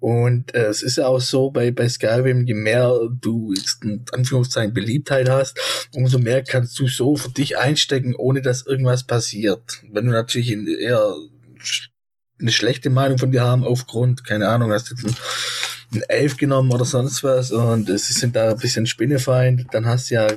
Und 0.00 0.54
äh, 0.54 0.66
es 0.66 0.82
ist 0.82 0.96
ja 0.96 1.06
auch 1.06 1.20
so 1.20 1.50
bei, 1.50 1.70
bei 1.70 1.88
Skyrim, 1.88 2.46
je 2.46 2.54
mehr 2.54 2.92
du 3.20 3.52
in 3.82 4.04
Anführungszeichen 4.12 4.72
Beliebtheit 4.72 5.28
hast, 5.28 5.58
umso 5.92 6.18
mehr 6.18 6.42
kannst 6.44 6.78
du 6.78 6.86
so 6.86 7.16
für 7.16 7.30
dich 7.30 7.58
einstecken, 7.58 8.14
ohne 8.14 8.40
dass 8.40 8.66
irgendwas 8.66 9.04
passiert. 9.04 9.82
Wenn 9.90 10.06
du 10.06 10.12
natürlich 10.12 10.50
eher 10.50 11.14
eine 12.40 12.52
schlechte 12.52 12.90
Meinung 12.90 13.18
von 13.18 13.32
dir 13.32 13.42
haben 13.42 13.64
aufgrund, 13.64 14.24
keine 14.24 14.48
Ahnung, 14.48 14.72
hast 14.72 14.90
jetzt 14.90 15.04
ein, 15.04 15.16
ein 15.94 16.02
Elf 16.08 16.36
genommen 16.36 16.70
oder 16.70 16.84
sonst 16.84 17.24
was 17.24 17.50
und 17.50 17.88
es 17.88 18.08
sind 18.08 18.36
da 18.36 18.50
ein 18.50 18.58
bisschen 18.58 18.86
Spinnefeind, 18.86 19.66
dann 19.72 19.86
hast 19.86 20.10
du 20.10 20.14
ja 20.14 20.28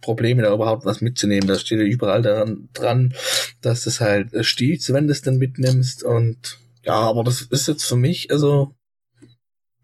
Probleme, 0.00 0.42
da 0.42 0.54
überhaupt 0.54 0.84
was 0.84 1.00
mitzunehmen. 1.00 1.48
Da 1.48 1.58
steht 1.58 1.80
ja 1.80 1.84
überall 1.84 2.22
daran 2.22 2.68
dran, 2.72 3.14
dass 3.60 3.84
das 3.84 4.00
halt 4.00 4.28
stiehlst, 4.46 4.92
wenn 4.92 5.08
du 5.08 5.12
es 5.12 5.22
dann 5.22 5.38
mitnimmst 5.38 6.04
und 6.04 6.58
ja, 6.88 6.94
aber 6.94 7.22
das 7.22 7.42
ist 7.42 7.68
jetzt 7.68 7.84
für 7.84 7.96
mich, 7.96 8.30
also, 8.30 8.74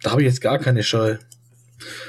da 0.01 0.13
habe 0.13 0.23
ich 0.23 0.27
jetzt 0.27 0.41
gar 0.41 0.59
keine 0.59 0.83
Scheu. 0.83 1.19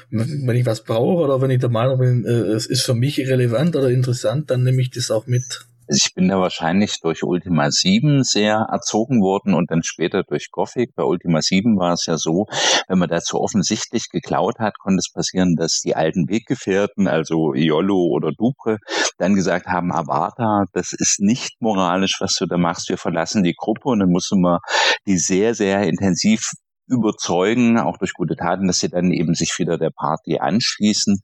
Wenn 0.10 0.56
ich 0.56 0.66
was 0.66 0.86
brauche 0.86 1.22
oder 1.22 1.42
wenn 1.42 1.52
ich 1.52 1.60
der 1.60 1.70
Meinung 1.70 2.00
bin, 2.00 2.26
äh, 2.26 2.54
es 2.54 2.66
ist 2.66 2.84
für 2.84 2.94
mich 2.94 3.20
relevant 3.20 3.76
oder 3.76 3.90
interessant, 3.90 4.50
dann 4.50 4.64
nehme 4.64 4.82
ich 4.82 4.92
das 4.92 5.12
auch 5.12 5.28
mit. 5.28 5.66
Ich 5.88 6.14
bin 6.16 6.30
da 6.30 6.40
wahrscheinlich 6.40 7.00
durch 7.00 7.24
Ultima 7.24 7.70
7 7.70 8.24
sehr 8.24 8.68
erzogen 8.72 9.22
worden 9.22 9.54
und 9.54 9.70
dann 9.70 9.84
später 9.84 10.24
durch 10.24 10.50
Gothic. 10.50 10.96
Bei 10.96 11.04
Ultima 11.04 11.42
7 11.42 11.78
war 11.78 11.94
es 11.94 12.08
ja 12.08 12.18
so, 12.18 12.48
wenn 12.88 12.98
man 12.98 13.10
dazu 13.10 13.40
offensichtlich 13.40 14.10
geklaut 14.10 14.58
hat, 14.58 14.80
konnte 14.80 14.98
es 14.98 15.12
passieren, 15.14 15.56
dass 15.56 15.82
die 15.82 15.96
alten 15.96 16.28
Weggefährten, 16.28 17.08
also 17.08 17.54
Iolo 17.54 18.08
oder 18.12 18.32
Dupre, 18.32 18.80
dann 19.20 19.36
gesagt 19.36 19.68
haben, 19.68 19.92
Avata, 19.92 20.66
das 20.74 20.92
ist 20.94 21.20
nicht 21.20 21.62
moralisch, 21.62 22.18
was 22.20 22.34
du 22.36 22.48
da 22.48 22.58
machst, 22.58 22.90
wir 22.90 22.98
verlassen 22.98 23.44
die 23.44 23.56
Gruppe 23.56 23.90
und 23.90 24.00
dann 24.00 24.10
musste 24.10 24.38
man 24.38 24.60
die 25.06 25.18
sehr, 25.18 25.54
sehr 25.54 25.84
intensiv 25.84 26.50
überzeugen, 26.88 27.80
auch 27.80 27.98
durch 27.98 28.14
gute 28.14 28.36
Taten, 28.36 28.68
dass 28.68 28.78
sie 28.78 28.90
dann 28.90 29.12
eben 29.12 29.34
sich 29.34 29.58
wieder 29.58 29.78
der 29.78 29.90
Party 29.90 30.38
anschließen. 30.40 31.20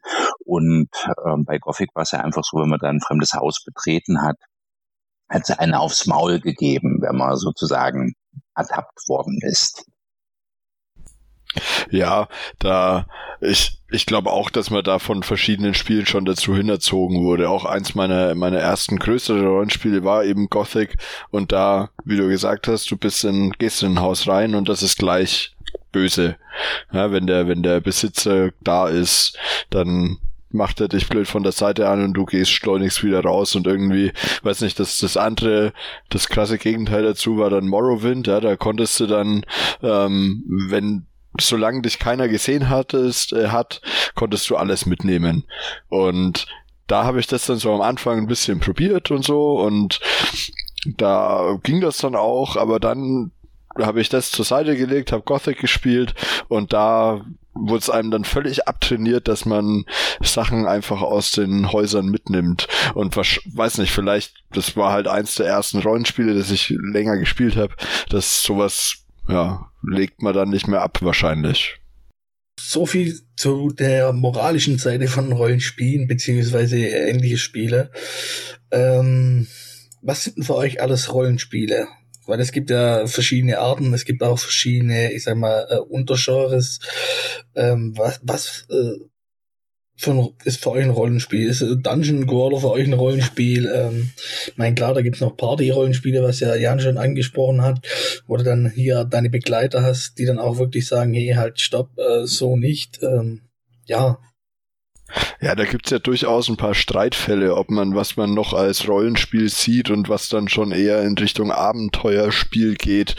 Und 0.45 0.89
ähm, 1.25 1.45
bei 1.45 1.59
Gothic 1.59 1.89
war 1.93 2.03
es 2.03 2.11
ja 2.11 2.19
einfach 2.19 2.43
so, 2.43 2.57
wenn 2.57 2.69
man 2.69 2.79
dann 2.79 2.97
ein 2.97 3.01
fremdes 3.01 3.33
Haus 3.33 3.63
betreten 3.63 4.21
hat, 4.23 4.37
hat 5.31 5.45
sie 5.45 5.57
eine 5.57 5.79
aufs 5.79 6.05
Maul 6.05 6.39
gegeben, 6.39 6.99
wenn 7.01 7.15
man 7.15 7.35
sozusagen 7.37 8.13
ertappt 8.55 9.07
worden 9.07 9.39
ist. 9.41 9.85
Ja, 11.89 12.27
da 12.59 13.07
ich 13.41 13.79
ich 13.89 14.05
glaube 14.05 14.31
auch, 14.31 14.49
dass 14.49 14.69
man 14.69 14.83
da 14.85 14.99
von 14.99 15.21
verschiedenen 15.23 15.73
Spielen 15.73 16.05
schon 16.05 16.23
dazu 16.23 16.55
hinerzogen 16.55 17.23
wurde. 17.23 17.49
Auch 17.49 17.65
eins 17.65 17.93
meiner 17.93 18.35
meiner 18.35 18.59
ersten 18.59 18.97
größeren 18.97 19.45
Rollenspiele 19.45 20.03
war 20.03 20.23
eben 20.23 20.49
Gothic 20.49 20.95
und 21.29 21.51
da, 21.51 21.89
wie 22.05 22.15
du 22.15 22.27
gesagt 22.29 22.67
hast, 22.69 22.89
du 22.89 22.97
bist 22.97 23.25
in 23.25 23.51
gehst 23.51 23.83
in 23.83 23.93
ein 23.93 23.99
Haus 23.99 24.27
rein 24.27 24.55
und 24.55 24.69
das 24.69 24.81
ist 24.81 24.97
gleich 24.97 25.53
böse. 25.91 26.37
Ja, 26.93 27.11
wenn 27.11 27.27
der 27.27 27.47
wenn 27.47 27.63
der 27.63 27.81
Besitzer 27.81 28.51
da 28.61 28.87
ist, 28.87 29.37
dann 29.69 30.19
macht 30.53 30.81
er 30.81 30.87
dich 30.87 31.07
blöd 31.07 31.27
von 31.27 31.43
der 31.43 31.51
Seite 31.51 31.89
an 31.89 32.03
und 32.03 32.13
du 32.13 32.25
gehst 32.25 32.51
schleunigst 32.51 33.03
wieder 33.03 33.23
raus 33.23 33.55
und 33.55 33.67
irgendwie, 33.67 34.11
weiß 34.43 34.61
nicht, 34.61 34.79
das, 34.79 34.97
das 34.99 35.17
andere, 35.17 35.73
das 36.09 36.29
krasse 36.29 36.57
Gegenteil 36.57 37.03
dazu 37.03 37.37
war 37.37 37.49
dann 37.49 37.67
Morrowind, 37.67 38.27
ja, 38.27 38.39
da 38.39 38.55
konntest 38.55 38.99
du 38.99 39.07
dann, 39.07 39.45
ähm, 39.81 40.43
wenn 40.69 41.05
solange 41.39 41.81
dich 41.81 41.99
keiner 41.99 42.27
gesehen 42.27 42.69
hattest, 42.69 43.33
äh, 43.33 43.47
hat, 43.49 43.81
konntest 44.15 44.49
du 44.49 44.57
alles 44.57 44.85
mitnehmen. 44.85 45.45
Und 45.87 46.45
da 46.87 47.05
habe 47.05 47.19
ich 47.21 47.27
das 47.27 47.45
dann 47.45 47.57
so 47.57 47.73
am 47.73 47.81
Anfang 47.81 48.17
ein 48.17 48.27
bisschen 48.27 48.59
probiert 48.59 49.11
und 49.11 49.23
so 49.23 49.61
und 49.61 50.01
da 50.97 51.57
ging 51.63 51.79
das 51.79 51.97
dann 51.97 52.15
auch, 52.15 52.57
aber 52.57 52.79
dann 52.79 53.31
habe 53.79 54.01
ich 54.01 54.09
das 54.09 54.31
zur 54.31 54.43
Seite 54.43 54.75
gelegt, 54.75 55.11
habe 55.11 55.23
Gothic 55.23 55.59
gespielt 55.59 56.13
und 56.49 56.73
da 56.73 57.21
wurde 57.53 57.79
es 57.79 57.89
einem 57.89 58.11
dann 58.11 58.23
völlig 58.23 58.67
abtrainiert, 58.67 59.27
dass 59.27 59.45
man 59.45 59.85
Sachen 60.21 60.65
einfach 60.65 61.01
aus 61.01 61.31
den 61.31 61.71
Häusern 61.71 62.07
mitnimmt. 62.07 62.67
Und 62.93 63.17
was, 63.17 63.39
weiß 63.45 63.77
nicht, 63.79 63.91
vielleicht, 63.91 64.33
das 64.51 64.75
war 64.75 64.91
halt 64.91 65.07
eins 65.07 65.35
der 65.35 65.47
ersten 65.47 65.79
Rollenspiele, 65.79 66.33
das 66.33 66.51
ich 66.51 66.69
länger 66.69 67.17
gespielt 67.17 67.55
habe, 67.55 67.75
dass 68.09 68.41
sowas, 68.41 69.05
ja, 69.27 69.71
legt 69.83 70.21
man 70.21 70.33
dann 70.33 70.49
nicht 70.49 70.67
mehr 70.67 70.81
ab 70.81 70.99
wahrscheinlich. 71.01 71.77
So 72.59 72.85
viel 72.85 73.19
zu 73.35 73.71
der 73.71 74.13
moralischen 74.13 74.77
Seite 74.77 75.07
von 75.07 75.31
Rollenspielen 75.31 76.07
beziehungsweise 76.07 76.77
ähnliche 76.77 77.37
Spiele. 77.37 77.91
Ähm, 78.71 79.47
was 80.01 80.23
sind 80.23 80.37
denn 80.37 80.43
für 80.43 80.55
euch 80.55 80.81
alles 80.81 81.13
Rollenspiele? 81.13 81.87
Weil 82.31 82.39
es 82.39 82.53
gibt 82.53 82.69
ja 82.69 83.07
verschiedene 83.07 83.59
Arten, 83.59 83.93
es 83.93 84.05
gibt 84.05 84.23
auch 84.23 84.39
verschiedene, 84.39 85.11
ich 85.11 85.25
sag 85.25 85.35
mal, 85.35 85.67
äh, 85.69 85.79
Untergenres. 85.79 86.79
Ähm, 87.55 87.91
was 87.97 88.21
was 88.23 88.67
äh, 88.69 90.09
ein, 90.09 90.29
ist 90.45 90.63
für 90.63 90.71
euch 90.71 90.85
ein 90.85 90.91
Rollenspiel? 90.91 91.49
Ist 91.49 91.59
Dungeon 91.59 92.25
Crawler 92.25 92.61
für 92.61 92.71
euch 92.71 92.87
ein 92.87 92.93
Rollenspiel? 92.93 93.69
Ähm, 93.75 94.11
mein 94.55 94.75
klar, 94.75 94.93
da 94.93 95.01
gibt's 95.01 95.19
noch 95.19 95.35
Party-Rollenspiele, 95.35 96.23
was 96.23 96.39
ja 96.39 96.55
Jan 96.55 96.79
schon 96.79 96.97
angesprochen 96.97 97.63
hat, 97.63 97.85
wo 98.27 98.37
du 98.37 98.45
dann 98.45 98.71
hier 98.71 99.03
deine 99.03 99.29
Begleiter 99.29 99.83
hast, 99.83 100.17
die 100.17 100.25
dann 100.25 100.39
auch 100.39 100.57
wirklich 100.57 100.87
sagen, 100.87 101.13
hey, 101.13 101.33
halt, 101.35 101.59
stopp, 101.59 101.89
äh, 101.97 102.25
so 102.25 102.55
nicht. 102.55 103.03
Ähm, 103.03 103.41
ja, 103.87 104.19
ja, 105.41 105.55
da 105.55 105.65
gibt's 105.65 105.89
ja 105.89 105.99
durchaus 105.99 106.49
ein 106.49 106.57
paar 106.57 106.73
Streitfälle, 106.73 107.55
ob 107.55 107.69
man, 107.69 107.95
was 107.95 108.17
man 108.17 108.33
noch 108.33 108.53
als 108.53 108.87
Rollenspiel 108.87 109.49
sieht 109.49 109.89
und 109.89 110.09
was 110.09 110.29
dann 110.29 110.47
schon 110.47 110.71
eher 110.71 111.01
in 111.03 111.17
Richtung 111.17 111.51
Abenteuerspiel 111.51 112.75
geht. 112.75 113.15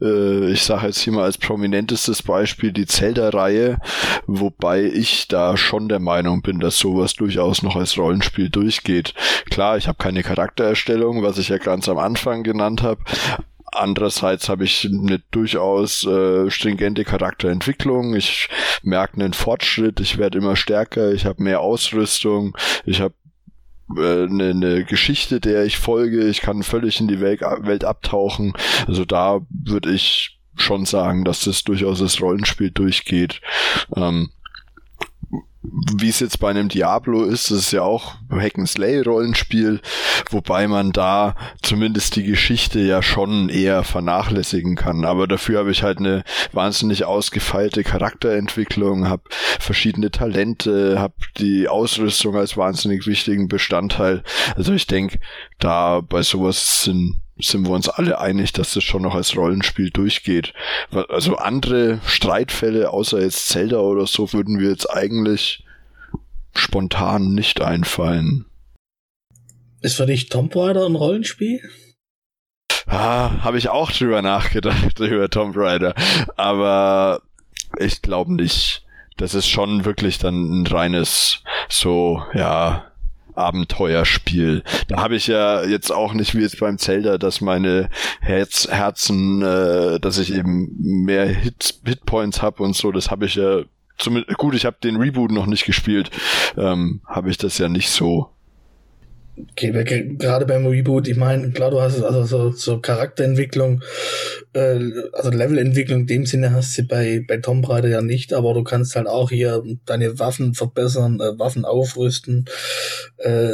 Äh, 0.00 0.50
ich 0.50 0.62
sage 0.62 0.86
jetzt 0.86 1.00
hier 1.00 1.12
mal 1.12 1.24
als 1.24 1.38
prominentestes 1.38 2.22
Beispiel 2.22 2.72
die 2.72 2.86
Zelda-Reihe, 2.86 3.78
wobei 4.26 4.84
ich 4.84 5.28
da 5.28 5.56
schon 5.56 5.88
der 5.88 6.00
Meinung 6.00 6.42
bin, 6.42 6.60
dass 6.60 6.78
sowas 6.78 7.14
durchaus 7.14 7.62
noch 7.62 7.76
als 7.76 7.96
Rollenspiel 7.96 8.50
durchgeht. 8.50 9.14
Klar, 9.50 9.76
ich 9.76 9.88
habe 9.88 9.98
keine 9.98 10.22
Charaktererstellung, 10.22 11.22
was 11.22 11.38
ich 11.38 11.48
ja 11.48 11.58
ganz 11.58 11.88
am 11.88 11.98
Anfang 11.98 12.42
genannt 12.42 12.82
habe, 12.82 13.02
Andererseits 13.72 14.50
habe 14.50 14.64
ich 14.64 14.84
eine 14.84 15.20
durchaus 15.30 16.06
äh, 16.06 16.50
stringente 16.50 17.04
Charakterentwicklung. 17.04 18.14
Ich 18.14 18.48
merke 18.82 19.14
einen 19.14 19.32
Fortschritt, 19.32 19.98
ich 19.98 20.18
werde 20.18 20.38
immer 20.38 20.56
stärker, 20.56 21.12
ich 21.12 21.24
habe 21.24 21.42
mehr 21.42 21.60
Ausrüstung, 21.60 22.56
ich 22.84 23.00
habe 23.00 23.14
äh, 23.96 24.24
eine, 24.24 24.50
eine 24.50 24.84
Geschichte, 24.84 25.40
der 25.40 25.64
ich 25.64 25.78
folge, 25.78 26.28
ich 26.28 26.42
kann 26.42 26.62
völlig 26.62 27.00
in 27.00 27.08
die 27.08 27.20
Welt, 27.20 27.40
Welt 27.40 27.84
abtauchen. 27.84 28.52
Also 28.86 29.06
da 29.06 29.40
würde 29.48 29.90
ich 29.90 30.38
schon 30.54 30.84
sagen, 30.84 31.24
dass 31.24 31.44
das 31.44 31.64
durchaus 31.64 32.00
das 32.00 32.20
Rollenspiel 32.20 32.70
durchgeht. 32.70 33.40
Ähm, 33.96 34.30
wie 35.62 36.08
es 36.08 36.20
jetzt 36.20 36.40
bei 36.40 36.50
einem 36.50 36.68
Diablo 36.68 37.22
ist, 37.24 37.50
das 37.50 37.58
ist 37.58 37.72
ja 37.72 37.82
auch 37.82 38.16
Hack-and-Slay-Rollenspiel, 38.30 39.80
wobei 40.30 40.66
man 40.66 40.92
da 40.92 41.36
zumindest 41.62 42.16
die 42.16 42.24
Geschichte 42.24 42.80
ja 42.80 43.00
schon 43.00 43.48
eher 43.48 43.84
vernachlässigen 43.84 44.74
kann. 44.74 45.04
Aber 45.04 45.28
dafür 45.28 45.60
habe 45.60 45.70
ich 45.70 45.84
halt 45.84 45.98
eine 45.98 46.24
wahnsinnig 46.52 47.04
ausgefeilte 47.04 47.84
Charakterentwicklung, 47.84 49.08
habe 49.08 49.22
verschiedene 49.60 50.10
Talente, 50.10 50.98
habe 50.98 51.14
die 51.38 51.68
Ausrüstung 51.68 52.36
als 52.36 52.56
wahnsinnig 52.56 53.06
wichtigen 53.06 53.46
Bestandteil. 53.46 54.24
Also 54.56 54.72
ich 54.72 54.88
denke, 54.88 55.20
da 55.60 56.00
bei 56.00 56.22
sowas 56.22 56.82
sind 56.82 57.21
sind 57.42 57.66
wir 57.66 57.74
uns 57.74 57.88
alle 57.88 58.18
einig, 58.18 58.52
dass 58.52 58.74
das 58.74 58.84
schon 58.84 59.02
noch 59.02 59.14
als 59.14 59.36
Rollenspiel 59.36 59.90
durchgeht. 59.90 60.52
Also 61.08 61.36
andere 61.36 62.00
Streitfälle, 62.06 62.90
außer 62.90 63.20
jetzt 63.20 63.48
Zelda 63.48 63.78
oder 63.78 64.06
so, 64.06 64.32
würden 64.32 64.58
wir 64.58 64.70
jetzt 64.70 64.90
eigentlich 64.90 65.64
spontan 66.54 67.34
nicht 67.34 67.60
einfallen. 67.60 68.46
Ist 69.80 69.96
für 69.96 70.06
dich 70.06 70.28
Tomb 70.28 70.54
Raider 70.54 70.86
ein 70.86 70.94
Rollenspiel? 70.94 71.60
Ah, 72.86 73.42
habe 73.42 73.58
ich 73.58 73.68
auch 73.68 73.90
drüber 73.90 74.22
nachgedacht, 74.22 74.98
über 75.00 75.28
Tomb 75.28 75.56
Raider. 75.56 75.94
Aber 76.36 77.22
ich 77.78 78.02
glaube 78.02 78.34
nicht. 78.34 78.84
Das 79.16 79.34
ist 79.34 79.48
schon 79.48 79.84
wirklich 79.84 80.18
dann 80.18 80.62
ein 80.62 80.66
reines, 80.66 81.42
so, 81.68 82.22
ja, 82.34 82.91
Abenteuerspiel. 83.34 84.62
Da 84.88 85.02
habe 85.02 85.16
ich 85.16 85.26
ja 85.26 85.64
jetzt 85.64 85.90
auch 85.90 86.14
nicht 86.14 86.34
wie 86.34 86.42
jetzt 86.42 86.60
beim 86.60 86.78
Zelda, 86.78 87.18
dass 87.18 87.40
meine 87.40 87.88
Herz, 88.20 88.68
Herzen, 88.70 89.42
äh, 89.42 90.00
dass 90.00 90.18
ich 90.18 90.34
eben 90.34 90.70
mehr 90.78 91.26
Hit, 91.26 91.80
Hitpoints 91.84 92.42
habe 92.42 92.62
und 92.62 92.76
so. 92.76 92.92
Das 92.92 93.10
habe 93.10 93.26
ich 93.26 93.36
ja 93.36 93.62
zumindest 93.98 94.36
gut. 94.38 94.54
Ich 94.54 94.64
habe 94.64 94.76
den 94.82 94.96
Reboot 94.96 95.30
noch 95.30 95.46
nicht 95.46 95.64
gespielt, 95.64 96.10
ähm, 96.56 97.00
habe 97.06 97.30
ich 97.30 97.38
das 97.38 97.58
ja 97.58 97.68
nicht 97.68 97.90
so. 97.90 98.31
Okay, 99.34 100.14
gerade 100.18 100.44
beim 100.44 100.66
Reboot, 100.66 101.08
ich 101.08 101.16
meine, 101.16 101.50
klar, 101.52 101.70
du 101.70 101.80
hast 101.80 102.02
also 102.02 102.24
so, 102.24 102.50
so 102.50 102.80
Charakterentwicklung, 102.80 103.82
äh, 104.52 104.78
also 105.14 105.30
Levelentwicklung 105.30 106.00
in 106.00 106.06
dem 106.06 106.26
Sinne 106.26 106.52
hast 106.52 106.76
du 106.76 106.82
bei, 106.82 107.24
bei 107.26 107.38
Tomb 107.38 107.66
Raider 107.66 107.88
ja 107.88 108.02
nicht, 108.02 108.34
aber 108.34 108.52
du 108.52 108.62
kannst 108.62 108.94
halt 108.94 109.06
auch 109.06 109.30
hier 109.30 109.62
deine 109.86 110.18
Waffen 110.18 110.52
verbessern, 110.52 111.18
äh, 111.20 111.38
Waffen 111.38 111.64
aufrüsten. 111.64 112.44
Äh, 113.16 113.52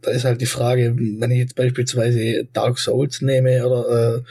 da 0.00 0.10
ist 0.12 0.24
halt 0.24 0.40
die 0.40 0.46
Frage, 0.46 0.96
wenn 0.96 1.30
ich 1.30 1.38
jetzt 1.38 1.56
beispielsweise 1.56 2.48
Dark 2.54 2.78
Souls 2.78 3.20
nehme 3.20 3.66
oder 3.66 4.16
äh, 4.16 4.22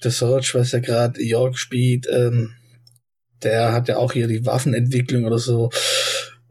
The 0.00 0.10
Search, 0.10 0.54
was 0.54 0.72
ja 0.72 0.78
gerade 0.78 1.22
York 1.22 1.58
spielt, 1.58 2.06
ähm, 2.10 2.52
der 3.42 3.72
hat 3.72 3.88
ja 3.88 3.98
auch 3.98 4.12
hier 4.12 4.28
die 4.28 4.46
Waffenentwicklung 4.46 5.26
oder 5.26 5.38
so. 5.38 5.70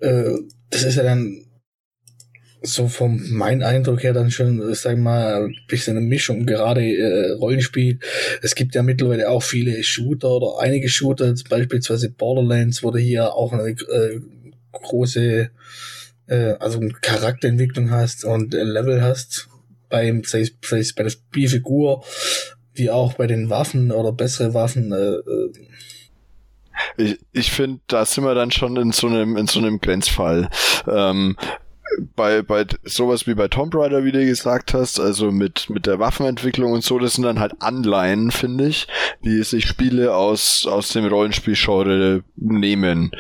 Äh, 0.02 0.34
das 0.70 0.84
ist 0.84 0.98
ja 0.98 1.04
dann 1.04 1.45
so 2.66 2.88
vom 2.88 3.22
mein 3.30 3.64
Eindruck 3.64 4.04
her 4.04 4.14
dann 4.14 4.32
schon, 4.32 4.74
sag 4.74 4.98
mal, 4.98 5.46
ein 5.46 5.56
bisschen 5.68 5.98
eine 5.98 6.06
Mischung, 6.06 6.46
gerade 6.46 6.82
äh, 6.82 7.32
Rollenspiel. 7.32 8.00
Es 8.42 8.56
gibt 8.56 8.76
ja 8.76 8.84
mittlerweile 8.84 9.30
auch 9.30 9.44
viele 9.44 9.84
Shooter 9.84 10.30
oder 10.30 10.60
einige 10.60 10.90
Shooter, 10.90 11.34
beispielsweise 11.50 12.10
Borderlands, 12.10 12.82
du 12.92 12.98
hier 12.98 13.34
auch 13.34 13.54
eine 13.54 13.70
äh, 13.70 14.20
große, 14.72 15.50
äh, 16.28 16.54
also 16.60 16.80
Charakterentwicklung 17.02 17.92
hast 17.92 18.26
und 18.26 18.54
äh, 18.54 18.64
Level 18.64 19.02
hast 19.02 19.48
beim, 19.90 20.24
sei 20.24 20.42
es, 20.42 20.54
sei 20.64 20.80
es 20.80 20.94
bei 20.94 21.04
der 21.04 21.12
Spielfigur, 21.12 22.04
wie 22.74 22.90
auch 22.90 23.14
bei 23.14 23.28
den 23.28 23.50
Waffen 23.50 23.92
oder 23.92 24.12
bessere 24.12 24.54
Waffen. 24.54 24.92
Äh, 24.92 24.96
äh 24.96 25.52
ich, 26.98 27.20
ich 27.32 27.52
finde, 27.52 27.82
da 27.88 28.06
sind 28.06 28.26
wir 28.26 28.36
dann 28.36 28.52
schon 28.52 28.76
in 28.78 28.92
so 28.92 29.08
einem, 29.08 29.38
in 29.38 29.48
so 29.48 29.60
einem 29.60 29.80
Grenzfall. 29.80 30.50
Ähm, 30.88 31.38
bei, 32.16 32.42
bei 32.42 32.66
sowas 32.84 33.28
wie 33.28 33.36
bei 33.36 33.48
Tomb 33.48 33.74
Raider, 33.76 34.04
wie 34.04 34.12
du 34.12 34.26
gesagt 34.26 34.74
hast, 34.74 35.00
also 35.00 35.32
mit, 35.32 35.70
mit 35.70 35.86
der 35.86 36.00
Waffenentwicklung 36.00 36.72
und 36.72 36.84
so, 36.84 37.00
das 37.00 37.14
sind 37.14 37.24
dann 37.24 37.40
halt 37.40 37.62
Anleihen, 37.62 38.32
finde 38.32 38.68
ich, 38.68 38.88
die 39.24 39.44
sich 39.44 39.68
Spiele 39.68 40.16
aus, 40.16 40.66
aus 40.66 40.90
dem 40.90 41.06
Rollenspielgenre 41.06 42.24
nehmen. 42.36 43.12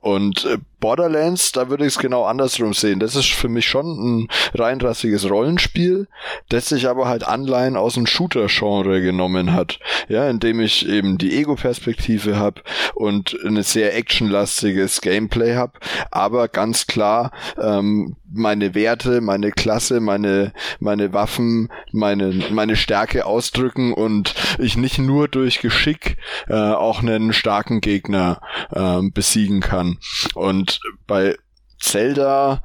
Und 0.00 0.44
äh, 0.44 0.58
Borderlands, 0.80 1.52
da 1.52 1.68
würde 1.68 1.84
ich 1.84 1.94
es 1.94 1.98
genau 1.98 2.24
andersrum 2.24 2.72
sehen. 2.72 3.00
Das 3.00 3.16
ist 3.16 3.30
für 3.30 3.48
mich 3.48 3.66
schon 3.66 3.86
ein 3.86 4.28
reinrassiges 4.54 5.28
Rollenspiel, 5.28 6.08
das 6.48 6.68
sich 6.68 6.88
aber 6.88 7.08
halt 7.08 7.24
Anleihen 7.24 7.76
aus 7.76 7.94
dem 7.94 8.06
Shooter-Genre 8.06 9.00
genommen 9.00 9.52
hat. 9.52 9.78
Ja, 10.08 10.28
indem 10.28 10.60
ich 10.60 10.88
eben 10.88 11.18
die 11.18 11.36
Ego-Perspektive 11.36 12.36
habe 12.36 12.62
und 12.94 13.36
eine 13.44 13.62
sehr 13.62 13.96
actionlastiges 13.96 15.00
Gameplay 15.00 15.54
habe, 15.54 15.72
aber 16.10 16.48
ganz 16.48 16.86
klar 16.86 17.32
ähm, 17.60 18.16
meine 18.30 18.74
Werte, 18.74 19.20
meine 19.20 19.50
Klasse, 19.50 20.00
meine, 20.00 20.52
meine 20.80 21.12
Waffen, 21.12 21.68
meine, 21.92 22.32
meine 22.50 22.76
Stärke 22.76 23.26
ausdrücken 23.26 23.92
und 23.92 24.34
ich 24.58 24.76
nicht 24.76 24.98
nur 24.98 25.28
durch 25.28 25.60
Geschick 25.60 26.16
äh, 26.48 26.54
auch 26.54 27.00
einen 27.00 27.32
starken 27.32 27.80
Gegner 27.80 28.40
äh, 28.70 29.00
besiegen 29.12 29.60
kann. 29.60 29.98
Und 30.34 30.80
bei 31.06 31.36
Zelda 31.80 32.62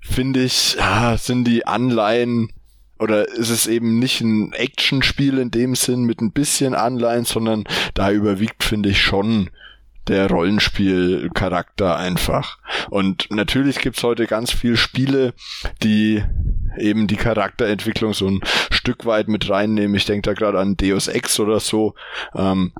finde 0.00 0.42
ich, 0.42 0.74
ja, 0.74 1.16
sind 1.16 1.44
die 1.44 1.66
Anleihen 1.66 2.52
oder 2.98 3.28
ist 3.28 3.50
es 3.50 3.66
eben 3.66 3.98
nicht 3.98 4.20
ein 4.20 4.52
Actionspiel 4.52 5.38
in 5.38 5.50
dem 5.50 5.74
Sinn 5.74 6.04
mit 6.04 6.20
ein 6.20 6.32
bisschen 6.32 6.74
Anleihen, 6.74 7.24
sondern 7.24 7.64
da 7.94 8.12
überwiegt, 8.12 8.62
finde 8.62 8.90
ich, 8.90 9.00
schon 9.02 9.50
der 10.08 10.28
Rollenspielcharakter 10.28 11.96
einfach. 11.96 12.58
Und 12.90 13.30
natürlich 13.30 13.78
gibt's 13.78 14.02
heute 14.02 14.26
ganz 14.26 14.50
viel 14.50 14.76
Spiele, 14.76 15.34
die 15.82 16.24
eben 16.76 17.06
die 17.06 17.16
Charakterentwicklung 17.16 18.12
so 18.12 18.28
ein 18.28 18.40
Stück 18.70 19.06
weit 19.06 19.28
mit 19.28 19.48
reinnehmen. 19.48 19.94
Ich 19.94 20.06
denke 20.06 20.30
da 20.30 20.34
gerade 20.34 20.58
an 20.58 20.76
Deus 20.76 21.08
Ex 21.08 21.38
oder 21.38 21.60
so. 21.60 21.94
Ähm, 22.34 22.72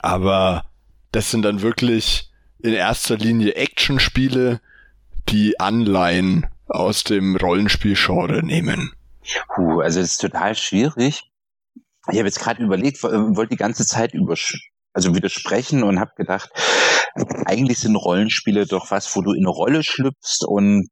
aber 0.00 0.64
das 1.12 1.30
sind 1.30 1.42
dann 1.42 1.62
wirklich 1.62 2.30
in 2.58 2.72
erster 2.72 3.16
Linie 3.16 3.54
Actionspiele, 3.54 4.60
die 5.28 5.58
Anleihen 5.60 6.46
aus 6.66 7.04
dem 7.04 7.36
Rollenspielgenre 7.36 8.44
nehmen. 8.44 8.92
Puh, 9.54 9.80
also 9.80 10.00
es 10.00 10.12
ist 10.12 10.20
total 10.20 10.54
schwierig. 10.54 11.24
Ich 12.10 12.18
habe 12.18 12.26
jetzt 12.26 12.40
gerade 12.40 12.62
überlegt, 12.62 13.02
wollte 13.02 13.50
die 13.50 13.56
ganze 13.56 13.86
Zeit 13.86 14.14
über 14.14 14.36
also 14.92 15.14
widersprechen 15.14 15.82
und 15.82 16.00
habe 16.00 16.12
gedacht, 16.16 16.50
eigentlich 17.46 17.78
sind 17.78 17.96
Rollenspiele 17.96 18.66
doch 18.66 18.90
was, 18.90 19.14
wo 19.14 19.22
du 19.22 19.32
in 19.32 19.44
eine 19.44 19.50
Rolle 19.50 19.82
schlüpfst 19.82 20.44
und 20.46 20.88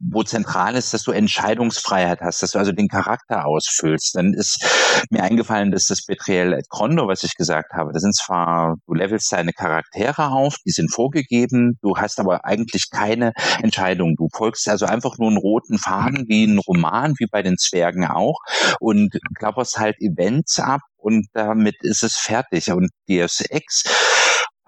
wo 0.00 0.22
zentral 0.22 0.76
ist, 0.76 0.94
dass 0.94 1.02
du 1.02 1.12
Entscheidungsfreiheit 1.12 2.20
hast, 2.22 2.42
dass 2.42 2.52
du 2.52 2.58
also 2.58 2.72
den 2.72 2.88
Charakter 2.88 3.44
ausfüllst. 3.44 4.14
Dann 4.14 4.32
ist 4.32 4.64
mir 5.10 5.22
eingefallen, 5.22 5.70
dass 5.70 5.86
das 5.86 6.04
Betrayal 6.06 6.54
at 6.54 6.68
Condo, 6.68 7.06
was 7.06 7.22
ich 7.22 7.34
gesagt 7.34 7.72
habe, 7.74 7.92
das 7.92 8.02
sind 8.02 8.14
zwar, 8.14 8.76
du 8.86 8.94
levelst 8.94 9.30
deine 9.30 9.52
Charaktere 9.52 10.30
auf, 10.30 10.56
die 10.64 10.70
sind 10.70 10.92
vorgegeben, 10.92 11.78
du 11.82 11.96
hast 11.98 12.18
aber 12.18 12.44
eigentlich 12.44 12.86
keine 12.90 13.32
Entscheidung. 13.62 14.14
Du 14.16 14.28
folgst 14.34 14.68
also 14.68 14.86
einfach 14.86 15.18
nur 15.18 15.28
einen 15.28 15.36
roten 15.36 15.78
Faden 15.78 16.24
wie 16.28 16.44
ein 16.44 16.58
Roman, 16.58 17.14
wie 17.18 17.26
bei 17.30 17.42
den 17.42 17.58
Zwergen 17.58 18.06
auch 18.06 18.38
und 18.80 19.18
klapperst 19.38 19.78
halt 19.78 19.96
Events 20.00 20.58
ab 20.60 20.80
und 20.98 21.26
damit 21.32 21.76
ist 21.80 22.02
es 22.02 22.16
fertig. 22.16 22.70
Und 22.72 22.90
DSX 23.08 23.84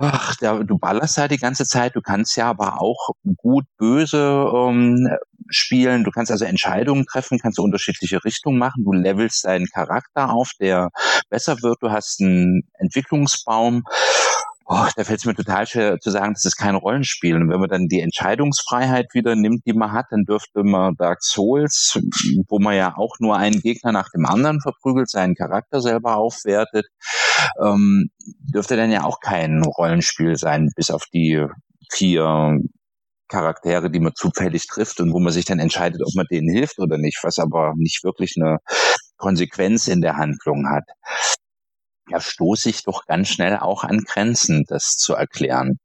ach, 0.01 0.37
der, 0.37 0.65
du 0.65 0.79
ballerst 0.79 1.19
halt 1.19 1.31
die 1.31 1.37
ganze 1.37 1.67
Zeit, 1.67 1.95
du 1.95 2.01
kannst 2.01 2.37
ja 2.37 2.49
aber 2.49 2.81
auch 2.81 3.11
gut 3.37 3.65
böse 3.77 4.51
ähm, 4.55 5.09
spielen, 5.51 6.05
du 6.05 6.11
kannst 6.11 6.33
also 6.33 6.45
Entscheidungen 6.47 7.05
treffen, 7.07 7.39
kannst 7.39 7.59
unterschiedliche 7.59 8.25
Richtungen 8.25 8.59
machen, 8.59 8.85
du 8.85 8.93
levelst 8.93 9.45
deinen 9.45 9.67
Charakter 9.67 10.33
auf, 10.33 10.53
der 10.59 10.89
besser 11.29 11.63
wird, 11.63 11.79
du 11.83 11.91
hast 11.91 12.21
einen 12.21 12.63
Entwicklungsbaum 12.79 13.85
oh, 14.71 14.87
da 14.95 15.03
fällt 15.03 15.19
es 15.19 15.27
mir 15.27 15.35
total 15.35 15.67
schwer 15.67 15.99
zu 15.99 16.11
sagen, 16.11 16.33
das 16.33 16.45
ist 16.45 16.57
kein 16.57 16.77
Rollenspiel. 16.77 17.35
Und 17.35 17.51
wenn 17.51 17.59
man 17.59 17.69
dann 17.69 17.89
die 17.89 18.01
Entscheidungsfreiheit 18.01 19.07
wieder 19.15 19.35
nimmt, 19.35 19.67
die 19.67 19.73
man 19.73 19.91
hat, 19.91 20.07
dann 20.11 20.25
dürfte 20.25 20.63
man 20.63 20.95
Dark 20.95 21.25
Souls, 21.25 21.99
wo 22.49 22.61
man 22.61 22.77
ja 22.77 22.97
auch 22.97 23.17
nur 23.19 23.37
einen 23.37 23.61
Gegner 23.61 23.91
nach 23.91 24.11
dem 24.15 24.25
anderen 24.27 24.61
verprügelt, 24.61 25.11
seinen 25.11 25.35
Charakter 25.35 25.81
selber 25.81 26.17
aufwertet, 26.17 26.87
ähm, 27.61 28.11
dürfte 28.55 28.77
dann 28.77 28.93
ja 28.93 29.03
auch 29.03 29.19
kein 29.19 29.65
Rollenspiel 29.65 30.37
sein, 30.37 30.71
bis 30.77 30.91
auf 30.91 31.03
die 31.13 31.45
vier 31.91 32.59
Charaktere, 33.27 33.91
die 33.91 34.01
man 34.01 34.15
zufällig 34.15 34.69
trifft 34.69 35.01
und 35.01 35.13
wo 35.13 35.19
man 35.19 35.33
sich 35.33 35.47
dann 35.47 35.59
entscheidet, 35.59 36.01
ob 36.03 36.15
man 36.15 36.27
denen 36.31 36.49
hilft 36.49 36.79
oder 36.79 36.97
nicht, 36.97 37.19
was 37.23 37.41
aber 37.41 37.75
nicht 37.77 38.05
wirklich 38.05 38.35
eine 38.41 38.59
Konsequenz 39.17 39.89
in 39.89 40.01
der 40.01 40.17
Handlung 40.17 40.69
hat 40.69 40.85
ja, 42.11 42.21
stoße 42.21 42.71
ich 42.71 42.85
doch 42.85 43.07
ganz 43.07 43.29
schnell 43.29 43.57
auch 43.57 43.85
an 43.85 44.01
Grenzen, 44.01 44.65
das 44.69 44.97
zu 44.97 45.15
erklären. 45.15 45.79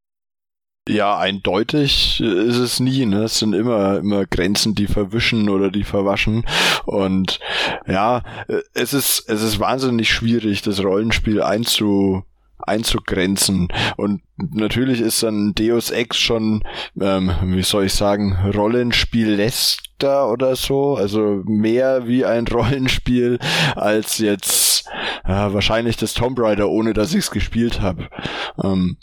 Ja, 0.87 1.17
eindeutig 1.17 2.21
ist 2.21 2.57
es 2.57 2.79
nie. 2.79 3.07
Ne? 3.07 3.23
Es 3.23 3.39
sind 3.39 3.53
immer 3.53 3.97
immer 3.97 4.27
Grenzen, 4.27 4.75
die 4.75 4.85
verwischen 4.85 5.49
oder 5.49 5.71
die 5.71 5.83
verwaschen. 5.83 6.45
Und 6.85 7.39
ja, 7.87 8.21
es 8.73 8.93
ist 8.93 9.27
es 9.27 9.41
ist 9.41 9.59
wahnsinnig 9.59 10.09
schwierig, 10.11 10.61
das 10.61 10.83
Rollenspiel 10.83 11.41
einzu 11.41 12.23
einzugrenzen. 12.59 13.67
Und 13.97 14.21
natürlich 14.37 15.01
ist 15.01 15.23
dann 15.23 15.53
Deus 15.55 15.91
Ex 15.91 16.17
schon, 16.17 16.63
ähm, 16.99 17.31
wie 17.43 17.63
soll 17.63 17.85
ich 17.85 17.93
sagen, 17.93 18.51
Rollenspiel 18.53 19.29
lässt 19.29 19.81
oder 20.03 20.55
so, 20.55 20.95
also 20.95 21.41
mehr 21.45 22.07
wie 22.07 22.25
ein 22.25 22.47
Rollenspiel 22.51 23.39
als 23.75 24.17
jetzt 24.19 24.87
äh, 25.23 25.29
wahrscheinlich 25.29 25.97
das 25.97 26.13
Tomb 26.13 26.37
Raider, 26.39 26.69
ohne 26.69 26.93
dass 26.93 27.13
ich 27.13 27.19
es 27.19 27.31
gespielt 27.31 27.81
habe. 27.81 28.09
Ähm, 28.63 28.97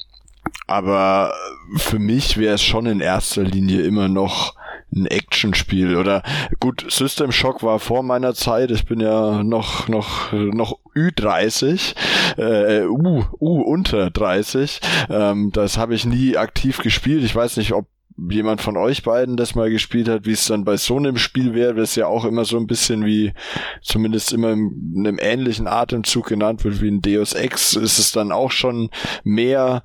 aber 0.67 1.35
für 1.77 1.99
mich 1.99 2.37
wäre 2.37 2.55
es 2.55 2.63
schon 2.63 2.87
in 2.87 3.01
erster 3.01 3.43
Linie 3.43 3.83
immer 3.83 4.09
noch 4.09 4.55
ein 4.95 5.07
Actionspiel. 5.07 5.97
Oder 5.97 6.23
gut 6.61 6.85
System 6.89 7.33
Shock 7.33 7.63
war 7.63 7.79
vor 7.79 8.03
meiner 8.03 8.35
Zeit. 8.35 8.71
Ich 8.71 8.85
bin 8.85 9.01
ja 9.01 9.43
noch 9.43 9.89
noch 9.89 10.33
noch 10.33 10.79
Ü30 10.95 11.95
äh, 12.37 12.87
U, 12.87 13.25
U 13.41 13.63
unter 13.63 14.11
30 14.11 14.81
ähm, 15.09 15.51
das 15.53 15.79
habe 15.79 15.95
ich 15.95 16.05
nie 16.05 16.37
aktiv 16.37 16.79
gespielt. 16.79 17.25
Ich 17.25 17.35
weiß 17.35 17.57
nicht 17.57 17.73
ob 17.73 17.87
jemand 18.31 18.61
von 18.61 18.77
euch 18.77 19.03
beiden 19.03 19.37
das 19.37 19.55
mal 19.55 19.71
gespielt 19.71 20.09
hat, 20.09 20.27
wie 20.27 20.33
es 20.33 20.47
dann 20.47 20.65
bei 20.65 20.77
so 20.77 20.97
einem 20.97 21.17
Spiel 21.17 21.55
wäre, 21.55 21.75
das 21.75 21.95
ja 21.97 22.07
auch 22.07 22.25
immer 22.27 22.45
so 22.45 22.59
ein 22.59 22.67
bisschen 22.67 23.05
wie, 23.07 23.33
zumindest 23.81 24.33
immer 24.33 24.53
in 24.53 24.95
einem 25.07 25.19
ähnlichen 25.19 25.67
Atemzug 25.67 26.27
genannt 26.27 26.63
wird 26.65 26.83
wie 26.83 26.91
ein 26.91 27.01
Deus 27.01 27.33
Ex, 27.33 27.75
ist 27.75 27.99
es 27.99 28.13
dann 28.13 28.31
auch 28.31 28.51
schon 28.51 28.91
mehr, 29.25 29.83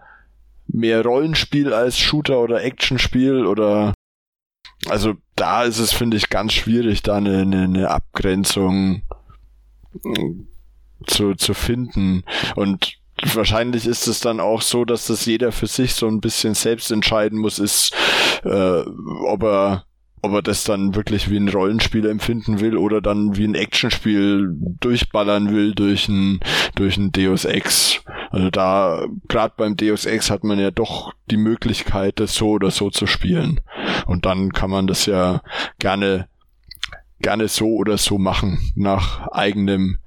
mehr 0.68 1.04
Rollenspiel 1.04 1.74
als 1.74 1.98
Shooter 1.98 2.40
oder 2.40 2.64
Actionspiel 2.64 3.46
oder 3.46 3.94
also 4.88 5.16
da 5.36 5.64
ist 5.64 5.80
es, 5.80 5.92
finde 5.92 6.18
ich, 6.18 6.30
ganz 6.30 6.54
schwierig, 6.54 7.02
da 7.02 7.18
eine, 7.18 7.40
eine, 7.40 7.64
eine 7.64 7.90
Abgrenzung 7.90 9.02
zu, 11.06 11.36
zu 11.36 11.54
finden. 11.54 12.24
Und 12.56 12.98
wahrscheinlich 13.34 13.88
ist 13.88 14.08
es 14.08 14.20
dann 14.20 14.40
auch 14.40 14.62
so, 14.62 14.86
dass 14.86 15.08
das 15.08 15.26
jeder 15.26 15.52
für 15.52 15.68
sich 15.68 15.96
so 15.96 16.08
ein 16.08 16.22
bisschen 16.22 16.54
selbst 16.54 16.92
entscheiden 16.92 17.40
muss, 17.40 17.60
ist, 17.60 17.94
äh, 18.44 18.82
ob 19.26 19.44
er 19.44 19.84
ob 20.24 20.34
er 20.34 20.42
das 20.42 20.64
dann 20.64 20.96
wirklich 20.96 21.30
wie 21.30 21.38
ein 21.38 21.48
Rollenspiel 21.48 22.08
empfinden 22.08 22.60
will 22.60 22.76
oder 22.76 23.02
dann 23.02 23.38
wie 23.38 23.46
ein 23.46 23.54
Actionspiel 23.54 24.50
durchballern 24.80 25.54
will 25.54 25.76
durch 25.76 26.10
ein 26.10 26.40
durch 26.74 26.98
ein 26.98 27.12
Deus 27.12 27.46
Ex. 27.46 28.02
Also 28.38 28.52
da 28.52 29.08
gerade 29.28 29.56
beim 29.58 29.76
Deus 29.78 30.06
Ex 30.06 30.30
hat 30.30 30.44
man 30.44 30.60
ja 30.60 30.70
doch 30.70 31.12
die 31.32 31.38
Möglichkeit, 31.38 32.20
das 32.20 32.36
so 32.36 32.52
oder 32.52 32.70
so 32.70 32.92
zu 32.92 33.08
spielen. 33.08 33.62
Und 34.06 34.28
dann 34.28 34.54
kann 34.54 34.70
man 34.70 34.86
das 34.86 35.08
ja 35.08 35.42
gerne 35.80 36.28
gerne 37.20 37.48
so 37.48 37.66
oder 37.74 37.98
so 37.98 38.20
machen 38.20 38.60
nach 38.76 39.28
eigenem 39.30 39.98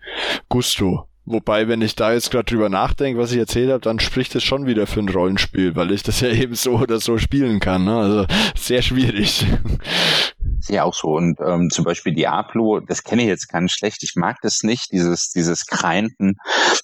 Gusto. 0.48 1.08
Wobei, 1.24 1.66
wenn 1.66 1.82
ich 1.82 1.96
da 1.96 2.12
jetzt 2.12 2.30
gerade 2.30 2.44
drüber 2.44 2.68
nachdenke, 2.68 3.20
was 3.20 3.32
ich 3.32 3.38
erzählt 3.38 3.70
habe, 3.70 3.80
dann 3.80 3.98
spricht 3.98 4.32
es 4.36 4.44
schon 4.44 4.66
wieder 4.66 4.86
für 4.86 5.00
ein 5.00 5.08
Rollenspiel, 5.08 5.74
weil 5.74 5.90
ich 5.90 6.04
das 6.04 6.20
ja 6.20 6.28
eben 6.32 6.54
so 6.54 6.78
oder 6.78 7.00
so 7.00 7.18
spielen 7.18 7.58
kann. 7.58 7.84
Ne? 7.84 7.96
Also 7.96 8.26
sehr 8.54 8.82
schwierig. 8.82 9.44
Ja, 10.68 10.84
auch 10.84 10.94
so. 10.94 11.08
Und 11.08 11.38
ähm, 11.44 11.70
zum 11.70 11.84
Beispiel 11.84 12.14
Diablo, 12.14 12.80
das 12.80 13.02
kenne 13.02 13.22
ich 13.22 13.28
jetzt 13.28 13.48
ganz 13.48 13.72
schlecht. 13.72 14.02
Ich 14.02 14.14
mag 14.14 14.36
das 14.42 14.62
nicht, 14.62 14.92
dieses, 14.92 15.30
dieses 15.30 15.66
Grinden. 15.66 16.34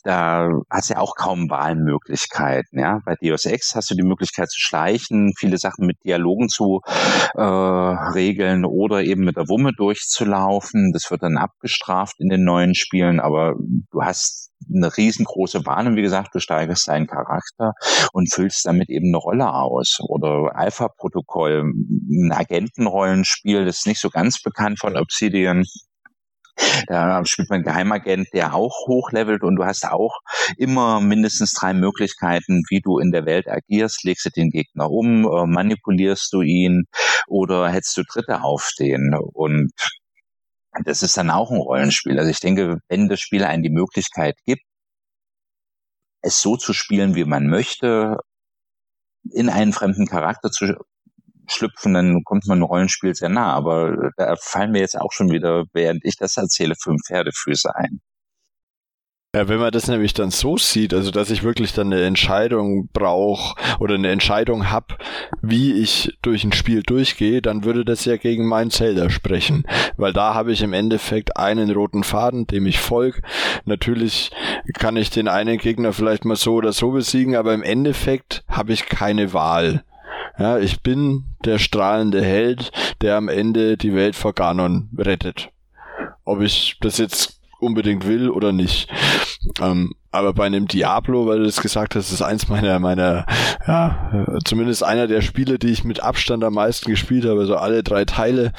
Da 0.03 0.49
hast 0.71 0.91
du 0.91 0.95
ja 0.95 1.01
auch 1.01 1.15
kaum 1.15 1.51
Wahlmöglichkeiten. 1.51 2.79
Ja? 2.79 3.01
Bei 3.05 3.15
Deus 3.21 3.45
Ex 3.45 3.75
hast 3.75 3.91
du 3.91 3.95
die 3.95 4.03
Möglichkeit 4.03 4.51
zu 4.51 4.61
schleichen, 4.61 5.33
viele 5.39 5.59
Sachen 5.59 5.87
mit 5.87 5.97
Dialogen 6.05 6.49
zu 6.49 6.81
äh, 7.35 7.43
regeln 7.43 8.65
oder 8.65 9.03
eben 9.03 9.25
mit 9.25 9.37
der 9.37 9.49
Wumme 9.49 9.73
durchzulaufen. 9.77 10.93
Das 10.93 11.11
wird 11.11 11.23
dann 11.23 11.37
abgestraft 11.37 12.17
in 12.19 12.29
den 12.29 12.45
neuen 12.45 12.75
Spielen, 12.75 13.21
aber 13.21 13.55
du 13.91 14.03
hast 14.03 14.51
eine 14.75 14.97
riesengroße 14.97 15.61
Bahn 15.61 15.87
und 15.87 15.97
wie 15.97 16.03
gesagt, 16.03 16.35
du 16.35 16.41
steigerst 16.41 16.89
deinen 16.89 17.07
Charakter 17.07 17.73
und 18.13 18.33
füllst 18.33 18.67
damit 18.67 18.89
eben 18.91 19.09
eine 19.09 19.19
Rolle 19.19 19.53
aus. 19.53 19.99
Oder 20.01 20.53
Alpha-Protokoll, 20.55 21.63
ein 21.65 22.33
Agentenrollenspiel, 22.33 23.65
das 23.65 23.79
ist 23.79 23.87
nicht 23.87 24.01
so 24.01 24.11
ganz 24.11 24.43
bekannt 24.43 24.79
von 24.81 24.97
Obsidian. 24.97 25.65
Da 26.87 27.23
spielt 27.27 27.51
man 27.51 27.63
Geheimagent, 27.63 28.29
der 28.33 28.55
auch 28.55 28.87
hochlevelt 28.87 29.43
und 29.43 29.57
du 29.57 29.65
hast 29.65 29.87
auch 29.87 30.19
immer 30.57 31.01
mindestens 31.01 31.53
drei 31.53 31.75
Möglichkeiten, 31.75 32.63
wie 32.71 32.81
du 32.81 32.99
in 32.99 33.11
der 33.11 33.27
Welt 33.27 33.47
agierst. 33.47 34.05
Legst 34.05 34.25
du 34.27 34.31
den 34.31 34.51
Gegner 34.51 34.91
um, 34.91 35.25
äh, 35.27 35.47
manipulierst 35.47 36.33
du 36.33 36.41
ihn 36.41 36.85
oder 37.29 37.69
hältst 37.69 37.97
du 37.99 38.03
Dritte 38.11 38.43
auf 38.43 38.71
den. 38.79 39.15
Und 39.35 39.71
das 40.85 41.03
ist 41.03 41.17
dann 41.17 41.31
auch 41.31 41.51
ein 41.51 41.59
Rollenspiel. 41.59 42.19
Also 42.19 42.31
ich 42.31 42.41
denke, 42.41 42.81
wenn 42.89 43.09
das 43.09 43.21
Spiel 43.21 43.45
einen 43.45 43.63
die 43.63 43.71
Möglichkeit 43.71 44.37
gibt, 44.45 44.63
es 46.23 46.41
so 46.43 46.57
zu 46.57 46.73
spielen, 46.73 47.15
wie 47.15 47.25
man 47.25 47.49
möchte, 47.49 48.19
in 49.33 49.49
einen 49.49 49.73
fremden 49.73 50.07
Charakter 50.07 50.51
zu 50.51 50.75
schlüpfen, 51.49 51.95
dann 51.95 52.25
kommt 52.25 52.47
man 52.47 52.61
ein 52.61 52.63
Rollenspiel 52.63 53.15
sehr 53.15 53.29
nah. 53.29 53.55
Aber 53.55 54.11
da 54.17 54.37
fallen 54.37 54.73
mir 54.73 54.81
jetzt 54.81 54.99
auch 54.99 55.13
schon 55.13 55.31
wieder, 55.31 55.65
während 55.73 56.05
ich 56.05 56.17
das 56.17 56.37
erzähle, 56.37 56.75
fünf 56.77 57.03
Pferdefüße 57.07 57.75
ein. 57.75 58.01
Ja, 59.37 59.49
wenn 59.49 59.59
man 59.59 59.71
das 59.71 59.87
nämlich 59.87 60.15
dann 60.15 60.31
so 60.31 60.57
sieht, 60.57 60.95
also 60.95 61.11
dass 61.11 61.29
ich 61.29 61.43
wirklich 61.43 61.75
dann 61.75 61.93
eine 61.93 62.03
Entscheidung 62.05 62.89
brauche 62.95 63.55
oder 63.79 63.97
eine 63.97 64.09
Entscheidung 64.09 64.71
habe, 64.71 64.95
wie 65.43 65.75
ich 65.75 66.17
durch 66.23 66.43
ein 66.43 66.53
Spiel 66.53 66.83
durchgehe, 66.83 67.43
dann 67.43 67.63
würde 67.63 67.85
das 67.85 68.07
ja 68.07 68.17
gegen 68.17 68.47
mein 68.47 68.71
Zelda 68.71 69.11
sprechen, 69.11 69.67
weil 69.99 70.15
da 70.15 70.33
habe 70.33 70.53
ich 70.53 70.63
im 70.63 70.73
Endeffekt 70.73 71.37
einen 71.37 71.71
roten 71.71 72.03
Faden, 72.03 72.47
dem 72.47 72.65
ich 72.65 72.79
folge. 72.79 73.21
Natürlich 73.67 74.31
kann 74.73 74.97
ich 74.97 75.11
den 75.11 75.29
einen 75.29 75.59
Gegner 75.59 75.93
vielleicht 75.93 76.25
mal 76.25 76.37
so 76.37 76.55
oder 76.55 76.73
so 76.73 76.93
besiegen, 76.93 77.37
aber 77.37 77.53
im 77.53 77.63
Endeffekt 77.63 78.43
habe 78.49 78.73
ich 78.73 78.87
keine 78.87 79.35
Wahl. 79.35 79.85
Ja, 80.39 80.59
ich 80.59 80.81
bin 80.81 81.25
der 81.45 81.59
strahlende 81.59 82.23
Held, 82.23 82.73
der 83.03 83.17
am 83.17 83.29
Ende 83.29 83.77
die 83.77 83.93
Welt 83.93 84.17
vor 84.17 84.33
Ganon 84.33 84.89
rettet. 84.97 85.51
Ob 86.25 86.41
ich 86.41 86.79
das 86.81 86.97
jetzt 86.97 87.36
unbedingt 87.59 88.07
will 88.07 88.31
oder 88.31 88.53
nicht. 88.53 88.89
Ähm, 89.61 89.95
aber 90.11 90.33
bei 90.33 90.47
einem 90.47 90.67
Diablo, 90.67 91.27
weil 91.27 91.39
du 91.39 91.45
das 91.45 91.61
gesagt 91.61 91.95
hast, 91.95 92.11
ist 92.11 92.23
eins 92.23 92.49
meiner, 92.49 92.79
meiner, 92.79 93.27
ja, 93.67 94.27
zumindest 94.45 94.83
einer 94.83 95.07
der 95.07 95.21
Spiele, 95.21 95.59
die 95.59 95.69
ich 95.69 95.85
mit 95.85 96.01
Abstand 96.01 96.43
am 96.43 96.55
meisten 96.55 96.91
gespielt 96.91 97.27
habe, 97.27 97.41
also 97.41 97.57
alle 97.57 97.83
drei 97.83 98.05
Teile. 98.05 98.53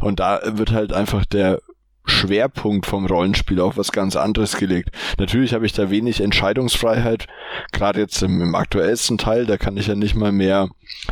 Und 0.00 0.20
da 0.20 0.40
wird 0.44 0.72
halt 0.72 0.92
einfach 0.92 1.24
der 1.24 1.60
Schwerpunkt 2.04 2.86
vom 2.86 3.06
Rollenspiel 3.06 3.60
auf 3.60 3.76
was 3.76 3.92
ganz 3.92 4.16
anderes 4.16 4.56
gelegt. 4.56 4.90
Natürlich 5.18 5.54
habe 5.54 5.66
ich 5.66 5.72
da 5.72 5.90
wenig 5.90 6.20
Entscheidungsfreiheit, 6.20 7.26
gerade 7.72 8.00
jetzt 8.00 8.22
im, 8.22 8.40
im, 8.40 8.54
aktuellsten 8.54 9.16
Teil, 9.18 9.46
da 9.46 9.56
kann 9.56 9.76
ich 9.76 9.86
ja 9.86 9.94
nicht 9.94 10.14
mal 10.14 10.32
mehr 10.32 10.68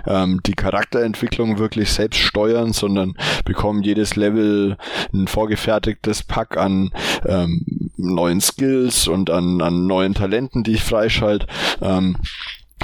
ähm, 0.07 0.41
die 0.45 0.55
Charakterentwicklung 0.55 1.59
wirklich 1.59 1.91
selbst 1.93 2.19
steuern, 2.19 2.73
sondern 2.73 3.15
bekomme 3.45 3.83
jedes 3.83 4.17
Level 4.17 4.77
ein 5.13 5.29
vorgefertigtes 5.29 6.23
Pack 6.23 6.57
an 6.57 6.91
ähm, 7.27 7.91
neuen 7.97 8.41
Skills 8.41 9.09
und 9.09 9.31
an, 9.31 9.63
an 9.63 9.87
neuen 9.87 10.15
Talenten, 10.15 10.63
die 10.63 10.73
ich 10.73 10.83
freischalte. 10.83 11.47
Ähm, 11.81 12.17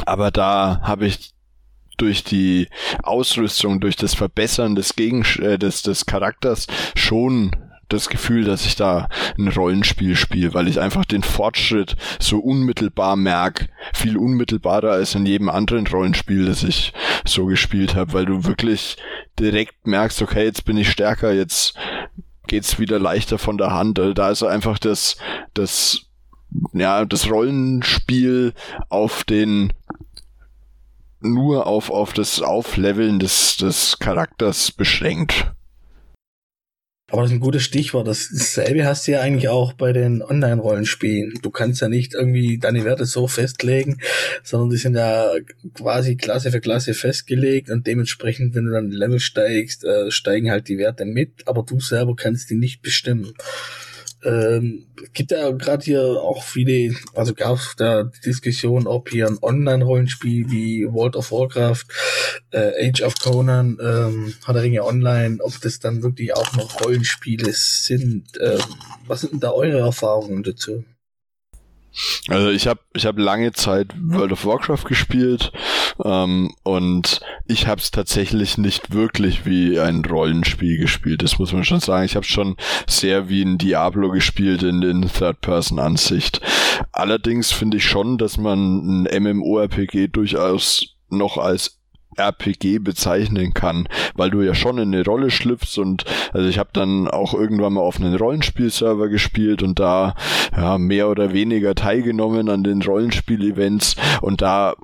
aber 0.07 0.31
da 0.31 0.81
habe 0.83 1.07
ich 1.07 1.33
durch 1.99 2.25
die 2.25 2.69
Ausrüstung, 3.03 3.81
durch 3.81 3.97
das 3.97 4.15
Verbessern 4.15 4.75
des, 4.75 4.95
Gegen 4.97 5.25
äh, 5.41 5.59
des, 5.59 5.83
des 5.83 6.07
Charakters 6.07 6.67
schon 6.95 7.51
das 7.89 8.09
Gefühl, 8.09 8.45
dass 8.45 8.67
ich 8.67 8.77
da 8.77 9.09
ein 9.39 9.49
Rollenspiel 9.49 10.17
spiele, 10.17 10.55
weil 10.55 10.69
ich 10.69 10.81
einfach 10.81 11.05
den 11.05 11.23
Fortschritt 11.23 11.97
so 12.19 12.39
unmittelbar 12.39 13.17
merke, 13.17 13.69
viel 13.95 14.17
unmittelbarer 14.17 14.93
als 14.93 15.15
in 15.15 15.27
jedem 15.27 15.49
anderen 15.49 15.87
Rollenspiel, 15.87 16.47
das 16.47 16.63
ich 16.63 16.93
so 17.25 17.47
gespielt 17.47 17.95
habe, 17.95 18.13
weil 18.13 18.27
du 18.27 18.45
wirklich 18.45 18.97
direkt 19.39 19.87
merkst, 19.87 20.21
okay, 20.23 20.45
jetzt 20.45 20.65
bin 20.65 20.77
ich 20.77 20.91
stärker, 20.91 21.33
jetzt 21.33 21.75
geht's 22.47 22.79
wieder 22.79 22.99
leichter 22.99 23.39
von 23.39 23.59
der 23.59 23.73
Hand. 23.73 23.99
Da 23.99 24.31
ist 24.31 24.43
einfach 24.43 24.79
das, 24.79 25.17
das, 25.55 26.07
ja, 26.73 27.05
das 27.05 27.31
Rollenspiel 27.31 28.55
auf 28.89 29.25
den 29.25 29.73
nur 31.21 31.67
auf, 31.67 31.91
auf 31.91 32.13
das 32.13 32.41
Aufleveln 32.43 33.19
des, 33.19 33.57
des 33.57 33.99
Charakters 33.99 34.71
beschränkt. 34.71 35.53
Aber 37.11 37.23
das 37.23 37.31
ist 37.31 37.37
ein 37.37 37.41
gutes 37.41 37.63
Stichwort. 37.63 38.07
Dasselbe 38.07 38.85
hast 38.85 39.07
du 39.07 39.13
ja 39.13 39.21
eigentlich 39.21 39.49
auch 39.49 39.73
bei 39.73 39.95
den 39.95 40.23
Online-Rollenspielen. 40.23 41.39
Du 41.41 41.51
kannst 41.51 41.81
ja 41.81 41.89
nicht 41.89 42.13
irgendwie 42.13 42.59
deine 42.59 42.85
Werte 42.85 43.07
so 43.07 43.27
festlegen, 43.27 43.99
sondern 44.43 44.69
die 44.69 44.77
sind 44.77 44.95
ja 44.95 45.31
quasi 45.73 46.17
Klasse 46.17 46.51
für 46.51 46.61
Klasse 46.61 46.93
festgelegt 46.93 47.71
und 47.71 47.87
dementsprechend, 47.87 48.55
wenn 48.55 48.67
du 48.67 48.73
dann 48.73 48.91
Level 48.91 49.21
steigst, 49.21 49.85
äh, 49.85 50.11
steigen 50.11 50.51
halt 50.51 50.69
die 50.69 50.77
Werte 50.77 51.07
mit, 51.07 51.49
aber 51.49 51.63
du 51.63 51.81
selber 51.81 52.15
kannst 52.15 52.51
die 52.51 52.57
nicht 52.57 52.83
bestimmen. 52.83 53.33
Ähm, 54.25 54.87
gibt 55.13 55.31
ja 55.31 55.51
gerade 55.51 55.85
hier 55.85 56.03
auch 56.03 56.43
viele, 56.43 56.95
also 57.15 57.35
gab 57.35 57.57
es 57.57 57.75
da 57.77 58.05
die 58.05 58.21
Diskussion, 58.21 58.87
ob 58.87 59.11
hier 59.11 59.27
ein 59.27 59.39
Online-Rollenspiel 59.41 60.51
wie 60.51 60.87
World 60.91 61.15
of 61.15 61.31
Warcraft, 61.31 61.85
äh, 62.51 62.89
Age 62.89 63.03
of 63.03 63.15
Conan, 63.21 63.79
ähm, 63.81 64.35
hat 64.45 64.57
er 64.57 64.63
Ringe 64.63 64.85
Online, 64.85 65.39
ob 65.41 65.61
das 65.61 65.79
dann 65.79 66.03
wirklich 66.03 66.35
auch 66.35 66.53
noch 66.55 66.81
Rollenspiele 66.85 67.53
sind. 67.53 68.25
Ähm, 68.41 68.59
was 69.07 69.21
sind 69.21 69.35
denn 69.35 69.41
da 69.41 69.53
eure 69.53 69.79
Erfahrungen 69.79 70.43
dazu? 70.43 70.85
Also 72.29 72.51
ich 72.51 72.67
habe 72.67 72.81
ich 72.95 73.07
hab 73.07 73.19
lange 73.19 73.53
Zeit 73.53 73.95
World 74.01 74.33
of 74.33 74.45
Warcraft 74.45 74.85
gespielt 74.87 75.53
ähm, 76.05 76.55
und 76.63 77.21
ich 77.47 77.67
habe 77.67 77.81
es 77.81 77.91
tatsächlich 77.91 78.59
nicht 78.59 78.93
wirklich 78.93 79.47
wie 79.47 79.79
ein 79.79 80.05
Rollenspiel 80.05 80.79
gespielt. 80.79 81.23
Das 81.23 81.39
muss 81.39 81.53
man 81.53 81.65
schon 81.65 81.81
sagen. 81.81 82.05
Ich 82.05 82.17
habe 82.17 82.27
schon 82.27 82.57
sehr 82.87 83.29
wie 83.29 83.43
ein 83.43 83.59
Diablo 83.59 84.11
gespielt 84.11 84.63
in 84.63 84.81
den 84.81 85.09
Third-Person-Ansicht. 85.09 86.41
Allerdings 86.93 87.53
finde 87.53 87.79
ich 87.79 87.85
schon, 87.85 88.19
dass 88.19 88.39
man 88.39 89.07
ein 89.07 89.23
MMORPG 89.23 90.09
durchaus 90.09 90.95
noch 91.11 91.39
als 91.39 91.79
RPG 92.19 92.81
bezeichnen 92.81 93.55
kann, 93.55 93.89
weil 94.15 94.31
du 94.31 94.43
ja 94.43 94.55
schon 94.55 94.79
in 94.79 94.93
eine 94.93 95.05
Rolle 95.05 95.31
schlüpfst 95.31 95.79
und 95.79 96.05
also 96.33 96.49
ich 96.49 96.59
habe 96.59 96.71
dann 96.73 97.09
auch 97.09 97.33
irgendwann 97.33 97.75
mal 97.75 97.81
auf 97.81 98.01
einen 98.01 98.17
Rollenspielserver 98.17 99.09
gespielt 99.09 99.63
und 99.63 99.79
da 99.79 100.15
ja 100.57 100.79
mehr 100.79 101.09
oder 101.09 101.33
weniger 101.33 101.75
teilgenommen 101.75 102.49
an 102.49 102.65
den 102.65 102.83
Rollenspiel-Events 102.83 103.97
und 104.21 104.43
da 104.43 104.75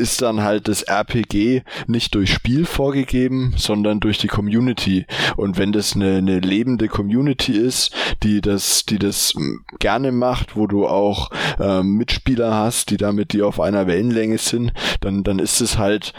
ist 0.00 0.22
dann 0.22 0.42
halt 0.42 0.66
das 0.66 0.82
RPG 0.82 1.62
nicht 1.86 2.14
durch 2.14 2.32
Spiel 2.32 2.64
vorgegeben, 2.64 3.54
sondern 3.56 4.00
durch 4.00 4.18
die 4.18 4.28
Community. 4.28 5.06
Und 5.36 5.58
wenn 5.58 5.72
das 5.72 5.94
eine, 5.94 6.16
eine 6.16 6.40
lebende 6.40 6.88
Community 6.88 7.52
ist, 7.52 7.94
die 8.22 8.40
das, 8.40 8.84
die 8.86 8.98
das 8.98 9.34
gerne 9.78 10.10
macht, 10.10 10.56
wo 10.56 10.66
du 10.66 10.86
auch 10.86 11.30
äh, 11.58 11.82
Mitspieler 11.82 12.54
hast, 12.54 12.90
die 12.90 12.96
da 12.96 13.12
mit 13.12 13.32
dir 13.32 13.46
auf 13.46 13.60
einer 13.60 13.86
Wellenlänge 13.86 14.38
sind, 14.38 14.72
dann, 15.00 15.22
dann 15.22 15.38
ist 15.38 15.60
es 15.60 15.78
halt 15.78 16.12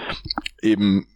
eben 0.62 1.08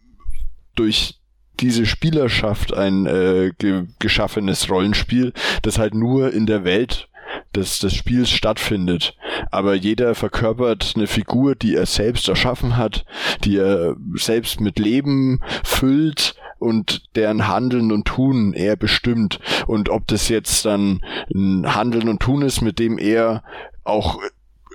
durch 0.74 1.20
diese 1.60 1.86
Spielerschaft 1.86 2.74
ein 2.74 3.06
äh, 3.06 3.52
ge 3.56 3.84
geschaffenes 3.98 4.68
Rollenspiel, 4.68 5.32
das 5.62 5.78
halt 5.78 5.94
nur 5.94 6.32
in 6.32 6.46
der 6.46 6.64
Welt 6.64 7.08
des, 7.56 7.78
des 7.78 7.94
Spiels 7.94 8.30
stattfindet. 8.30 9.16
Aber 9.50 9.74
jeder 9.74 10.14
verkörpert 10.14 10.92
eine 10.96 11.06
Figur, 11.06 11.54
die 11.54 11.74
er 11.74 11.86
selbst 11.86 12.28
erschaffen 12.28 12.76
hat, 12.76 13.04
die 13.44 13.56
er 13.56 13.96
selbst 14.14 14.60
mit 14.60 14.78
Leben 14.78 15.40
füllt 15.64 16.34
und 16.58 17.02
deren 17.16 17.48
Handeln 17.48 17.92
und 17.92 18.06
Tun 18.06 18.52
er 18.52 18.76
bestimmt. 18.76 19.40
Und 19.66 19.88
ob 19.88 20.06
das 20.06 20.28
jetzt 20.28 20.64
dann 20.64 21.04
ein 21.34 21.74
Handeln 21.74 22.08
und 22.08 22.20
Tun 22.20 22.42
ist, 22.42 22.60
mit 22.60 22.78
dem 22.78 22.98
er 22.98 23.42
auch 23.84 24.20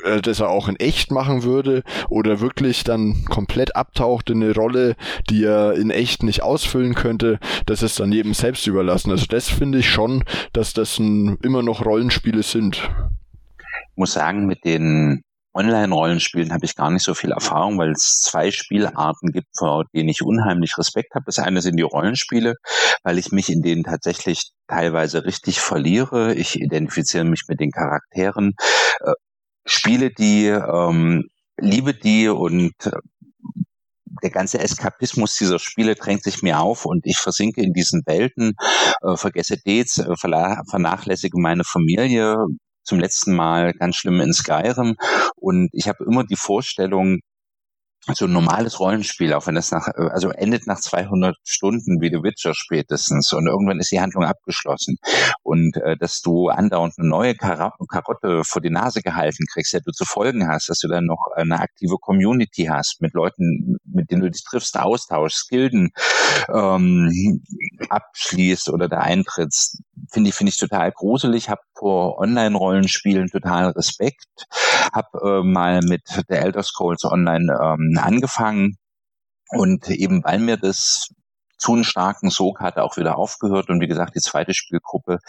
äh, 0.04 0.22
das 0.22 0.40
er 0.40 0.50
auch 0.50 0.68
in 0.68 0.76
echt 0.78 1.12
machen 1.12 1.44
würde 1.44 1.84
oder 2.10 2.40
wirklich 2.40 2.84
dann 2.84 3.26
komplett 3.26 3.76
abtaucht 3.76 4.30
in 4.30 4.44
eine 4.44 4.54
Rolle, 4.54 4.96
die 5.30 5.44
er 5.44 5.74
in 5.74 5.90
echt 5.90 6.24
nicht 6.24 6.44
ausfüllen 6.44 6.96
könnte, 6.96 7.40
das 7.66 7.84
ist 7.84 8.00
dann 8.00 8.12
jedem 8.12 8.34
selbst 8.34 8.68
überlassen. 8.68 9.12
Also 9.12 9.26
das 9.26 9.50
finde 9.50 9.80
ich 9.80 9.90
schon, 9.90 10.24
dass 10.54 10.74
das 10.74 11.00
ein, 11.00 11.38
immer 11.44 11.64
noch 11.64 11.86
Rollenspiele 11.86 12.44
sind. 12.44 12.78
Ich 13.92 13.98
muss 13.98 14.14
sagen, 14.14 14.46
mit 14.46 14.64
den 14.66 15.24
Online-Rollenspielen 15.54 16.54
habe 16.54 16.66
ich 16.66 16.76
gar 16.76 16.90
nicht 16.92 17.04
so 17.04 17.14
viel 17.14 17.32
Erfahrung, 17.32 17.78
weil 17.78 17.92
es 17.92 18.22
zwei 18.22 18.52
Spielarten 18.52 19.32
gibt, 19.32 19.50
vor 19.58 19.84
denen 19.94 20.10
ich 20.10 20.22
unheimlich 20.22 20.78
Respekt 20.78 21.14
habe. 21.14 21.26
Das 21.26 21.40
eine 21.40 21.62
sind 21.62 21.76
die 21.76 21.84
Rollenspiele, 21.84 22.56
weil 23.04 23.18
ich 23.18 23.32
mich 23.32 23.50
in 23.50 23.62
denen 23.62 23.84
tatsächlich 23.84 24.52
teilweise 24.68 25.26
richtig 25.26 25.60
verliere. 25.60 26.34
Ich 26.36 26.60
identifiziere 26.60 27.26
mich 27.26 27.44
mit 27.50 27.60
den 27.60 27.72
Charakteren. 27.72 28.54
Spiele, 29.66 30.12
die 30.12 30.48
ähm, 30.48 31.30
liebe 31.58 31.94
die 31.94 32.28
und 32.30 32.74
äh, 32.86 32.92
der 34.24 34.30
ganze 34.30 34.60
Eskapismus 34.60 35.36
dieser 35.36 35.60
Spiele 35.60 35.96
drängt 35.96 36.24
sich 36.24 36.42
mir 36.42 36.60
auf 36.60 36.86
und 36.86 37.06
ich 37.06 37.18
versinke 37.18 37.62
in 37.62 37.74
diesen 37.74 38.04
Welten, 38.06 38.54
äh, 39.02 39.16
vergesse 39.16 39.58
Dates, 39.58 39.98
äh, 39.98 40.16
vernachlässige 40.16 41.40
meine 41.40 41.64
Familie, 41.64 42.38
zum 42.84 43.00
letzten 43.00 43.36
Mal 43.36 43.74
ganz 43.74 43.96
schlimm 43.96 44.20
in 44.22 44.34
Skyrim 44.34 44.96
und 45.36 45.70
ich 45.72 45.88
habe 45.88 46.04
immer 46.04 46.24
die 46.24 46.36
Vorstellung, 46.36 47.20
so 48.14 48.26
ein 48.26 48.34
normales 48.34 48.80
Rollenspiel, 48.80 49.34
auch 49.34 49.46
wenn 49.48 49.56
das 49.56 49.72
nach, 49.72 49.88
also 49.88 50.30
endet 50.32 50.66
nach 50.66 50.80
200 50.80 51.36
Stunden 51.44 52.02
wie 52.02 52.10
The 52.10 52.24
Witcher 52.24 52.54
spätestens 52.56 53.32
und 53.32 53.48
irgendwann 53.48 53.80
ist 53.80 53.92
die 53.92 54.02
Handlung 54.02 54.24
abgeschlossen. 54.24 54.98
Und 55.44 55.78
äh, 55.78 55.96
dass 55.98 56.22
du 56.22 56.50
andauernd 56.50 56.96
eine 56.98 57.08
neue 57.08 57.36
Kar 57.36 57.74
Karotte 57.90 58.44
vor 58.44 58.62
die 58.62 58.70
Nase 58.70 59.02
gehalten 59.02 59.46
kriegst, 59.52 59.74
der 59.74 59.82
du 59.82 59.92
zu 59.92 60.06
folgen 60.06 60.48
hast, 60.48 60.70
dass 60.70 60.80
du 60.80 60.88
dann 60.88 61.06
noch 61.06 61.28
eine 61.36 61.60
aktive 61.60 61.98
Community 62.00 62.66
hast 62.66 63.02
mit 63.02 63.14
Leuten, 63.14 63.78
mit 63.86 64.10
denen 64.10 64.22
du 64.22 64.32
dich 64.32 64.44
triffst, 64.44 64.78
austauschst, 64.78 65.46
Skilden 65.46 65.92
ähm, 66.50 67.42
abschließt 67.90 68.70
oder 68.70 68.88
da 68.88 69.00
eintrittst, 69.00 69.82
finde 70.12 70.30
ich 70.30 70.36
finde 70.36 70.50
ich 70.50 70.58
total 70.58 70.92
gruselig, 70.92 71.50
habe 71.50 71.62
vor 71.78 72.20
Online-Rollenspielen 72.20 73.28
total 73.30 73.72
Respekt, 73.72 74.46
habe 74.94 75.42
äh, 75.42 75.44
mal 75.44 75.82
mit 75.82 76.04
der 76.30 76.44
Elder 76.44 76.64
Scrolls 76.64 77.04
Online 77.06 77.52
ähm, 77.62 77.91
angefangen 77.98 78.78
und 79.50 79.90
eben 79.90 80.24
weil 80.24 80.40
mir 80.40 80.58
das 80.58 81.10
zu 81.62 81.74
einen 81.74 81.84
starken 81.84 82.32
Sog 82.32 82.60
hatte, 82.60 82.84
auch 82.84 82.98
wieder 82.98 83.18
aufgehört. 83.18 83.70
Und 83.70 83.82
wie 83.82 83.88
gesagt, 83.88 84.16
die 84.16 84.20
zweite 84.20 84.54
Spielgruppe, 84.56 85.20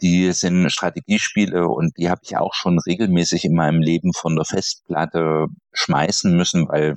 die 0.00 0.30
sind 0.32 0.70
Strategiespiele 0.70 1.66
und 1.66 1.98
die 1.98 2.08
habe 2.08 2.20
ich 2.22 2.36
auch 2.36 2.54
schon 2.54 2.78
regelmäßig 2.78 3.44
in 3.44 3.54
meinem 3.54 3.80
Leben 3.80 4.12
von 4.12 4.36
der 4.36 4.44
Festplatte 4.44 5.46
schmeißen 5.72 6.36
müssen, 6.36 6.68
weil 6.68 6.94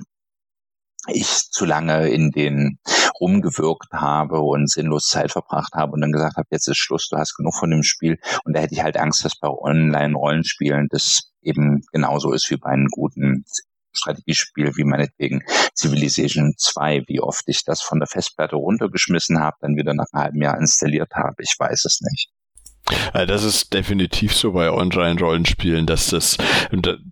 ich 1.08 1.50
zu 1.50 1.64
lange 1.64 2.08
in 2.08 2.30
den 2.30 2.78
rumgewirkt 3.20 3.92
habe 3.92 4.40
und 4.40 4.70
sinnlos 4.70 5.08
Zeit 5.08 5.32
verbracht 5.32 5.74
habe 5.74 5.92
und 5.92 6.00
dann 6.00 6.12
gesagt 6.12 6.36
habe, 6.36 6.48
jetzt 6.50 6.68
ist 6.68 6.78
Schluss, 6.78 7.08
du 7.08 7.16
hast 7.16 7.34
genug 7.36 7.54
von 7.54 7.70
dem 7.70 7.82
Spiel. 7.82 8.18
Und 8.44 8.56
da 8.56 8.60
hätte 8.60 8.74
ich 8.74 8.82
halt 8.82 8.96
Angst, 8.96 9.24
dass 9.24 9.36
bei 9.36 9.48
Online-Rollenspielen 9.48 10.88
das 10.90 11.32
eben 11.42 11.82
genauso 11.92 12.32
ist 12.32 12.50
wie 12.50 12.56
bei 12.56 12.70
einem 12.70 12.88
guten 12.88 13.44
Strategiespiel 13.96 14.76
wie 14.76 14.84
meinetwegen 14.84 15.42
Civilization 15.76 16.54
2, 16.56 17.04
wie 17.06 17.20
oft 17.20 17.44
ich 17.46 17.64
das 17.64 17.82
von 17.82 17.98
der 17.98 18.08
Festplatte 18.08 18.56
runtergeschmissen 18.56 19.40
habe, 19.40 19.56
dann 19.60 19.76
wieder 19.76 19.94
nach 19.94 20.06
einem 20.12 20.22
halben 20.22 20.42
Jahr 20.42 20.58
installiert 20.58 21.12
habe. 21.14 21.36
Ich 21.40 21.54
weiß 21.58 21.84
es 21.84 22.00
nicht. 22.00 22.30
Das 23.12 23.42
ist 23.42 23.74
definitiv 23.74 24.34
so 24.34 24.52
bei 24.52 24.70
Online-Rollenspielen, 24.70 25.86
dass 25.86 26.10
das, 26.10 26.36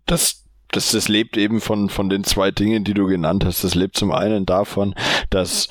das 0.06 0.44
das, 0.74 0.90
das 0.90 1.08
lebt 1.08 1.36
eben 1.36 1.60
von, 1.60 1.88
von 1.88 2.08
den 2.08 2.24
zwei 2.24 2.50
Dingen, 2.50 2.84
die 2.84 2.94
du 2.94 3.06
genannt 3.06 3.44
hast. 3.44 3.62
Das 3.62 3.74
lebt 3.74 3.96
zum 3.96 4.10
einen 4.10 4.44
davon, 4.44 4.94
dass 5.30 5.68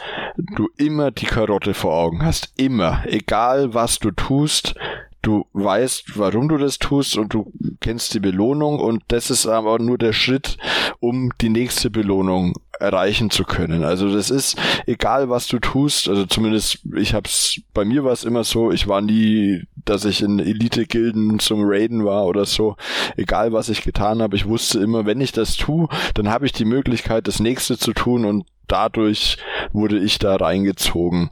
du 0.55 0.69
immer 0.77 1.11
die 1.11 1.25
Karotte 1.25 1.73
vor 1.73 1.93
Augen 1.93 2.23
hast. 2.23 2.53
Immer. 2.55 3.03
Egal 3.05 3.73
was 3.73 3.99
du 3.99 4.11
tust, 4.11 4.75
du 5.23 5.45
weißt, 5.53 6.19
warum 6.19 6.49
du 6.49 6.57
das 6.57 6.77
tust 6.77 7.17
und 7.17 7.33
du 7.33 7.51
kennst 7.79 8.13
die 8.13 8.19
Belohnung 8.19 8.79
und 8.79 9.01
das 9.07 9.31
ist 9.31 9.47
aber 9.47 9.79
nur 9.79 9.97
der 9.97 10.13
Schritt, 10.13 10.57
um 10.99 11.31
die 11.41 11.49
nächste 11.49 11.89
Belohnung 11.89 12.53
erreichen 12.79 13.29
zu 13.29 13.45
können. 13.45 13.83
Also 13.83 14.13
das 14.13 14.29
ist 14.29 14.57
egal, 14.85 15.29
was 15.29 15.47
du 15.47 15.59
tust. 15.59 16.09
Also 16.09 16.25
zumindest 16.25 16.79
ich 16.95 17.13
hab's 17.13 17.61
bei 17.73 17.85
mir 17.85 18.03
war 18.03 18.11
es 18.11 18.25
immer 18.25 18.43
so. 18.43 18.71
Ich 18.71 18.87
war 18.87 19.01
nie, 19.01 19.63
dass 19.85 20.05
ich 20.05 20.21
in 20.21 20.39
Elite-Gilden 20.39 21.39
zum 21.39 21.61
Raiden 21.63 22.03
war 22.03 22.25
oder 22.25 22.45
so. 22.45 22.75
Egal, 23.15 23.53
was 23.53 23.69
ich 23.69 23.83
getan 23.83 24.21
habe, 24.21 24.35
ich 24.35 24.47
wusste 24.47 24.79
immer, 24.79 25.05
wenn 25.05 25.21
ich 25.21 25.31
das 25.31 25.55
tue, 25.55 25.87
dann 26.15 26.29
habe 26.29 26.45
ich 26.45 26.51
die 26.51 26.65
Möglichkeit, 26.65 27.27
das 27.27 27.39
nächste 27.39 27.77
zu 27.77 27.93
tun 27.93 28.25
und 28.25 28.45
dadurch 28.67 29.37
wurde 29.71 29.97
ich 29.99 30.19
da 30.19 30.35
reingezogen. 30.35 31.29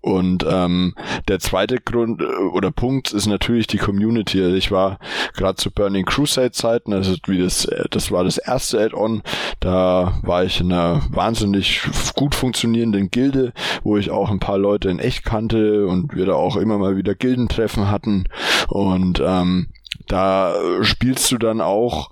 Und 0.00 0.46
ähm, 0.48 0.94
der 1.28 1.40
zweite 1.40 1.76
Grund 1.76 2.22
äh, 2.22 2.24
oder 2.24 2.70
Punkt 2.70 3.12
ist 3.12 3.26
natürlich 3.26 3.66
die 3.66 3.78
Community. 3.78 4.42
Also 4.42 4.56
ich 4.56 4.70
war 4.70 4.98
gerade 5.34 5.56
zu 5.56 5.70
Burning 5.70 6.06
Crusade 6.06 6.52
Zeiten, 6.52 6.92
also 6.92 7.16
wie 7.26 7.38
das, 7.38 7.66
äh, 7.66 7.84
das 7.90 8.10
war 8.10 8.24
das 8.24 8.38
erste 8.38 8.80
Add-on. 8.80 9.22
Da 9.60 10.18
war 10.22 10.44
ich 10.44 10.60
in 10.60 10.72
einer 10.72 11.02
wahnsinnig 11.10 11.82
gut 12.14 12.34
funktionierenden 12.34 13.10
Gilde, 13.10 13.52
wo 13.82 13.96
ich 13.96 14.10
auch 14.10 14.30
ein 14.30 14.40
paar 14.40 14.58
Leute 14.58 14.88
in 14.88 14.98
echt 14.98 15.24
kannte 15.24 15.86
und 15.86 16.14
wir 16.14 16.26
da 16.26 16.34
auch 16.34 16.56
immer 16.56 16.78
mal 16.78 16.96
wieder 16.96 17.14
Gildentreffen 17.14 17.90
hatten. 17.90 18.24
Und 18.68 19.22
ähm, 19.24 19.68
da 20.06 20.54
spielst 20.82 21.30
du 21.30 21.38
dann 21.38 21.60
auch, 21.60 22.10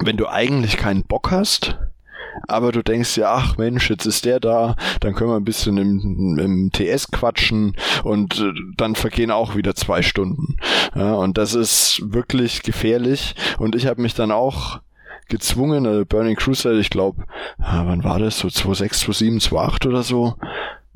wenn 0.00 0.16
du 0.16 0.28
eigentlich 0.28 0.76
keinen 0.76 1.04
Bock 1.04 1.30
hast, 1.30 1.78
aber 2.48 2.72
du 2.72 2.82
denkst 2.82 3.16
ja, 3.16 3.32
ach 3.32 3.56
Mensch, 3.56 3.90
jetzt 3.90 4.06
ist 4.06 4.24
der 4.24 4.40
da, 4.40 4.76
dann 5.00 5.14
können 5.14 5.30
wir 5.30 5.36
ein 5.36 5.44
bisschen 5.44 5.76
im, 5.76 6.38
im 6.38 6.70
TS 6.72 7.10
quatschen 7.10 7.76
und 8.02 8.40
äh, 8.40 8.52
dann 8.76 8.94
vergehen 8.94 9.30
auch 9.30 9.56
wieder 9.56 9.74
zwei 9.74 10.02
Stunden. 10.02 10.56
Ja, 10.94 11.14
und 11.14 11.38
das 11.38 11.54
ist 11.54 12.02
wirklich 12.04 12.62
gefährlich. 12.62 13.34
Und 13.58 13.74
ich 13.74 13.86
habe 13.86 14.02
mich 14.02 14.14
dann 14.14 14.30
auch 14.30 14.80
gezwungen, 15.28 15.86
also 15.86 16.04
Burning 16.04 16.36
Crusade, 16.36 16.78
ich 16.78 16.90
glaube, 16.90 17.24
ja, 17.58 17.86
wann 17.86 18.04
war 18.04 18.18
das, 18.18 18.38
so 18.38 18.48
2006, 18.48 19.00
2007, 19.00 19.40
2008 19.40 19.86
oder 19.86 20.02
so, 20.02 20.34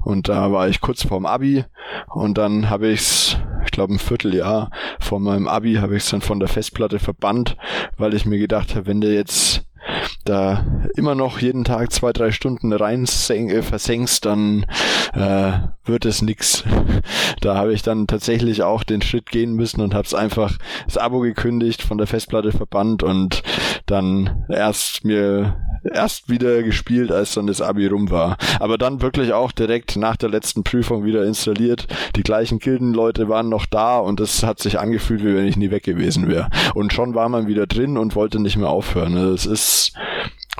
und 0.04 0.28
da 0.28 0.52
war 0.52 0.68
ich 0.68 0.80
kurz 0.80 1.02
vorm 1.02 1.26
Abi 1.26 1.64
und 2.08 2.38
dann 2.38 2.70
habe 2.70 2.88
ich's, 2.88 3.36
ich 3.64 3.72
glaube 3.72 3.94
ein 3.94 3.98
Vierteljahr 3.98 4.70
vor 5.00 5.18
meinem 5.18 5.48
Abi 5.48 5.74
habe 5.74 5.96
ich's 5.96 6.10
dann 6.10 6.20
von 6.20 6.40
der 6.40 6.48
Festplatte 6.48 6.98
verbannt, 6.98 7.56
weil 7.96 8.14
ich 8.14 8.24
mir 8.24 8.38
gedacht 8.38 8.74
habe, 8.74 8.86
wenn 8.86 9.00
der 9.00 9.12
jetzt 9.12 9.66
da 10.24 10.64
immer 10.96 11.14
noch 11.14 11.40
jeden 11.40 11.64
Tag 11.64 11.92
zwei, 11.92 12.12
drei 12.12 12.30
Stunden 12.30 12.72
rein 12.72 13.04
äh, 13.04 13.62
versenkst, 13.62 14.24
dann 14.24 14.66
äh, 15.14 15.52
wird 15.84 16.04
es 16.04 16.22
nix. 16.22 16.64
Da 17.40 17.54
habe 17.54 17.72
ich 17.72 17.82
dann 17.82 18.08
tatsächlich 18.08 18.64
auch 18.64 18.82
den 18.82 19.00
Schritt 19.00 19.30
gehen 19.30 19.52
müssen 19.52 19.80
und 19.80 19.94
habe 19.94 20.04
es 20.04 20.14
einfach 20.14 20.58
das 20.86 20.96
Abo 20.96 21.20
gekündigt, 21.20 21.82
von 21.82 21.96
der 21.96 22.08
Festplatte 22.08 22.50
verbannt 22.50 23.04
und 23.04 23.42
dann 23.90 24.44
erst 24.48 25.04
mir 25.04 25.56
erst 25.84 26.28
wieder 26.28 26.62
gespielt, 26.62 27.10
als 27.10 27.34
dann 27.34 27.46
das 27.46 27.60
Abi 27.60 27.86
rum 27.86 28.10
war. 28.10 28.36
Aber 28.60 28.78
dann 28.78 29.00
wirklich 29.00 29.32
auch 29.32 29.52
direkt 29.52 29.96
nach 29.96 30.16
der 30.16 30.28
letzten 30.28 30.64
Prüfung 30.64 31.04
wieder 31.04 31.24
installiert. 31.24 31.86
Die 32.16 32.22
gleichen 32.22 32.58
Gildenleute 32.58 33.28
waren 33.28 33.48
noch 33.48 33.66
da 33.66 33.98
und 33.98 34.20
es 34.20 34.42
hat 34.42 34.60
sich 34.60 34.78
angefühlt, 34.78 35.22
wie 35.22 35.34
wenn 35.34 35.46
ich 35.46 35.56
nie 35.56 35.70
weg 35.70 35.84
gewesen 35.84 36.28
wäre. 36.28 36.48
Und 36.74 36.92
schon 36.92 37.14
war 37.14 37.28
man 37.28 37.46
wieder 37.46 37.66
drin 37.66 37.96
und 37.96 38.14
wollte 38.14 38.40
nicht 38.40 38.56
mehr 38.56 38.68
aufhören. 38.68 39.16
Es 39.16 39.46
ist 39.46 39.92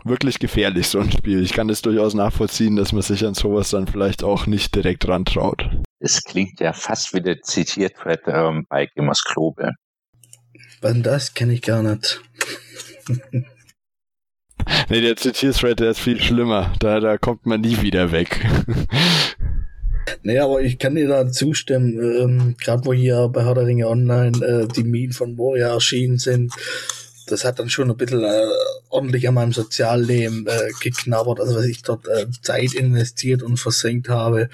wirklich 0.05 0.39
gefährlich, 0.39 0.89
so 0.89 1.01
ein 1.01 1.11
Spiel. 1.11 1.43
Ich 1.43 1.53
kann 1.53 1.69
es 1.69 1.83
durchaus 1.83 2.15
nachvollziehen, 2.15 2.77
dass 2.77 2.93
man 2.93 3.03
sich 3.03 3.25
an 3.27 3.35
sowas 3.35 3.71
dann 3.71 3.87
vielleicht 3.87 4.25
auch 4.25 4.47
nicht 4.47 4.75
direkt 4.75 5.07
rantraut. 5.09 5.69
Es 6.01 6.23
klingt 6.23 6.61
ja 6.61 6.73
fast 6.73 7.13
wie 7.13 7.21
der 7.21 7.43
zitiert 7.43 8.05
wird 8.05 8.23
ähm, 8.27 8.67
bei 8.69 8.87
Gamers 8.87 9.25
Global. 9.25 9.75
Was 10.81 10.95
das 11.03 11.35
kenne 11.35 11.55
ich 11.55 11.63
gar 11.63 11.83
nicht. 11.83 12.23
Nee, 14.89 15.01
der 15.01 15.17
Zitierthread, 15.17 15.81
der 15.81 15.91
ist 15.91 16.01
viel 16.01 16.21
schlimmer. 16.21 16.73
Da, 16.81 17.01
da 17.01 17.19
kommt 17.19 17.47
man 17.47 17.61
nie 17.61 17.81
wieder 17.83 18.13
weg. 18.13 18.47
Nee, 20.23 20.39
aber 20.39 20.63
ich 20.63 20.79
kann 20.79 20.95
dir 20.95 21.09
da 21.09 21.31
zustimmen, 21.31 21.99
ähm, 21.99 22.57
gerade 22.59 22.85
wo 22.87 22.93
hier 22.93 23.29
bei 23.29 23.45
Herr 23.45 23.57
Online 23.57 24.39
äh, 24.39 24.69
die 24.69 24.85
Minen 24.85 25.13
von 25.13 25.35
Moria 25.35 25.69
erschienen 25.69 26.19
sind, 26.19 26.53
das 27.31 27.45
hat 27.45 27.59
dann 27.59 27.69
schon 27.69 27.91
ein 27.91 27.97
bisschen 27.97 28.25
äh, 28.25 28.47
ordentlich 28.89 29.29
an 29.29 29.35
meinem 29.35 29.53
Sozialleben 29.53 30.47
äh, 30.47 30.71
geknabbert, 30.81 31.41
also 31.41 31.57
was 31.57 31.67
ich 31.67 31.83
dort 31.83 32.09
äh, 32.09 32.27
Zeit 32.43 32.73
investiert 32.75 33.43
und 33.43 33.59
versenkt 33.59 34.09
habe, 34.09 34.49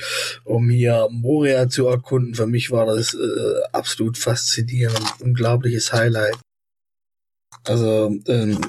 um 0.44 0.68
hier 0.70 1.08
Moria 1.10 1.68
zu 1.68 1.86
erkunden. 1.86 2.34
Für 2.34 2.46
mich 2.46 2.70
war 2.70 2.86
das 2.86 3.14
äh, 3.14 3.62
absolut 3.72 4.18
faszinierend, 4.18 5.02
unglaubliches 5.20 5.92
Highlight. 5.92 6.36
Also 7.64 8.10
ähm, 8.28 8.60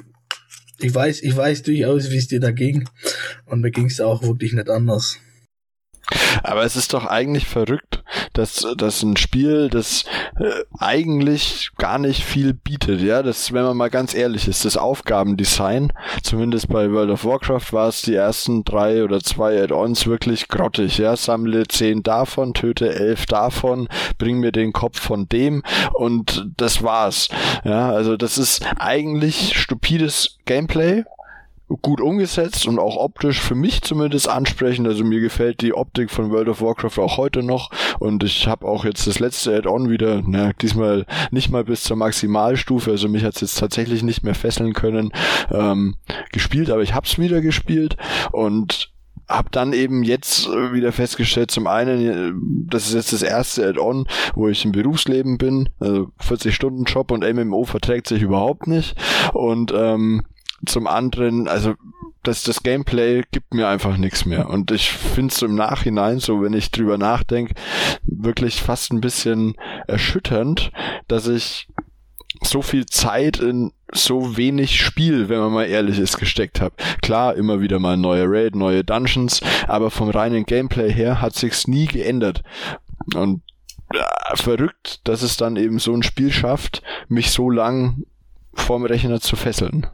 ich 0.79 0.93
weiß, 0.93 1.21
ich 1.21 1.35
weiß 1.35 1.63
durchaus, 1.63 2.11
wie 2.11 2.17
es 2.17 2.27
dir 2.27 2.39
da 2.39 2.51
ging 2.51 2.87
und 3.45 3.61
mir 3.61 3.71
ging 3.71 3.85
es 3.85 4.01
auch 4.01 4.23
wirklich 4.23 4.53
nicht 4.53 4.69
anders. 4.69 5.19
Aber 6.43 6.63
es 6.63 6.75
ist 6.75 6.93
doch 6.93 7.05
eigentlich 7.05 7.47
verrückt, 7.47 7.84
dass, 8.37 8.65
dass 8.77 9.03
ein 9.03 9.17
Spiel, 9.17 9.69
das 9.69 10.05
äh, 10.39 10.63
eigentlich 10.79 11.71
gar 11.77 11.97
nicht 11.97 12.23
viel 12.23 12.53
bietet, 12.53 13.01
ja, 13.01 13.23
das, 13.23 13.53
wenn 13.53 13.63
man 13.63 13.77
mal 13.77 13.89
ganz 13.89 14.13
ehrlich 14.13 14.47
ist, 14.47 14.65
das 14.65 14.77
Aufgabendesign, 14.77 15.93
zumindest 16.23 16.69
bei 16.69 16.91
World 16.91 17.09
of 17.11 17.25
Warcraft 17.25 17.71
war 17.71 17.89
es 17.89 18.01
die 18.01 18.15
ersten 18.15 18.63
drei 18.63 19.03
oder 19.03 19.19
zwei 19.21 19.61
Add-ons 19.61 20.07
wirklich 20.07 20.47
grottig, 20.47 20.97
ja, 20.97 21.15
sammle 21.15 21.67
zehn 21.67 22.03
davon, 22.03 22.53
töte 22.53 22.93
elf 22.93 23.25
davon, 23.25 23.87
bring 24.17 24.39
mir 24.39 24.51
den 24.51 24.73
Kopf 24.73 24.99
von 24.99 25.27
dem 25.29 25.63
und 25.93 26.51
das 26.57 26.83
war's, 26.83 27.29
ja, 27.63 27.91
also 27.91 28.17
das 28.17 28.37
ist 28.37 28.65
eigentlich 28.77 29.57
stupides 29.57 30.37
Gameplay, 30.45 31.03
gut 31.67 31.99
umgesetzt 31.99 32.67
und 32.67 32.77
auch 32.77 32.95
optisch 32.97 33.41
für 33.41 33.55
mich 33.55 33.81
zumindest 33.81 34.29
ansprechend. 34.29 34.87
Also 34.87 35.03
mir 35.03 35.19
gefällt 35.19 35.61
die 35.61 35.73
Optik 35.73 36.11
von 36.11 36.31
World 36.31 36.49
of 36.49 36.61
Warcraft 36.61 36.99
auch 36.99 37.17
heute 37.17 37.41
noch. 37.41 37.71
Und 37.99 38.23
ich 38.23 38.47
habe 38.47 38.67
auch 38.67 38.85
jetzt 38.85 39.07
das 39.07 39.19
letzte 39.19 39.55
Add-on 39.55 39.89
wieder, 39.89 40.21
na, 40.25 40.53
diesmal 40.53 41.05
nicht 41.31 41.49
mal 41.49 41.63
bis 41.63 41.83
zur 41.83 41.97
Maximalstufe, 41.97 42.91
also 42.91 43.09
mich 43.09 43.23
hat 43.23 43.35
es 43.35 43.41
jetzt 43.41 43.59
tatsächlich 43.59 44.03
nicht 44.03 44.23
mehr 44.23 44.35
fesseln 44.35 44.73
können, 44.73 45.11
ähm, 45.51 45.95
gespielt, 46.31 46.69
aber 46.69 46.83
ich 46.83 46.93
habe 46.93 47.07
es 47.07 47.17
wieder 47.17 47.41
gespielt 47.41 47.97
und 48.31 48.91
hab 49.27 49.51
dann 49.51 49.73
eben 49.73 50.03
jetzt 50.03 50.47
wieder 50.47 50.91
festgestellt, 50.91 51.49
zum 51.49 51.65
einen, 51.65 52.67
das 52.69 52.87
ist 52.87 52.93
jetzt 52.93 53.13
das 53.13 53.23
erste 53.23 53.67
Add-on, 53.67 54.07
wo 54.35 54.47
ich 54.47 54.63
im 54.65 54.71
Berufsleben 54.71 55.39
bin, 55.39 55.69
also 55.79 56.09
40 56.19 56.53
Stunden 56.53 56.83
Job 56.83 57.11
und 57.11 57.23
MMO 57.23 57.63
verträgt 57.63 58.07
sich 58.07 58.21
überhaupt 58.21 58.67
nicht. 58.67 58.95
Und 59.33 59.73
ähm, 59.75 60.23
zum 60.65 60.87
anderen, 60.87 61.47
also 61.47 61.75
das, 62.23 62.43
das 62.43 62.63
Gameplay 62.63 63.23
gibt 63.31 63.53
mir 63.53 63.67
einfach 63.67 63.97
nichts 63.97 64.25
mehr. 64.25 64.49
Und 64.49 64.71
ich 64.71 64.89
finde 64.89 65.33
es 65.33 65.41
im 65.41 65.55
Nachhinein, 65.55 66.19
so 66.19 66.41
wenn 66.41 66.53
ich 66.53 66.71
drüber 66.71 66.97
nachdenke, 66.97 67.53
wirklich 68.03 68.61
fast 68.61 68.91
ein 68.91 69.01
bisschen 69.01 69.55
erschütternd, 69.87 70.71
dass 71.07 71.27
ich 71.27 71.67
so 72.43 72.61
viel 72.61 72.85
Zeit 72.85 73.39
in 73.39 73.71
so 73.93 74.35
wenig 74.35 74.81
Spiel, 74.81 75.29
wenn 75.29 75.39
man 75.39 75.53
mal 75.53 75.65
ehrlich 75.65 75.99
ist, 75.99 76.17
gesteckt 76.17 76.59
habe. 76.59 76.75
Klar, 77.01 77.35
immer 77.35 77.61
wieder 77.61 77.79
mal 77.79 77.97
neue 77.97 78.25
Raid, 78.27 78.55
neue 78.55 78.83
Dungeons, 78.83 79.41
aber 79.67 79.89
vom 79.89 80.09
reinen 80.09 80.45
Gameplay 80.45 80.91
her 80.91 81.21
hat 81.21 81.35
sich's 81.35 81.67
nie 81.67 81.85
geändert. 81.85 82.41
Und 83.15 83.41
äh, 83.93 84.35
verrückt, 84.35 85.01
dass 85.05 85.21
es 85.21 85.37
dann 85.37 85.55
eben 85.55 85.79
so 85.79 85.93
ein 85.93 86.03
Spiel 86.03 86.31
schafft, 86.31 86.81
mich 87.07 87.31
so 87.31 87.49
lang 87.49 88.03
vorm 88.53 88.85
Rechner 88.85 89.21
zu 89.21 89.35
fesseln. 89.35 89.87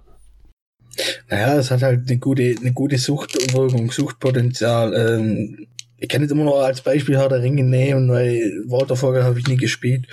Naja, 1.29 1.57
es 1.57 1.71
hat 1.71 1.81
halt 1.81 2.09
eine 2.09 2.17
gute, 2.19 2.55
eine 2.59 2.73
gute 2.73 2.97
Suchtwirkung, 2.97 3.91
Suchtpotenzial. 3.91 4.93
Ähm, 4.93 5.67
ich 6.01 6.09
kann 6.09 6.23
jetzt 6.23 6.31
immer 6.31 6.45
noch 6.45 6.59
als 6.61 6.81
Beispiel 6.81 7.15
Herr 7.15 7.29
der 7.29 7.43
Ringe 7.43 7.63
nehmen, 7.63 8.09
weil 8.09 8.63
Waterfall 8.65 9.23
habe 9.23 9.37
ich 9.37 9.47
nie 9.47 9.55
gespielt. 9.55 10.07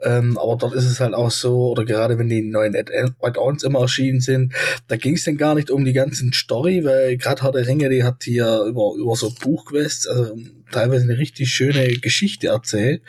Ähm, 0.00 0.38
aber 0.38 0.56
dort 0.56 0.74
ist 0.74 0.84
es 0.84 1.00
halt 1.00 1.14
auch 1.14 1.32
so, 1.32 1.72
oder 1.72 1.84
gerade 1.84 2.16
wenn 2.16 2.28
die 2.28 2.42
neuen 2.42 2.76
Add-ons 2.76 3.64
immer 3.64 3.80
erschienen 3.80 4.20
sind, 4.20 4.54
da 4.86 4.96
ging 4.96 5.14
es 5.14 5.24
dann 5.24 5.36
gar 5.36 5.56
nicht 5.56 5.70
um 5.70 5.84
die 5.84 5.92
ganzen 5.92 6.32
Story, 6.32 6.84
weil 6.84 7.16
gerade 7.16 7.42
Herr 7.42 7.50
der 7.50 7.66
Ringe, 7.66 7.88
die 7.88 8.04
hat 8.04 8.22
hier 8.22 8.62
über, 8.68 8.92
über 8.96 9.16
so 9.16 9.34
Buchquests, 9.34 10.06
also 10.06 10.36
teilweise 10.70 11.04
eine 11.04 11.18
richtig 11.18 11.50
schöne 11.50 11.88
Geschichte 11.98 12.46
erzählt. 12.46 13.02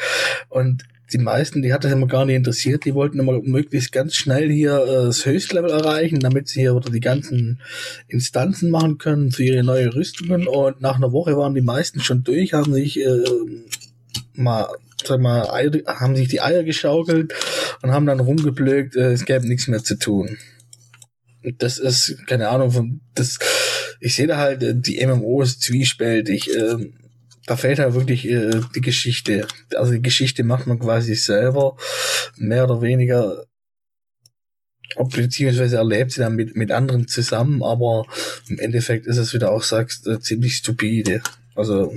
Und 0.50 0.86
die 1.14 1.20
meisten, 1.20 1.62
die 1.62 1.74
hat 1.74 1.84
das 1.84 1.92
immer 1.92 2.08
gar 2.08 2.26
nicht 2.26 2.36
interessiert, 2.36 2.86
die 2.86 2.94
wollten 2.94 3.20
immer 3.20 3.40
möglichst 3.42 3.92
ganz 3.92 4.16
schnell 4.16 4.52
hier 4.52 4.84
äh, 4.84 5.06
das 5.06 5.26
Höchstlevel 5.26 5.70
erreichen, 5.70 6.20
damit 6.20 6.48
sie 6.48 6.62
hier 6.62 6.76
oder 6.76 6.90
die 6.90 7.00
ganzen 7.00 7.62
Instanzen 8.08 8.70
machen 8.70 8.98
können 8.98 9.32
für 9.32 9.44
ihre 9.44 9.64
neue 9.64 9.94
Rüstungen 9.94 10.48
und 10.48 10.82
nach 10.82 10.96
einer 10.96 11.12
Woche 11.12 11.38
waren 11.38 11.56
die 11.56 11.62
meisten 11.62 12.02
schon 12.02 12.24
durch, 12.24 12.54
haben 12.54 12.74
sich 12.74 13.00
äh, 13.00 13.24
mal 14.34 14.68
sag 15.06 15.20
mal, 15.20 15.50
Eier, 15.50 15.72
haben 15.88 16.16
sich 16.16 16.30
die 16.30 16.42
Eier 16.42 16.64
geschaukelt 16.64 17.34
und 17.82 17.92
haben 17.92 18.06
dann 18.06 18.20
rumgeblökt, 18.20 18.96
äh, 18.96 19.12
es 19.12 19.26
gäbe 19.26 19.48
nichts 19.48 19.68
mehr 19.68 19.84
zu 19.84 19.98
tun. 19.98 20.38
Das 21.58 21.78
ist, 21.78 22.26
keine 22.26 22.50
Ahnung, 22.50 23.02
das, 23.16 23.38
ich 24.00 24.16
sehe 24.16 24.28
da 24.28 24.38
halt, 24.38 24.64
äh, 24.64 24.76
die 24.76 25.06
MMOs 25.06 25.60
zwiespältig. 25.60 26.56
Äh, 26.56 26.92
da 27.46 27.58
fehlt 27.58 27.80
halt 27.80 27.94
wirklich 27.94 28.28
äh, 28.28 28.62
die 28.76 28.82
Geschichte. 28.82 29.48
Also 29.76 29.94
die 29.94 30.02
Geschichte 30.02 30.44
macht 30.44 30.68
man 30.68 30.80
quasi 30.80 31.16
selber, 31.16 31.78
mehr 32.38 32.64
oder 32.64 32.82
weniger, 32.82 33.46
beziehungsweise 34.98 35.78
erlebt 35.78 36.12
sie 36.12 36.22
dann 36.22 36.36
mit, 36.36 36.56
mit 36.56 36.72
anderen 36.72 37.08
zusammen, 37.08 37.64
aber 37.64 38.06
im 38.48 38.60
Endeffekt 38.60 39.08
ist 39.08 39.18
es, 39.18 39.34
wie 39.34 39.40
du 39.40 39.50
auch 39.50 39.64
sagst, 39.64 40.08
äh, 40.08 40.20
ziemlich 40.20 40.56
stupide. 40.58 41.22
Also 41.56 41.94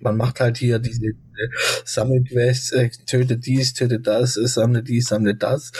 man 0.00 0.16
macht 0.16 0.40
halt 0.40 0.58
hier 0.58 0.78
diese 0.78 1.06
äh, 1.06 1.48
Sammelquests, 1.84 2.72
äh, 2.72 2.90
töte 3.06 3.36
dies, 3.36 3.74
töte 3.74 4.00
das, 4.00 4.36
äh, 4.36 4.46
sammle 4.46 4.82
dies, 4.82 5.08
sammle 5.08 5.34
das. 5.34 5.72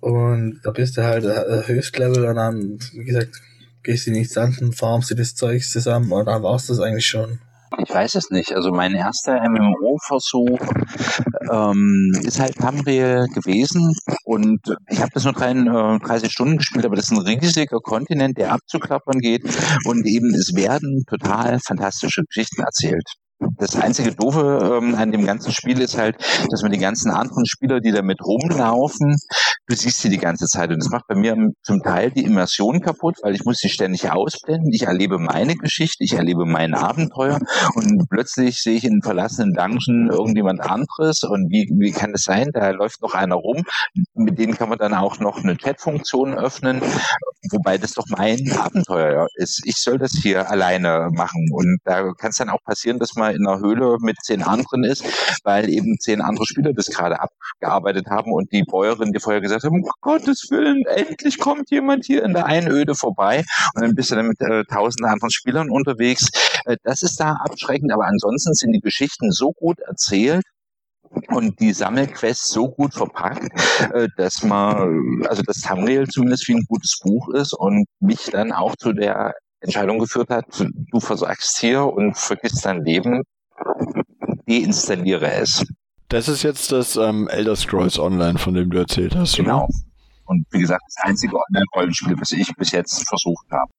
Und 0.00 0.60
da 0.62 0.70
bist 0.70 0.96
du 0.96 1.02
halt 1.02 1.24
äh, 1.24 1.66
Höchstlevel 1.66 2.24
und 2.24 2.36
dann, 2.36 2.78
wie 2.92 3.04
gesagt, 3.04 3.40
gehst 3.82 4.06
du 4.06 4.10
in 4.10 4.14
die 4.14 4.20
Instanzen, 4.20 4.72
farmst 4.72 5.10
du 5.10 5.14
das 5.14 5.34
Zeugs 5.34 5.70
zusammen 5.70 6.12
und 6.12 6.26
dann 6.26 6.42
war's 6.42 6.66
das 6.66 6.80
eigentlich 6.80 7.06
schon. 7.06 7.40
Ich 7.76 7.90
weiß 7.90 8.14
es 8.14 8.30
nicht. 8.30 8.54
Also 8.54 8.72
mein 8.72 8.94
erster 8.94 9.40
MMO-Versuch 9.48 10.58
ähm, 11.52 12.12
ist 12.22 12.40
halt 12.40 12.56
Tamriel 12.56 13.26
gewesen 13.34 13.94
und 14.24 14.60
ich 14.88 15.00
habe 15.00 15.10
das 15.12 15.24
nur 15.24 15.34
30 15.34 16.32
Stunden 16.32 16.58
gespielt, 16.58 16.86
aber 16.86 16.96
das 16.96 17.10
ist 17.10 17.18
ein 17.18 17.26
riesiger 17.26 17.78
Kontinent, 17.80 18.38
der 18.38 18.52
abzuklappern 18.52 19.18
geht 19.20 19.44
und 19.84 20.06
eben 20.06 20.34
es 20.34 20.54
werden 20.54 21.04
total 21.06 21.58
fantastische 21.60 22.22
Geschichten 22.24 22.62
erzählt. 22.62 23.04
Das 23.56 23.76
einzige 23.76 24.14
Doofe 24.14 24.78
ähm, 24.82 24.94
an 24.96 25.12
dem 25.12 25.24
ganzen 25.24 25.52
Spiel 25.52 25.80
ist 25.80 25.96
halt, 25.96 26.16
dass 26.50 26.62
man 26.62 26.72
die 26.72 26.78
ganzen 26.78 27.10
anderen 27.10 27.46
Spieler, 27.46 27.80
die 27.80 27.92
damit 27.92 28.20
rumlaufen, 28.20 29.16
du 29.68 29.76
siehst 29.76 30.00
sie 30.00 30.08
die 30.08 30.18
ganze 30.18 30.46
Zeit. 30.46 30.70
Und 30.70 30.80
das 30.80 30.90
macht 30.90 31.06
bei 31.06 31.14
mir 31.14 31.36
zum 31.62 31.82
Teil 31.82 32.10
die 32.10 32.24
Immersion 32.24 32.80
kaputt, 32.80 33.16
weil 33.22 33.34
ich 33.34 33.44
muss 33.44 33.58
sie 33.58 33.68
ständig 33.68 34.10
ausblenden. 34.10 34.72
Ich 34.72 34.82
erlebe 34.82 35.18
meine 35.18 35.54
Geschichte, 35.54 36.02
ich 36.02 36.14
erlebe 36.14 36.46
mein 36.46 36.74
Abenteuer 36.74 37.38
und 37.74 38.08
plötzlich 38.10 38.56
sehe 38.56 38.76
ich 38.76 38.84
in 38.84 39.02
verlassenen 39.02 39.52
Dungeon 39.54 40.08
irgendjemand 40.10 40.60
anderes 40.60 41.22
und 41.22 41.48
wie, 41.50 41.68
wie 41.78 41.92
kann 41.92 42.12
es 42.14 42.22
sein? 42.22 42.48
Da 42.52 42.70
läuft 42.70 43.02
noch 43.02 43.14
einer 43.14 43.36
rum. 43.36 43.62
Mit 44.14 44.38
denen 44.38 44.56
kann 44.56 44.68
man 44.68 44.78
dann 44.78 44.94
auch 44.94 45.20
noch 45.20 45.44
eine 45.44 45.56
Chat-Funktion 45.56 46.34
öffnen, 46.34 46.80
wobei 47.52 47.78
das 47.78 47.92
doch 47.92 48.06
mein 48.08 48.50
Abenteuer 48.58 49.28
ist. 49.34 49.62
Ich 49.64 49.76
soll 49.76 49.98
das 49.98 50.12
hier 50.12 50.50
alleine 50.50 51.08
machen 51.12 51.48
und 51.52 51.78
da 51.84 52.12
kann 52.14 52.30
es 52.30 52.36
dann 52.36 52.48
auch 52.48 52.62
passieren, 52.64 52.98
dass 52.98 53.14
man 53.14 53.27
in 53.30 53.46
einer 53.46 53.60
Höhle 53.60 53.96
mit 54.00 54.16
zehn 54.22 54.42
anderen 54.42 54.84
ist, 54.84 55.04
weil 55.44 55.68
eben 55.68 55.98
zehn 55.98 56.20
andere 56.20 56.46
Spieler 56.46 56.72
das 56.72 56.86
gerade 56.86 57.20
abgearbeitet 57.20 58.06
haben 58.08 58.32
und 58.32 58.52
die 58.52 58.62
Bäuerin, 58.62 59.12
die 59.12 59.20
vorher 59.20 59.40
gesagt 59.40 59.64
haben, 59.64 59.82
um 59.82 59.90
Gottes 60.00 60.48
Willen, 60.50 60.84
endlich 60.86 61.38
kommt 61.38 61.70
jemand 61.70 62.04
hier 62.04 62.24
in 62.24 62.32
der 62.32 62.46
Einöde 62.46 62.94
vorbei 62.94 63.44
und 63.74 63.82
dann 63.82 63.94
bist 63.94 64.10
du 64.10 64.16
dann 64.16 64.28
mit 64.28 64.40
äh, 64.40 64.64
tausenden 64.64 65.10
anderen 65.10 65.30
Spielern 65.30 65.70
unterwegs. 65.70 66.28
Äh, 66.64 66.76
das 66.82 67.02
ist 67.02 67.20
da 67.20 67.32
abschreckend, 67.32 67.92
aber 67.92 68.06
ansonsten 68.06 68.54
sind 68.54 68.72
die 68.72 68.80
Geschichten 68.80 69.30
so 69.32 69.52
gut 69.52 69.80
erzählt, 69.80 70.44
und 71.28 71.60
die 71.60 71.72
Sammelquest 71.72 72.48
so 72.48 72.68
gut 72.68 72.94
verpackt, 72.94 73.50
äh, 73.92 74.08
dass 74.16 74.42
man, 74.42 75.26
also 75.28 75.42
das 75.42 75.60
Thumbnail 75.60 76.06
zumindest 76.06 76.48
wie 76.48 76.54
ein 76.54 76.66
gutes 76.68 76.98
Buch 77.02 77.30
ist 77.30 77.54
und 77.54 77.86
mich 78.00 78.26
dann 78.30 78.52
auch 78.52 78.76
zu 78.76 78.92
der 78.92 79.34
Entscheidung 79.60 79.98
geführt 79.98 80.30
hat, 80.30 80.46
du 80.90 81.00
versagst 81.00 81.58
hier 81.58 81.84
und 81.84 82.16
vergisst 82.16 82.64
dein 82.64 82.84
Leben, 82.84 83.22
deinstalliere 84.46 85.32
es. 85.32 85.64
Das 86.08 86.28
ist 86.28 86.42
jetzt 86.42 86.72
das 86.72 86.96
ähm, 86.96 87.28
Elder 87.28 87.56
Scrolls 87.56 87.98
Online, 87.98 88.38
von 88.38 88.54
dem 88.54 88.70
du 88.70 88.78
erzählt 88.78 89.14
hast. 89.14 89.36
Genau. 89.36 89.64
Oder? 89.64 89.74
Und 90.24 90.46
wie 90.50 90.60
gesagt, 90.60 90.82
das 90.86 91.08
einzige 91.08 91.34
Online-Rollenspiel, 91.36 92.14
was 92.18 92.32
ich 92.32 92.54
bis 92.56 92.72
jetzt 92.72 93.06
versucht 93.08 93.46
habe. 93.50 93.70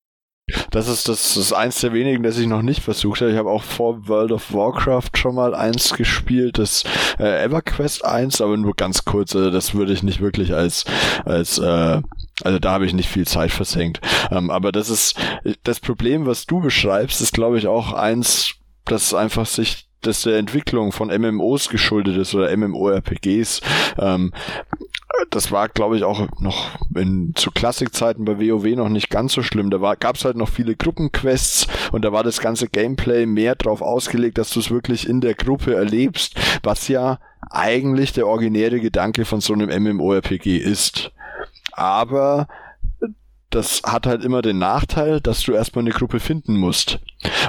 Das 0.70 0.88
ist 0.88 1.08
das, 1.08 1.36
ist 1.36 1.52
eins 1.52 1.80
der 1.80 1.92
wenigen, 1.92 2.22
das 2.22 2.38
ich 2.38 2.46
noch 2.46 2.62
nicht 2.62 2.82
versucht 2.82 3.20
habe. 3.20 3.30
Ich 3.30 3.36
habe 3.36 3.50
auch 3.50 3.62
vor 3.62 4.08
World 4.08 4.32
of 4.32 4.52
Warcraft 4.52 5.10
schon 5.16 5.34
mal 5.34 5.54
eins 5.54 5.94
gespielt, 5.94 6.58
das 6.58 6.84
äh, 7.18 7.44
EverQuest 7.44 8.04
1, 8.04 8.40
aber 8.40 8.56
nur 8.56 8.74
ganz 8.74 9.04
kurz. 9.04 9.34
Also 9.34 9.50
das 9.50 9.74
würde 9.74 9.92
ich 9.92 10.02
nicht 10.02 10.20
wirklich 10.20 10.54
als 10.54 10.84
als 11.24 11.58
äh, 11.58 12.00
also 12.42 12.58
da 12.58 12.72
habe 12.72 12.86
ich 12.86 12.94
nicht 12.94 13.08
viel 13.08 13.26
Zeit 13.26 13.50
versenkt. 13.50 14.00
Ähm, 14.30 14.50
aber 14.50 14.72
das 14.72 14.88
ist 14.88 15.16
das 15.64 15.80
Problem, 15.80 16.26
was 16.26 16.46
du 16.46 16.60
beschreibst, 16.60 17.20
ist 17.20 17.34
glaube 17.34 17.58
ich 17.58 17.66
auch 17.66 17.92
eins, 17.92 18.54
das 18.84 19.14
einfach 19.14 19.46
sich 19.46 19.89
das 20.00 20.22
der 20.22 20.38
Entwicklung 20.38 20.92
von 20.92 21.08
MMOs 21.08 21.68
geschuldet 21.68 22.16
ist 22.16 22.34
oder 22.34 22.54
MMORPGs. 22.56 23.60
Ähm, 23.98 24.32
das 25.30 25.52
war, 25.52 25.68
glaube 25.68 25.96
ich, 25.96 26.04
auch 26.04 26.28
noch 26.38 26.70
in, 26.94 27.32
zu 27.34 27.50
Klassikzeiten 27.50 28.24
bei 28.24 28.38
WoW 28.38 28.64
noch 28.76 28.88
nicht 28.88 29.10
ganz 29.10 29.32
so 29.32 29.42
schlimm. 29.42 29.70
Da 29.70 29.94
gab 29.94 30.16
es 30.16 30.24
halt 30.24 30.36
noch 30.36 30.48
viele 30.48 30.76
Gruppenquests 30.76 31.66
und 31.92 32.04
da 32.04 32.12
war 32.12 32.22
das 32.24 32.40
ganze 32.40 32.68
Gameplay 32.68 33.26
mehr 33.26 33.54
drauf 33.54 33.82
ausgelegt, 33.82 34.38
dass 34.38 34.50
du 34.50 34.60
es 34.60 34.70
wirklich 34.70 35.08
in 35.08 35.20
der 35.20 35.34
Gruppe 35.34 35.74
erlebst, 35.74 36.36
was 36.62 36.88
ja 36.88 37.18
eigentlich 37.50 38.12
der 38.12 38.26
originäre 38.26 38.80
Gedanke 38.80 39.24
von 39.24 39.40
so 39.40 39.52
einem 39.52 39.70
MMORPG 39.82 40.56
ist. 40.56 41.12
Aber 41.72 42.48
das 43.50 43.82
hat 43.84 44.06
halt 44.06 44.24
immer 44.24 44.42
den 44.42 44.58
Nachteil, 44.58 45.20
dass 45.20 45.42
du 45.42 45.52
erstmal 45.52 45.84
eine 45.84 45.92
Gruppe 45.92 46.20
finden 46.20 46.56
musst. 46.56 47.00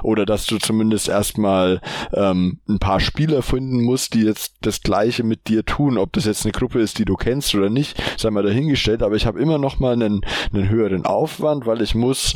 Oder 0.04 0.26
dass 0.26 0.46
du 0.46 0.58
zumindest 0.58 1.08
erstmal 1.08 1.82
ähm, 2.14 2.60
ein 2.68 2.80
paar 2.80 3.00
Spieler 3.00 3.42
finden 3.42 3.84
musst, 3.84 4.14
die 4.14 4.24
jetzt 4.24 4.56
das 4.62 4.82
Gleiche 4.82 5.24
mit 5.24 5.48
dir 5.48 5.64
tun. 5.64 5.98
Ob 5.98 6.14
das 6.14 6.26
jetzt 6.26 6.46
eine 6.46 6.52
Gruppe 6.52 6.80
ist, 6.80 7.00
die 7.00 7.06
du 7.06 7.16
kennst 7.16 7.54
oder 7.56 7.70
nicht, 7.70 8.02
sei 8.18 8.32
mal 8.32 8.44
dahingestellt. 8.44 9.04
Aber 9.04 9.16
ich 9.16 9.26
habe 9.26 9.40
immer 9.40 9.58
noch 9.58 9.80
mal 9.80 9.94
einen, 9.94 10.22
einen 10.54 10.70
höheren 10.70 11.06
Aufwand, 11.06 11.66
weil 11.66 11.82
ich 11.82 11.96
muss 11.96 12.36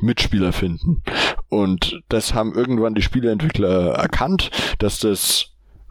Mitspieler 0.00 0.52
finden. 0.52 1.02
Und 1.48 2.00
das 2.08 2.32
haben 2.32 2.54
irgendwann 2.54 2.94
die 2.94 3.02
Spieleentwickler 3.02 3.94
erkannt, 3.94 4.50
dass 4.78 5.00
das 5.00 5.49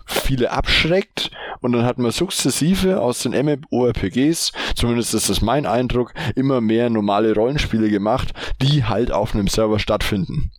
viele 0.10 0.52
abschreckt 0.52 1.32
und 1.62 1.74
dann 1.74 1.86
hat 1.86 1.98
man 1.98 2.12
sukzessive 2.12 3.02
aus 3.02 3.20
den 3.20 3.34
MMORPGs, 3.34 4.52
zumindest 4.76 5.14
ist 5.14 5.30
das 5.30 5.42
mein 5.42 5.66
Eindruck, 5.66 6.14
immer 6.36 6.62
mehr 6.62 6.90
normale 6.90 7.34
Rollenspiele 7.34 7.90
gemacht, 7.90 8.34
die 8.62 8.86
halt 8.86 9.12
auf 9.12 9.34
einem 9.34 9.48
Server 9.48 9.80
stattfinden. 9.80 10.52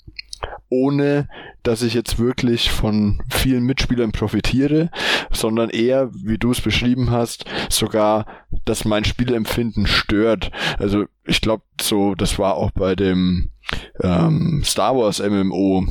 Ohne 0.68 1.28
dass 1.62 1.82
ich 1.82 1.94
jetzt 1.94 2.18
wirklich 2.18 2.70
von 2.70 3.20
vielen 3.28 3.64
Mitspielern 3.64 4.12
profitiere, 4.12 4.90
sondern 5.30 5.68
eher, 5.68 6.10
wie 6.14 6.38
du 6.38 6.52
es 6.52 6.60
beschrieben 6.60 7.10
hast, 7.10 7.44
sogar, 7.68 8.26
dass 8.64 8.84
mein 8.84 9.04
Spielempfinden 9.04 9.86
stört. 9.86 10.50
Also 10.78 11.04
ich 11.24 11.40
glaube, 11.40 11.64
so, 11.80 12.14
das 12.14 12.38
war 12.38 12.54
auch 12.54 12.70
bei 12.70 12.94
dem 12.94 13.50
ähm, 14.02 14.62
Star 14.64 14.96
Wars 14.96 15.20
MMO 15.20 15.84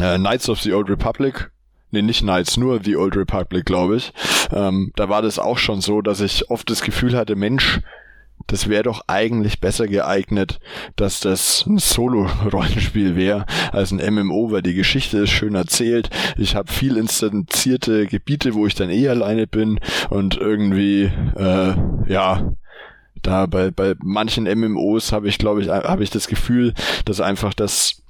äh, 0.00 0.18
Knights 0.18 0.48
of 0.48 0.60
the 0.60 0.72
Old 0.72 0.88
Republic, 0.88 1.50
nee, 1.92 2.02
nicht 2.02 2.22
Knights, 2.22 2.56
nur 2.56 2.80
The 2.82 2.96
Old 2.96 3.16
Republic, 3.16 3.64
glaube 3.64 3.96
ich. 3.96 4.12
Ähm, 4.52 4.92
da 4.96 5.08
war 5.08 5.22
das 5.22 5.38
auch 5.38 5.58
schon 5.58 5.80
so, 5.80 6.02
dass 6.02 6.20
ich 6.20 6.50
oft 6.50 6.68
das 6.68 6.82
Gefühl 6.82 7.16
hatte, 7.16 7.36
Mensch, 7.36 7.80
das 8.48 8.68
wäre 8.68 8.82
doch 8.82 9.04
eigentlich 9.06 9.60
besser 9.60 9.86
geeignet, 9.86 10.58
dass 10.96 11.20
das 11.20 11.64
ein 11.66 11.78
Solo-Rollenspiel 11.78 13.14
wäre 13.16 13.46
als 13.70 13.92
ein 13.92 14.14
MMO, 14.14 14.50
weil 14.50 14.62
die 14.62 14.74
Geschichte 14.74 15.18
ist 15.18 15.30
schön 15.30 15.54
erzählt. 15.54 16.10
Ich 16.36 16.56
habe 16.56 16.72
viel 16.72 16.96
instanzierte 16.96 18.06
Gebiete, 18.06 18.54
wo 18.54 18.66
ich 18.66 18.74
dann 18.74 18.90
eh 18.90 19.08
alleine 19.08 19.46
bin 19.46 19.78
und 20.10 20.36
irgendwie, 20.36 21.12
äh, 21.36 21.74
ja, 22.08 22.52
da 23.22 23.46
bei, 23.46 23.70
bei 23.70 23.94
manchen 24.02 24.44
MMOs 24.44 25.12
habe 25.12 25.28
ich, 25.28 25.38
glaube 25.38 25.62
ich, 25.62 25.68
habe 25.68 26.02
ich 26.02 26.10
das 26.10 26.26
Gefühl, 26.26 26.74
dass 27.04 27.20
einfach 27.20 27.54
das 27.54 28.02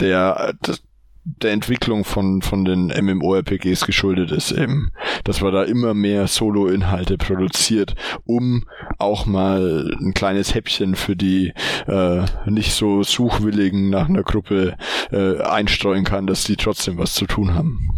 der, 0.00 0.54
das, 0.62 0.82
der 1.24 1.52
Entwicklung 1.52 2.04
von, 2.04 2.42
von 2.42 2.64
den 2.64 2.88
MMORPGs 2.88 3.86
geschuldet 3.86 4.30
ist 4.30 4.52
eben, 4.52 4.92
dass 5.24 5.40
man 5.40 5.52
da 5.52 5.62
immer 5.62 5.94
mehr 5.94 6.26
Solo-Inhalte 6.26 7.16
produziert, 7.16 7.94
um 8.24 8.64
auch 8.98 9.24
mal 9.24 9.96
ein 10.00 10.12
kleines 10.12 10.54
Häppchen 10.54 10.96
für 10.96 11.16
die 11.16 11.52
äh, 11.86 12.24
nicht 12.46 12.72
so 12.72 13.02
Suchwilligen 13.02 13.88
nach 13.88 14.08
einer 14.08 14.22
Gruppe 14.22 14.76
äh, 15.10 15.40
einstreuen 15.40 16.04
kann, 16.04 16.26
dass 16.26 16.44
die 16.44 16.56
trotzdem 16.56 16.98
was 16.98 17.14
zu 17.14 17.26
tun 17.26 17.54
haben. 17.54 17.88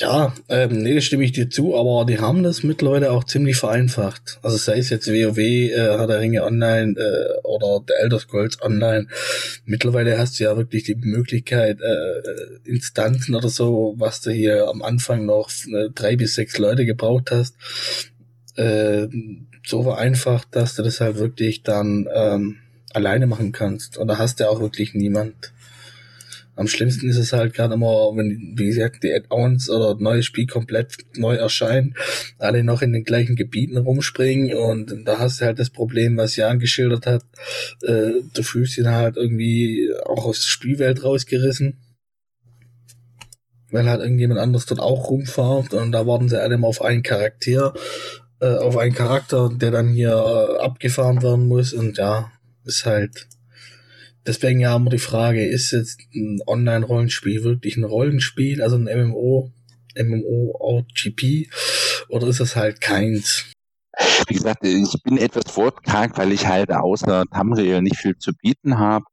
Ja, 0.00 0.32
ähm, 0.48 0.82
nee, 0.82 0.94
da 0.94 1.00
stimme 1.02 1.24
ich 1.24 1.32
dir 1.32 1.50
zu, 1.50 1.76
aber 1.76 2.06
die 2.06 2.18
haben 2.18 2.42
das 2.42 2.62
mittlerweile 2.62 3.10
auch 3.12 3.24
ziemlich 3.24 3.56
vereinfacht. 3.56 4.38
Also 4.40 4.56
sei 4.56 4.78
es 4.78 4.88
jetzt 4.88 5.08
WoW, 5.08 5.36
äh, 5.36 5.74
Herr 5.74 6.06
der 6.06 6.20
Ringe 6.20 6.42
Online 6.42 6.98
äh, 6.98 7.38
oder 7.46 7.84
The 7.86 7.92
Elder 8.02 8.18
Scrolls 8.18 8.62
Online. 8.62 9.08
Mittlerweile 9.66 10.16
hast 10.16 10.40
du 10.40 10.44
ja 10.44 10.56
wirklich 10.56 10.84
die 10.84 10.94
Möglichkeit, 10.94 11.80
äh, 11.82 12.66
Instanzen 12.66 13.34
oder 13.34 13.50
so, 13.50 13.94
was 13.98 14.22
du 14.22 14.30
hier 14.30 14.68
am 14.68 14.80
Anfang 14.80 15.26
noch 15.26 15.50
äh, 15.70 15.90
drei 15.94 16.16
bis 16.16 16.34
sechs 16.34 16.56
Leute 16.56 16.86
gebraucht 16.86 17.30
hast, 17.30 17.56
äh, 18.56 19.06
so 19.66 19.82
vereinfacht, 19.82 20.48
dass 20.52 20.76
du 20.76 20.82
das 20.82 21.02
halt 21.02 21.18
wirklich 21.18 21.62
dann 21.62 22.08
ähm, 22.14 22.56
alleine 22.94 23.26
machen 23.26 23.52
kannst. 23.52 23.98
Und 23.98 24.08
da 24.08 24.16
hast 24.16 24.40
du 24.40 24.48
auch 24.48 24.60
wirklich 24.60 24.94
niemand. 24.94 25.52
Am 26.60 26.68
schlimmsten 26.68 27.08
ist 27.08 27.16
es 27.16 27.32
halt 27.32 27.54
gerade 27.54 27.72
immer, 27.72 28.14
wenn, 28.14 28.52
wie 28.54 28.66
gesagt, 28.66 29.02
die 29.02 29.14
Add-ons 29.14 29.70
oder 29.70 29.96
neues 29.98 30.26
Spiel 30.26 30.46
komplett 30.46 30.98
neu 31.16 31.36
erscheint, 31.36 31.96
alle 32.38 32.62
noch 32.62 32.82
in 32.82 32.92
den 32.92 33.02
gleichen 33.02 33.34
Gebieten 33.34 33.78
rumspringen 33.78 34.54
und 34.54 34.94
da 35.06 35.18
hast 35.18 35.40
du 35.40 35.46
halt 35.46 35.58
das 35.58 35.70
Problem, 35.70 36.18
was 36.18 36.36
Jan 36.36 36.58
geschildert 36.58 37.06
hat, 37.06 37.24
äh, 37.82 38.10
du 38.34 38.42
fühlst 38.42 38.76
ihn 38.76 38.90
halt 38.90 39.16
irgendwie 39.16 39.90
auch 40.04 40.26
aus 40.26 40.40
der 40.40 40.48
Spielwelt 40.48 41.02
rausgerissen 41.02 41.78
weil 43.70 43.88
halt 43.88 44.02
irgendjemand 44.02 44.40
anders 44.40 44.66
dort 44.66 44.80
auch 44.80 45.08
rumfahrt 45.08 45.72
und 45.72 45.92
da 45.92 46.06
warten 46.06 46.28
sie 46.28 46.42
alle 46.42 46.56
immer 46.56 46.66
auf 46.66 46.82
einen 46.82 47.02
Charakter, 47.02 47.72
äh, 48.40 48.56
auf 48.56 48.76
einen 48.76 48.94
Charakter, 48.94 49.48
der 49.48 49.70
dann 49.70 49.94
hier 49.94 50.10
äh, 50.10 50.62
abgefahren 50.62 51.22
werden 51.22 51.48
muss 51.48 51.72
und 51.72 51.96
ja, 51.96 52.30
ist 52.66 52.84
halt 52.84 53.28
Deswegen 54.26 54.60
ja 54.60 54.76
immer 54.76 54.90
die 54.90 54.98
Frage, 54.98 55.46
ist 55.46 55.70
jetzt 55.70 56.00
ein 56.14 56.40
Online-Rollenspiel 56.46 57.42
wirklich 57.42 57.76
ein 57.76 57.84
Rollenspiel, 57.84 58.62
also 58.62 58.76
ein 58.76 58.84
MMO, 58.84 59.50
MMO-RGP, 59.96 61.48
oder 62.08 62.26
ist 62.28 62.40
das 62.40 62.56
halt 62.56 62.80
keins? 62.80 63.46
Wie 64.28 64.34
gesagt, 64.34 64.64
ich 64.64 64.94
bin 65.02 65.16
etwas 65.16 65.56
wortkarg, 65.56 66.16
weil 66.16 66.32
ich 66.32 66.46
halt 66.46 66.70
außer 66.70 67.24
Tamriel 67.32 67.82
nicht 67.82 67.96
viel 67.96 68.16
zu 68.16 68.32
bieten 68.32 68.78
habe. 68.78 69.04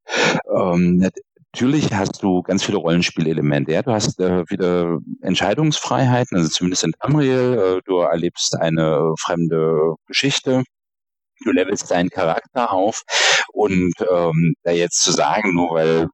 Ähm, 0.56 0.98
natürlich 0.98 1.94
hast 1.94 2.22
du 2.22 2.42
ganz 2.44 2.64
viele 2.64 2.78
Rollenspielelemente. 2.78 3.72
Ja, 3.72 3.82
du 3.82 3.92
hast 3.92 4.20
äh, 4.20 4.44
wieder 4.50 5.00
Entscheidungsfreiheiten, 5.22 6.38
also 6.38 6.50
zumindest 6.50 6.84
in 6.84 6.92
Tamriel. 7.02 7.80
Äh, 7.80 7.82
du 7.86 7.98
erlebst 8.00 8.56
eine 8.60 9.14
fremde 9.20 9.96
Geschichte 10.08 10.64
du 11.44 11.52
levelst 11.52 11.90
deinen 11.92 12.10
Charakter 12.10 12.72
auf 12.72 13.04
und 13.54 13.94
ähm, 14.10 14.56
da 14.64 14.72
jetzt 14.72 15.02
zu 15.02 15.12
sagen, 15.12 15.54
nur 15.54 15.72
weil 15.72 16.08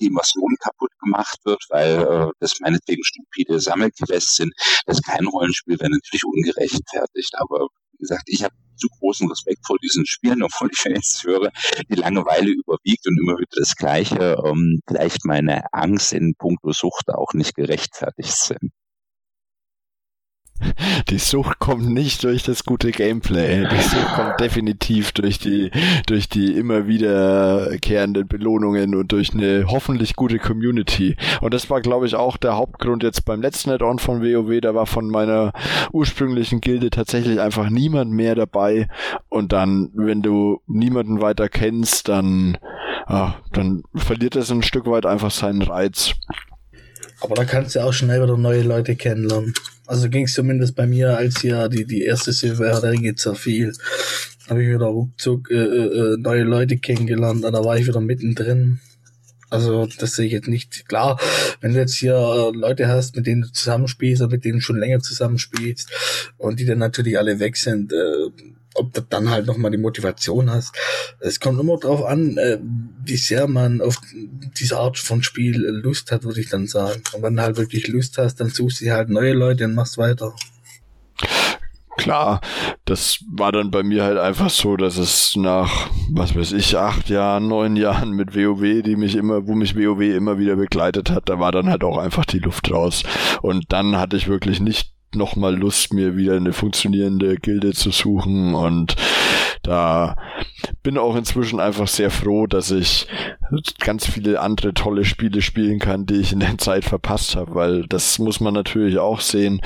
die 0.00 0.06
Immersion 0.06 0.56
kaputt 0.60 0.90
gemacht 1.00 1.38
wird, 1.44 1.62
weil 1.68 2.02
äh, 2.02 2.30
das 2.40 2.58
meinetwegen 2.60 3.04
stupide 3.04 3.60
Sammelquests 3.60 4.36
sind, 4.36 4.52
das 4.86 4.98
ist 4.98 5.06
kein 5.06 5.26
Rollenspiel, 5.26 5.78
wäre 5.78 5.90
natürlich 5.90 6.24
ungerechtfertigt. 6.24 7.34
Aber 7.38 7.68
wie 7.92 7.98
gesagt, 7.98 8.24
ich 8.26 8.42
habe 8.42 8.54
zu 8.76 8.88
großen 8.98 9.28
Respekt 9.28 9.64
vor 9.64 9.78
diesen 9.78 10.04
Spielen, 10.04 10.42
obwohl 10.42 10.68
ich 10.72 10.84
jetzt 10.84 11.22
höre, 11.24 11.50
die 11.88 11.94
Langeweile 11.94 12.50
überwiegt 12.50 13.06
und 13.06 13.18
immer 13.20 13.38
wieder 13.38 13.56
das 13.56 13.76
Gleiche, 13.76 14.36
ähm, 14.44 14.80
vielleicht 14.86 15.24
meine 15.24 15.72
Angst 15.72 16.12
in 16.12 16.34
puncto 16.36 16.72
Sucht 16.72 17.08
auch 17.10 17.32
nicht 17.34 17.54
gerechtfertigt 17.54 18.36
sind. 18.36 18.72
Die 21.08 21.18
Sucht 21.18 21.58
kommt 21.58 21.88
nicht 21.88 22.24
durch 22.24 22.42
das 22.42 22.64
gute 22.64 22.90
Gameplay. 22.90 23.66
Die 23.68 23.82
Sucht 23.82 24.14
kommt 24.14 24.40
definitiv 24.40 25.12
durch 25.12 25.38
die, 25.38 25.70
durch 26.06 26.28
die 26.28 26.56
immer 26.56 26.86
wiederkehrenden 26.86 28.26
Belohnungen 28.26 28.94
und 28.94 29.12
durch 29.12 29.32
eine 29.34 29.66
hoffentlich 29.68 30.16
gute 30.16 30.38
Community. 30.38 31.16
Und 31.40 31.54
das 31.54 31.70
war, 31.70 31.80
glaube 31.80 32.06
ich, 32.06 32.14
auch 32.14 32.36
der 32.36 32.56
Hauptgrund 32.56 33.02
jetzt 33.02 33.24
beim 33.24 33.42
letzten 33.42 33.70
Add-on 33.70 33.98
von 33.98 34.22
WoW. 34.22 34.60
Da 34.60 34.74
war 34.74 34.86
von 34.86 35.08
meiner 35.08 35.52
ursprünglichen 35.92 36.60
Gilde 36.60 36.90
tatsächlich 36.90 37.40
einfach 37.40 37.70
niemand 37.70 38.10
mehr 38.12 38.34
dabei. 38.34 38.88
Und 39.28 39.52
dann, 39.52 39.90
wenn 39.94 40.22
du 40.22 40.60
niemanden 40.66 41.20
weiter 41.20 41.48
kennst, 41.48 42.08
dann, 42.08 42.58
ah, 43.06 43.34
dann 43.52 43.82
verliert 43.94 44.36
es 44.36 44.50
ein 44.50 44.62
Stück 44.62 44.86
weit 44.86 45.06
einfach 45.06 45.30
seinen 45.30 45.62
Reiz. 45.62 46.14
Aber 47.20 47.34
da 47.34 47.44
kannst 47.44 47.74
du 47.74 47.82
auch 47.82 47.92
schnell 47.92 48.22
wieder 48.22 48.36
neue 48.36 48.62
Leute 48.62 48.96
kennenlernen. 48.96 49.54
Also 49.86 50.08
ging 50.08 50.24
es 50.24 50.32
zumindest 50.32 50.74
bei 50.74 50.86
mir, 50.86 51.16
als 51.16 51.40
hier 51.40 51.68
die, 51.68 51.84
die 51.84 52.02
erste 52.02 52.32
Silver 52.32 52.80
der 52.80 52.92
Ringe 52.92 53.14
zerfiel. 53.14 53.72
Habe 54.48 54.62
ich 54.62 54.68
wieder 54.68 54.86
ruckzuck 54.86 55.50
äh, 55.50 55.54
äh, 55.54 56.16
neue 56.18 56.44
Leute 56.44 56.78
kennengelernt 56.78 57.44
und 57.44 57.52
da 57.52 57.64
war 57.64 57.78
ich 57.78 57.86
wieder 57.86 58.00
mittendrin. 58.00 58.80
Also 59.50 59.86
das 59.98 60.16
sehe 60.16 60.26
ich 60.26 60.32
jetzt 60.32 60.48
nicht. 60.48 60.88
Klar, 60.88 61.20
wenn 61.60 61.74
du 61.74 61.78
jetzt 61.78 61.94
hier 61.94 62.14
äh, 62.14 62.56
Leute 62.56 62.88
hast, 62.88 63.14
mit 63.16 63.26
denen 63.26 63.42
du 63.42 63.52
zusammenspielst 63.52 64.22
oder 64.22 64.32
mit 64.32 64.44
denen 64.44 64.58
du 64.58 64.60
schon 64.60 64.78
länger 64.78 65.00
zusammenspielst 65.00 65.90
und 66.38 66.60
die 66.60 66.64
dann 66.64 66.78
natürlich 66.78 67.18
alle 67.18 67.38
weg 67.38 67.56
sind, 67.56 67.92
äh, 67.92 68.30
ob 68.74 68.92
du 68.92 69.00
dann 69.02 69.30
halt 69.30 69.46
nochmal 69.46 69.70
die 69.70 69.78
Motivation 69.78 70.50
hast. 70.50 70.74
Es 71.20 71.40
kommt 71.40 71.60
immer 71.60 71.78
drauf 71.78 72.04
an, 72.04 72.36
äh, 72.36 72.58
wie 73.04 73.16
sehr 73.16 73.46
man 73.46 73.80
auf 73.80 73.96
diese 74.58 74.78
Art 74.78 74.98
von 74.98 75.22
Spiel 75.22 75.56
Lust 75.56 76.10
hat, 76.12 76.24
würde 76.24 76.40
ich 76.40 76.50
dann 76.50 76.66
sagen. 76.66 77.02
Und 77.12 77.22
wenn 77.22 77.36
du 77.36 77.42
halt 77.42 77.56
wirklich 77.56 77.88
Lust 77.88 78.18
hast, 78.18 78.36
dann 78.36 78.50
suchst 78.50 78.80
du 78.80 78.90
halt 78.90 79.08
neue 79.08 79.32
Leute 79.32 79.64
und 79.64 79.74
machst 79.74 79.98
weiter. 79.98 80.34
Klar, 81.96 82.40
das 82.86 83.24
war 83.30 83.52
dann 83.52 83.70
bei 83.70 83.84
mir 83.84 84.02
halt 84.02 84.18
einfach 84.18 84.50
so, 84.50 84.76
dass 84.76 84.98
es 84.98 85.36
nach, 85.36 85.88
was 86.10 86.34
weiß 86.34 86.52
ich, 86.52 86.76
acht 86.76 87.08
Jahren, 87.08 87.46
neun 87.46 87.76
Jahren 87.76 88.12
mit 88.12 88.34
WoW, 88.34 88.82
die 88.82 88.96
mich 88.96 89.14
immer, 89.14 89.46
wo 89.46 89.54
mich 89.54 89.76
WoW 89.76 90.00
immer 90.00 90.38
wieder 90.38 90.56
begleitet 90.56 91.10
hat, 91.10 91.28
da 91.28 91.38
war 91.38 91.52
dann 91.52 91.70
halt 91.70 91.84
auch 91.84 91.98
einfach 91.98 92.24
die 92.24 92.40
Luft 92.40 92.70
raus. 92.72 93.04
Und 93.42 93.72
dann 93.72 93.96
hatte 93.96 94.16
ich 94.16 94.26
wirklich 94.26 94.60
nicht 94.60 94.93
nochmal 95.14 95.56
Lust, 95.56 95.92
mir 95.92 96.16
wieder 96.16 96.34
eine 96.34 96.52
funktionierende 96.52 97.36
Gilde 97.36 97.72
zu 97.72 97.90
suchen 97.90 98.54
und 98.54 98.96
da 99.62 100.16
bin 100.82 100.98
auch 100.98 101.16
inzwischen 101.16 101.58
einfach 101.58 101.88
sehr 101.88 102.10
froh, 102.10 102.46
dass 102.46 102.70
ich 102.70 103.06
ganz 103.80 104.06
viele 104.06 104.40
andere 104.40 104.74
tolle 104.74 105.04
Spiele 105.04 105.40
spielen 105.40 105.78
kann, 105.78 106.06
die 106.06 106.16
ich 106.16 106.32
in 106.32 106.40
der 106.40 106.58
Zeit 106.58 106.84
verpasst 106.84 107.34
habe, 107.34 107.54
weil 107.54 107.86
das 107.86 108.18
muss 108.18 108.40
man 108.40 108.54
natürlich 108.54 108.98
auch 108.98 109.20
sehen. 109.20 109.60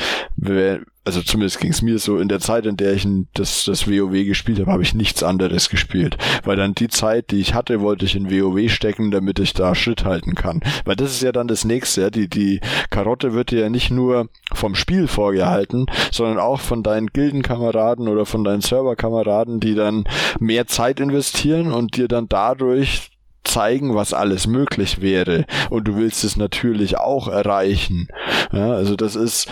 Also 1.09 1.23
zumindest 1.23 1.59
ging 1.59 1.71
es 1.71 1.81
mir 1.81 1.99
so, 1.99 2.19
in 2.19 2.29
der 2.29 2.39
Zeit, 2.39 2.67
in 2.67 2.77
der 2.77 2.93
ich 2.93 3.09
das, 3.33 3.65
das 3.65 3.89
WoW 3.89 4.13
gespielt 4.27 4.61
habe, 4.61 4.71
habe 4.71 4.83
ich 4.83 4.93
nichts 4.93 5.23
anderes 5.23 5.71
gespielt. 5.71 6.19
Weil 6.45 6.57
dann 6.57 6.75
die 6.75 6.89
Zeit, 6.89 7.31
die 7.31 7.41
ich 7.41 7.55
hatte, 7.55 7.81
wollte 7.81 8.05
ich 8.05 8.15
in 8.15 8.31
WoW 8.31 8.71
stecken, 8.71 9.11
damit 9.11 9.39
ich 9.39 9.55
da 9.55 9.75
Schritt 9.75 10.05
halten 10.05 10.35
kann. 10.35 10.61
Weil 10.85 10.97
das 10.97 11.13
ist 11.13 11.23
ja 11.23 11.33
dann 11.33 11.49
das 11.49 11.65
nächste. 11.65 12.03
Ja? 12.03 12.11
Die, 12.11 12.29
die 12.29 12.61
Karotte 12.91 13.33
wird 13.33 13.53
dir 13.53 13.61
ja 13.61 13.71
nicht 13.71 13.91
nur 13.91 14.29
vom 14.53 14.75
Spiel 14.75 15.07
vorgehalten, 15.07 15.87
sondern 16.13 16.37
auch 16.37 16.61
von 16.61 16.83
deinen 16.83 17.07
Gildenkameraden 17.07 18.07
oder 18.07 18.27
von 18.27 18.45
deinen 18.45 18.61
Serverkameraden, 18.61 19.61
die 19.61 19.75
dann 19.75 20.05
mehr 20.39 20.67
Zeit 20.67 21.01
investieren 21.01 21.73
und 21.73 21.97
dir 21.97 22.09
dann 22.09 22.29
dadurch 22.29 23.13
zeigen, 23.45 23.95
was 23.95 24.13
alles 24.13 24.47
möglich 24.47 25.01
wäre. 25.01 25.47
Und 25.71 25.89
du 25.89 25.97
willst 25.97 26.23
es 26.23 26.37
natürlich 26.37 26.99
auch 26.99 27.29
erreichen. 27.29 28.09
Ja, 28.53 28.73
also 28.73 28.95
das 28.95 29.17
ist 29.17 29.49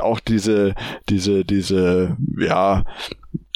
auch 0.00 0.20
diese, 0.20 0.74
diese, 1.08 1.44
diese, 1.44 2.16
ja, 2.38 2.84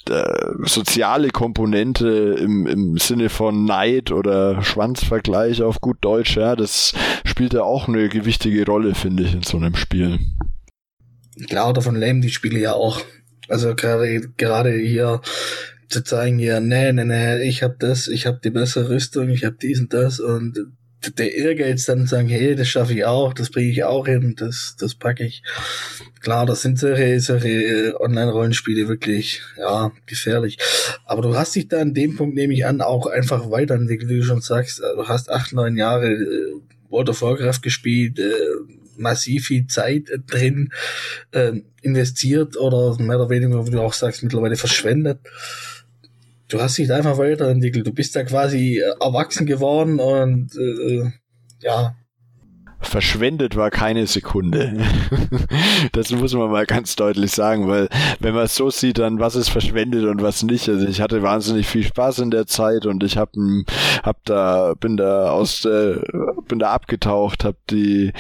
äh, 0.09 0.55
soziale 0.65 1.29
Komponente 1.31 2.09
im, 2.09 2.67
im 2.67 2.97
Sinne 2.97 3.29
von 3.29 3.65
Neid 3.65 4.11
oder 4.11 4.63
Schwanzvergleich 4.63 5.63
auf 5.63 5.81
gut 5.81 5.99
Deutsch, 6.01 6.37
ja, 6.37 6.57
das 6.57 6.95
spielt 7.25 7.53
ja 7.53 7.63
auch 7.63 7.87
eine 7.87 8.09
gewichtige 8.09 8.65
Rolle, 8.65 8.95
finde 8.95 9.25
ich, 9.25 9.35
in 9.35 9.43
so 9.43 9.59
einem 9.59 9.77
Spiel. 9.77 10.19
Klar, 11.49 11.73
davon 11.73 11.97
leben 11.97 12.23
die 12.23 12.31
Spiele 12.31 12.59
ja 12.59 12.73
auch. 12.73 13.01
Also 13.49 13.75
gerade 13.75 14.21
gerade 14.37 14.73
hier 14.73 15.21
zu 15.89 16.03
zeigen, 16.03 16.39
ja, 16.39 16.61
nee, 16.61 16.93
nee, 16.93 17.05
nee, 17.05 17.43
ich 17.43 17.63
hab 17.63 17.79
das, 17.79 18.09
ich 18.09 18.27
hab 18.27 18.43
die 18.43 18.51
bessere 18.51 18.91
Rüstung, 18.91 19.29
ich 19.29 19.45
hab 19.45 19.59
dies 19.59 19.81
und 19.81 19.93
das 19.93 20.21
und 20.21 20.59
der 21.19 21.35
Ehrgeiz 21.35 21.87
dann 21.87 22.07
sagen, 22.07 22.29
hey, 22.29 22.55
das 22.55 22.69
schaffe 22.69 22.93
ich 22.93 23.05
auch, 23.05 23.33
das 23.33 23.51
bringe 23.51 23.71
ich 23.71 23.85
auch 23.85 24.07
hin, 24.07 24.35
das, 24.37 24.77
das 24.79 24.95
packe 24.95 25.25
ich. 25.25 25.43
Klar, 26.21 26.47
das 26.47 26.63
sind 26.63 26.79
solche, 26.79 27.21
solche 27.21 27.49
äh, 27.49 27.95
Online-Rollenspiele 27.95 28.89
wirklich, 28.89 29.43
ja, 29.57 29.93
gefährlich. 30.07 30.59
Aber 31.07 31.23
du 31.23 31.35
hast 31.37 31.55
dich 31.55 31.69
da 31.69 31.81
an 31.81 31.95
dem 31.95 32.17
Punkt, 32.17 32.35
nehme 32.35 32.53
ich 32.53 32.67
an, 32.67 32.81
auch 32.81 33.07
einfach 33.07 33.51
weiterentwickelt, 33.51 34.11
wie 34.11 34.19
du 34.19 34.25
schon 34.25 34.43
sagst. 34.43 34.81
Du 34.81 35.09
hast 35.09 35.31
acht, 35.31 35.53
neun 35.53 35.77
Jahre 35.77 36.09
äh, 36.09 36.55
World 36.91 37.09
of 37.09 37.23
Warcraft 37.23 37.61
gespielt, 37.63 38.19
äh, 38.19 38.25
massiv 38.97 39.47
viel 39.47 39.67
Zeit 39.67 40.11
drin 40.27 40.71
äh, 41.33 41.53
investiert 41.81 42.59
oder 42.59 43.01
mehr 43.03 43.19
oder 43.19 43.31
weniger, 43.31 43.67
wie 43.67 43.71
du 43.71 43.81
auch 43.81 43.95
sagst, 43.95 44.23
mittlerweile 44.23 44.57
verschwendet 44.57 45.21
du 46.51 46.61
hast 46.61 46.77
dich 46.79 46.93
einfach 46.93 47.19
weiterentwickelt. 47.19 47.87
Du 47.87 47.93
bist 47.93 48.15
da 48.15 48.25
quasi 48.25 48.79
äh, 48.79 49.05
erwachsen 49.05 49.47
geworden 49.47 50.01
und 50.01 50.55
äh, 50.57 51.11
ja. 51.61 51.97
Verschwendet 52.83 53.57
war 53.57 53.71
keine 53.71 54.07
Sekunde. 54.07 54.79
das 55.93 56.11
muss 56.13 56.33
man 56.33 56.51
mal 56.51 56.65
ganz 56.65 56.97
deutlich 56.97 57.31
sagen, 57.31 57.69
weil 57.69 57.89
wenn 58.21 58.35
man 58.35 58.45
es 58.45 58.55
so 58.55 58.71
sieht, 58.71 58.99
dann 58.99 59.21
was 59.21 59.37
ist 59.37 59.51
verschwendet 59.51 60.05
und 60.05 60.23
was 60.23 60.43
nicht. 60.43 60.67
Also 60.67 60.87
ich 60.87 61.03
hatte 61.03 61.23
wahnsinnig 61.23 61.67
viel 61.67 61.83
Spaß 61.83 62.21
in 62.21 62.31
der 62.31 62.47
Zeit 62.47 62.87
und 62.87 63.05
ich 63.05 63.19
hab, 63.19 63.35
hab 64.03 64.25
da 64.25 64.75
bin 64.81 64.97
da 64.97 65.31
aus 65.31 65.67
äh, 65.67 66.01
bin 66.49 66.59
da 66.59 66.71
abgetaucht, 66.73 67.45
hab 67.45 67.57
die 67.69 68.13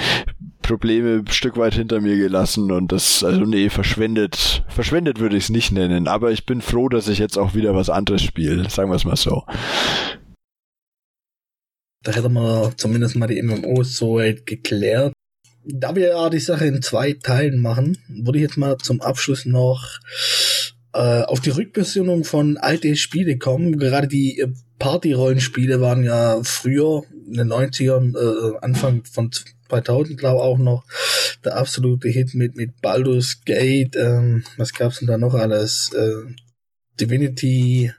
Probleme 0.70 1.16
ein 1.16 1.26
Stück 1.26 1.56
weit 1.56 1.74
hinter 1.74 2.00
mir 2.00 2.16
gelassen 2.16 2.70
und 2.70 2.92
das, 2.92 3.24
also 3.24 3.40
nee, 3.40 3.70
verschwendet, 3.70 4.62
verschwendet 4.68 5.18
würde 5.18 5.36
ich 5.36 5.44
es 5.44 5.50
nicht 5.50 5.72
nennen, 5.72 6.06
aber 6.06 6.30
ich 6.30 6.46
bin 6.46 6.60
froh, 6.60 6.88
dass 6.88 7.08
ich 7.08 7.18
jetzt 7.18 7.36
auch 7.36 7.54
wieder 7.56 7.74
was 7.74 7.90
anderes 7.90 8.22
spiele, 8.22 8.70
sagen 8.70 8.88
wir 8.88 8.94
es 8.94 9.04
mal 9.04 9.16
so. 9.16 9.42
Da 12.04 12.12
hätten 12.12 12.32
wir 12.34 12.72
zumindest 12.76 13.16
mal 13.16 13.26
die 13.26 13.42
MMOs 13.42 13.96
so 13.96 14.18
weit 14.18 14.46
geklärt. 14.46 15.12
Da 15.64 15.96
wir 15.96 16.10
ja 16.10 16.30
die 16.30 16.38
Sache 16.38 16.66
in 16.66 16.80
zwei 16.82 17.14
Teilen 17.14 17.60
machen, 17.60 17.98
würde 18.08 18.38
ich 18.38 18.42
jetzt 18.42 18.56
mal 18.56 18.78
zum 18.78 19.00
Abschluss 19.00 19.46
noch 19.46 19.98
äh, 20.92 21.22
auf 21.22 21.40
die 21.40 21.50
Rückbesinnung 21.50 22.22
von 22.22 22.58
alte 22.58 22.94
Spiele 22.94 23.38
kommen. 23.38 23.80
Gerade 23.80 24.06
die 24.06 24.38
äh, 24.38 24.52
Party-Rollenspiele 24.78 25.80
waren 25.80 26.04
ja 26.04 26.40
früher 26.44 27.02
in 27.26 27.34
den 27.34 27.52
90ern, 27.52 28.16
äh, 28.16 28.58
Anfang 28.60 29.02
von 29.04 29.32
2000 29.70 30.18
glaube 30.18 30.42
auch 30.42 30.58
noch 30.58 30.84
der 31.44 31.56
absolute 31.56 32.08
Hit 32.08 32.34
mit 32.34 32.56
mit 32.56 32.80
Baldur's 32.82 33.40
Gate. 33.44 33.96
Ähm, 33.96 34.44
was 34.56 34.74
gab's 34.74 34.98
denn 34.98 35.08
da 35.08 35.16
noch 35.16 35.34
alles? 35.34 35.92
Äh, 35.94 36.34
Divinity 37.00 37.92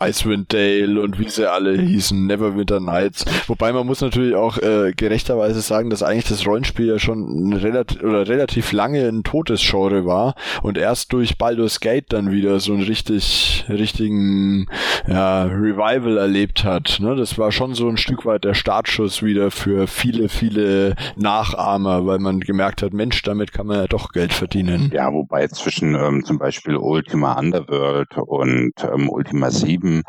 Icewind 0.00 0.52
Dale 0.52 1.00
und 1.00 1.18
wie 1.18 1.28
sie 1.28 1.50
alle 1.50 1.76
hießen, 1.78 2.26
Neverwinter 2.26 2.80
Nights. 2.80 3.24
Wobei 3.46 3.72
man 3.72 3.86
muss 3.86 4.00
natürlich 4.00 4.34
auch 4.34 4.58
äh, 4.58 4.92
gerechterweise 4.96 5.60
sagen, 5.60 5.90
dass 5.90 6.02
eigentlich 6.02 6.28
das 6.28 6.46
Rollenspiel 6.46 6.86
ja 6.86 6.98
schon 6.98 7.52
relativ 7.52 8.02
oder 8.02 8.26
relativ 8.28 8.72
lange 8.72 9.06
ein 9.06 9.22
totes 9.24 9.60
Genre 9.60 10.06
war 10.06 10.34
und 10.62 10.78
erst 10.78 11.12
durch 11.12 11.38
Baldur's 11.38 11.80
Gate 11.80 12.06
dann 12.12 12.30
wieder 12.30 12.60
so 12.60 12.72
einen 12.72 12.82
richtig 12.82 13.64
richtigen 13.68 14.66
ja, 15.06 15.44
Revival 15.44 16.18
erlebt 16.18 16.64
hat. 16.64 16.98
Ne? 17.00 17.14
Das 17.16 17.38
war 17.38 17.52
schon 17.52 17.74
so 17.74 17.88
ein 17.88 17.96
Stück 17.96 18.24
weit 18.24 18.44
der 18.44 18.54
Startschuss 18.54 19.22
wieder 19.22 19.50
für 19.50 19.86
viele, 19.86 20.28
viele 20.28 20.94
Nachahmer, 21.16 22.06
weil 22.06 22.18
man 22.18 22.40
gemerkt 22.40 22.82
hat, 22.82 22.92
Mensch, 22.92 23.22
damit 23.22 23.52
kann 23.52 23.66
man 23.66 23.76
ja 23.76 23.86
doch 23.86 24.12
Geld 24.12 24.32
verdienen. 24.32 24.90
Ja, 24.92 25.12
wobei 25.12 25.46
zwischen 25.48 25.94
ähm, 25.94 26.24
zum 26.24 26.38
Beispiel 26.38 26.76
Ultima 26.76 27.38
Underworld 27.38 28.16
und 28.16 28.72
ähm, 28.82 29.08
Ultima 29.08 29.41
7 29.50 30.02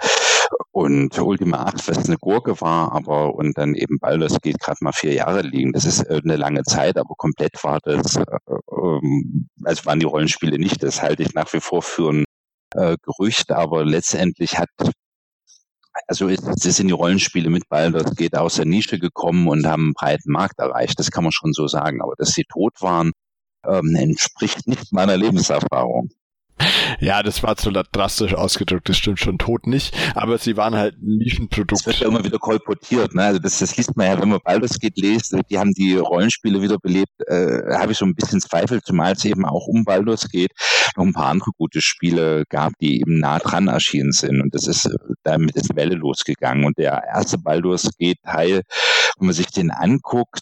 und 0.72 1.18
Ultima 1.20 1.64
8, 1.66 1.88
was 1.88 2.08
eine 2.08 2.18
Gurke 2.18 2.60
war, 2.62 2.92
aber 2.94 3.36
und 3.36 3.58
dann 3.58 3.76
eben 3.76 4.00
Baldur's 4.00 4.40
geht 4.42 4.60
gerade 4.60 4.78
mal 4.82 4.92
vier 4.92 5.14
Jahre 5.14 5.42
liegen. 5.42 5.74
Das 5.74 5.86
ist 5.86 6.02
äh, 6.04 6.22
eine 6.24 6.36
lange 6.36 6.64
Zeit, 6.64 6.98
aber 6.98 7.16
komplett 7.16 7.64
war 7.64 7.80
das, 7.84 8.18
also 8.18 9.86
waren 9.86 10.00
die 10.00 10.06
Rollenspiele 10.06 10.58
nicht. 10.58 10.84
Das 10.84 11.02
halte 11.02 11.24
ich 11.24 11.34
nach 11.34 11.52
wie 11.54 11.60
vor 11.60 11.82
für 11.82 12.12
ein 12.12 12.26
äh, 12.76 12.98
Gerücht, 13.04 13.52
aber 13.52 13.86
letztendlich 13.86 14.58
hat 14.58 14.70
also 16.08 16.28
ist, 16.28 16.44
sind 16.60 16.88
die 16.88 16.94
Rollenspiele 16.94 17.50
mit 17.50 17.70
Baldur's 17.70 18.16
geht 18.16 18.36
aus 18.36 18.56
der 18.56 18.66
Nische 18.66 19.00
gekommen 19.00 19.48
und 19.48 19.66
haben 19.68 19.84
einen 19.84 19.94
breiten 19.94 20.32
Markt 20.32 20.60
erreicht. 20.60 21.00
Das 21.00 21.12
kann 21.12 21.24
man 21.24 21.32
schon 21.32 21.54
so 21.54 21.68
sagen. 21.68 22.02
Aber 22.02 22.14
dass 22.18 22.30
sie 22.30 22.46
tot 22.46 22.74
waren, 22.82 23.12
ähm, 23.68 23.96
entspricht 23.96 24.68
nicht 24.68 24.92
meiner 24.92 25.18
Lebenserfahrung. 25.18 26.10
Ja, 27.00 27.24
das 27.24 27.44
war 27.44 27.58
zu 27.58 27.72
drastisch 27.72 28.34
ausgedrückt, 28.34 28.88
das 28.88 28.98
stimmt 28.98 29.20
schon 29.20 29.38
tot 29.38 29.68
nicht, 29.68 29.96
aber 30.16 30.38
sie 30.38 30.58
waren 30.58 30.76
halt 30.76 30.96
ein 30.96 31.18
Nischenprodukt. 31.18 31.72
Das 31.72 31.86
wird 31.86 32.00
ja 32.00 32.08
immer 32.08 32.24
wieder 32.24 32.40
kolportiert, 32.40 33.14
ne? 33.14 33.24
Also 33.24 33.40
das, 33.40 33.60
das 33.60 33.76
liest 33.78 33.96
man 33.98 34.08
ja, 34.08 34.22
wenn 34.22 34.30
man 34.30 34.40
Baldur's 34.44 34.80
geht 34.80 34.98
liest, 34.98 35.36
die 35.50 35.58
haben 35.58 35.74
die 35.74 35.98
Rollenspiele 35.98 36.62
wiederbelebt, 36.62 37.12
äh, 37.28 37.76
habe 37.76 37.92
ich 37.92 37.98
so 37.98 38.06
ein 38.06 38.16
bisschen 38.16 38.40
Zweifel, 38.42 38.82
zumal 38.82 39.14
es 39.14 39.26
eben 39.26 39.46
auch 39.46 39.68
um 39.68 39.84
Baldur's 39.84 40.30
geht, 40.30 40.52
noch 40.96 41.06
ein 41.06 41.14
paar 41.14 41.28
andere 41.28 41.52
gute 41.58 41.82
Spiele 41.82 42.44
gab, 42.50 42.74
die 42.80 43.02
eben 43.02 43.20
nah 43.20 43.40
dran 43.40 43.68
erschienen 43.68 44.12
sind 44.12 44.42
und 44.42 44.54
das 44.56 44.68
ist, 44.68 44.90
damit 45.24 45.56
ist 45.56 45.76
Welle 45.76 45.96
losgegangen 45.96 46.66
und 46.66 46.78
der 46.78 47.04
erste 47.04 47.38
Baldur's 47.38 47.90
geht 47.98 48.18
Teil, 48.24 48.62
wenn 49.18 49.28
man 49.28 49.36
sich 49.36 49.48
den 49.48 49.72
anguckt, 49.72 50.42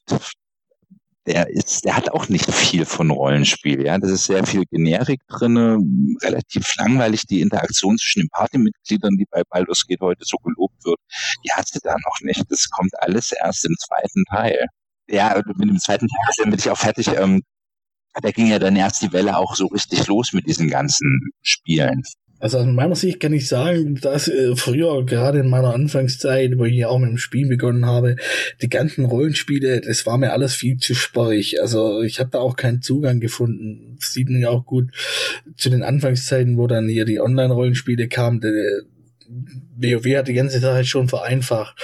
der 1.28 1.50
ist, 1.50 1.86
der 1.86 1.96
hat 1.96 2.10
auch 2.10 2.30
nicht 2.30 2.52
viel 2.52 2.86
von 2.86 3.12
Rollenspiel, 3.12 3.86
ja. 3.86 3.98
Das 3.98 4.12
ist 4.12 4.26
sehr 4.26 4.46
viel 4.46 4.64
Generik 4.66 5.22
drinne, 5.28 5.78
relativ 6.22 6.76
langweilig. 6.78 7.24
Die 7.28 7.42
Interaktion 7.42 7.98
zwischen 7.98 8.22
den 8.22 8.30
Partymitgliedern, 8.30 9.18
die 9.18 9.26
bei 9.30 9.44
Baldur's 9.50 9.86
Gate 9.86 10.02
heute 10.02 10.24
so 10.26 10.38
gelobt 10.38 10.84
wird, 10.84 11.00
die 11.46 11.52
hat 11.52 11.68
sie 11.68 11.80
da 11.84 11.94
noch 11.94 12.20
nicht. 12.22 12.44
Das 12.50 12.70
kommt 12.70 12.92
alles 13.00 13.32
erst 13.32 13.66
im 13.66 13.76
zweiten 13.78 14.24
Teil. 14.30 14.66
Ja, 15.08 15.42
mit 15.56 15.70
dem 15.70 15.80
zweiten 15.80 16.08
Teil 16.08 16.46
bin 16.50 16.60
ich 16.60 16.70
auch 16.70 16.78
fertig. 16.78 17.08
Ähm, 17.10 17.42
da 18.14 18.32
ging 18.32 18.48
ja 18.48 18.60
dann 18.60 18.76
erst 18.76 19.02
die 19.02 19.14
Welle 19.14 19.38
auch 19.38 19.56
so 19.56 19.68
richtig 19.68 20.08
los 20.08 20.34
mit 20.34 20.48
diesen 20.48 20.70
ganzen 20.70 21.32
Spielen. 21.42 22.04
Also 22.42 22.58
aus 22.58 22.66
meiner 22.66 22.96
Sicht 22.96 23.20
kann 23.20 23.34
ich 23.34 23.48
sagen, 23.48 23.96
dass 24.02 24.28
äh, 24.28 24.56
früher, 24.56 25.06
gerade 25.06 25.40
in 25.40 25.50
meiner 25.50 25.76
Anfangszeit, 25.76 26.58
wo 26.58 26.66
ich 26.66 26.76
ja 26.76 26.88
auch 26.88 26.98
mit 26.98 27.10
dem 27.10 27.20
Spiel 27.20 27.48
begonnen 27.48 27.86
habe, 27.86 28.16
die 28.64 28.70
ganzen 28.70 29.06
Rollenspiele, 29.06 29.80
das 29.82 30.08
war 30.08 30.18
mir 30.18 30.34
alles 30.34 30.56
viel 30.56 30.78
zu 30.78 30.96
sperrig. 30.96 31.62
Also 31.62 32.02
ich 32.02 32.20
habe 32.20 32.32
da 32.32 32.40
auch 32.40 32.56
keinen 32.56 32.82
Zugang 32.82 33.20
gefunden. 33.20 33.96
Das 34.00 34.14
sieht 34.14 34.30
man 34.30 34.42
ja 34.42 34.50
auch 34.50 34.66
gut 34.66 34.90
zu 35.56 35.70
den 35.70 35.84
Anfangszeiten, 35.84 36.58
wo 36.58 36.66
dann 36.66 36.90
hier 36.90 37.06
die 37.06 37.20
Online-Rollenspiele 37.20 38.08
kamen. 38.08 38.42
Der 38.42 38.82
WoW 39.78 40.18
hat 40.18 40.28
die 40.28 40.34
ganze 40.34 40.60
Sache 40.60 40.84
schon 40.84 41.10
vereinfacht. 41.10 41.80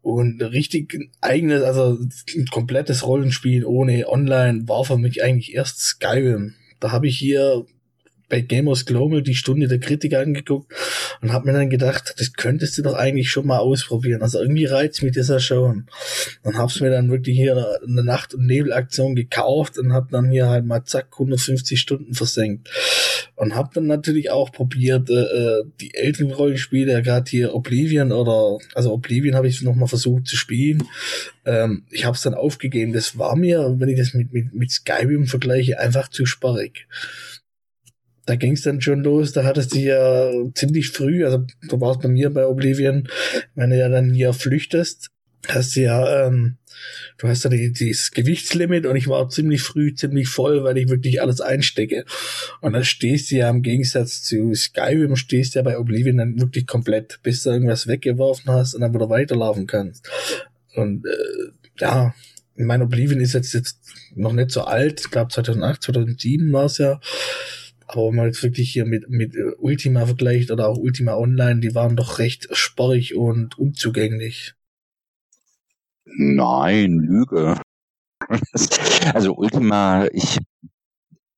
Und 0.00 0.40
richtig 0.40 1.10
eigenes, 1.20 1.62
also 1.62 1.98
ein 2.36 2.46
komplettes 2.46 3.04
Rollenspiel 3.04 3.64
ohne 3.64 4.08
Online 4.08 4.68
war 4.68 4.84
für 4.84 4.96
mich 4.96 5.24
eigentlich 5.24 5.54
erst 5.54 5.80
Skyrim. 5.80 6.54
Da 6.78 6.92
habe 6.92 7.08
ich 7.08 7.18
hier 7.18 7.66
bei 8.28 8.40
Gamers 8.42 8.84
Global 8.84 9.22
die 9.22 9.34
Stunde 9.34 9.68
der 9.68 9.80
Kritik 9.80 10.14
angeguckt 10.14 10.72
und 11.22 11.32
habe 11.32 11.46
mir 11.46 11.58
dann 11.58 11.70
gedacht, 11.70 12.14
das 12.18 12.34
könntest 12.34 12.76
du 12.76 12.82
doch 12.82 12.94
eigentlich 12.94 13.30
schon 13.30 13.46
mal 13.46 13.58
ausprobieren. 13.58 14.22
Also 14.22 14.40
irgendwie 14.40 14.66
reizt 14.66 15.02
mich 15.02 15.14
das 15.14 15.28
ja 15.28 15.40
schon. 15.40 15.86
Dann 16.42 16.58
hab's 16.58 16.80
mir 16.80 16.90
dann 16.90 17.10
wirklich 17.10 17.36
hier 17.36 17.80
eine 17.82 18.04
Nacht- 18.04 18.34
und 18.34 18.46
Nebelaktion 18.46 19.14
gekauft 19.14 19.78
und 19.78 19.92
hab 19.92 20.10
dann 20.10 20.30
hier 20.30 20.48
halt 20.48 20.66
mal 20.66 20.84
zack 20.84 21.08
150 21.12 21.80
Stunden 21.80 22.14
versenkt. 22.14 22.70
Und 23.34 23.54
hab 23.54 23.72
dann 23.72 23.86
natürlich 23.86 24.30
auch 24.30 24.52
probiert, 24.52 25.08
äh, 25.10 25.14
äh 25.14 25.64
die 25.80 25.94
älteren 25.94 26.32
Rollenspiele, 26.32 27.02
gerade 27.02 27.30
hier 27.30 27.54
Oblivion 27.54 28.12
oder, 28.12 28.58
also 28.74 28.92
Oblivion 28.92 29.36
habe 29.36 29.48
ich 29.48 29.62
noch 29.62 29.74
mal 29.74 29.86
versucht 29.86 30.26
zu 30.26 30.36
spielen. 30.36 30.84
Ähm, 31.46 31.84
ich 31.90 32.04
habe 32.04 32.16
es 32.16 32.22
dann 32.22 32.34
aufgegeben. 32.34 32.92
Das 32.92 33.16
war 33.18 33.36
mir, 33.36 33.76
wenn 33.78 33.88
ich 33.88 33.98
das 33.98 34.12
mit, 34.12 34.32
mit, 34.32 34.54
mit 34.54 34.70
Skyrim 34.70 35.26
vergleiche, 35.26 35.78
einfach 35.78 36.08
zu 36.08 36.26
sparrig 36.26 36.86
da 38.28 38.36
ging 38.36 38.52
es 38.52 38.62
dann 38.62 38.82
schon 38.82 39.02
los, 39.02 39.32
da 39.32 39.44
hattest 39.44 39.74
du 39.74 39.78
ja 39.78 40.30
ziemlich 40.54 40.90
früh, 40.90 41.24
also 41.24 41.46
du 41.68 41.80
warst 41.80 42.02
bei 42.02 42.08
mir 42.08 42.28
bei 42.28 42.46
Oblivion, 42.46 43.08
wenn 43.54 43.70
du 43.70 43.78
ja 43.78 43.88
dann 43.88 44.12
hier 44.12 44.34
flüchtest, 44.34 45.08
hast 45.46 45.74
du 45.74 45.80
ja, 45.80 46.26
ähm, 46.26 46.58
du 47.16 47.26
hast 47.26 47.44
ja 47.44 47.50
die, 47.50 47.72
dieses 47.72 48.10
Gewichtslimit 48.10 48.84
und 48.84 48.96
ich 48.96 49.08
war 49.08 49.30
ziemlich 49.30 49.62
früh 49.62 49.94
ziemlich 49.94 50.28
voll, 50.28 50.62
weil 50.62 50.76
ich 50.76 50.90
wirklich 50.90 51.22
alles 51.22 51.40
einstecke. 51.40 52.04
Und 52.60 52.74
dann 52.74 52.84
stehst 52.84 53.30
du 53.30 53.36
ja 53.36 53.48
im 53.48 53.62
Gegensatz 53.62 54.22
zu 54.22 54.52
Skyrim, 54.54 55.16
stehst 55.16 55.54
du 55.54 55.60
ja 55.60 55.62
bei 55.62 55.78
Oblivion 55.78 56.18
dann 56.18 56.38
wirklich 56.38 56.66
komplett, 56.66 57.20
bis 57.22 57.44
du 57.44 57.50
irgendwas 57.50 57.86
weggeworfen 57.86 58.52
hast 58.52 58.74
und 58.74 58.82
dann 58.82 58.92
wieder 58.92 59.08
weiterlaufen 59.08 59.66
kannst. 59.66 60.06
Und 60.74 61.06
äh, 61.06 61.50
ja, 61.78 62.14
mein 62.56 62.82
Oblivion 62.82 63.20
ist 63.20 63.32
jetzt, 63.32 63.54
jetzt 63.54 63.78
noch 64.14 64.34
nicht 64.34 64.50
so 64.50 64.64
alt, 64.64 65.00
ich 65.00 65.10
glaube 65.10 65.32
2008, 65.32 65.82
2007 65.82 66.52
war 66.52 66.66
es 66.66 66.76
ja. 66.76 67.00
Aber 67.88 68.08
wenn 68.08 68.16
man 68.16 68.26
jetzt 68.26 68.42
wirklich 68.42 68.70
hier 68.70 68.84
mit, 68.84 69.08
mit 69.08 69.34
äh, 69.34 69.52
Ultima 69.58 70.04
vergleicht 70.04 70.50
oder 70.50 70.68
auch 70.68 70.76
Ultima 70.76 71.14
Online, 71.14 71.60
die 71.60 71.74
waren 71.74 71.96
doch 71.96 72.18
recht 72.18 72.48
sporrig 72.52 73.16
und 73.16 73.58
unzugänglich. 73.58 74.54
Nein, 76.04 76.98
Lüge. 76.98 77.60
Also 79.14 79.34
Ultima, 79.34 80.06
ich 80.12 80.38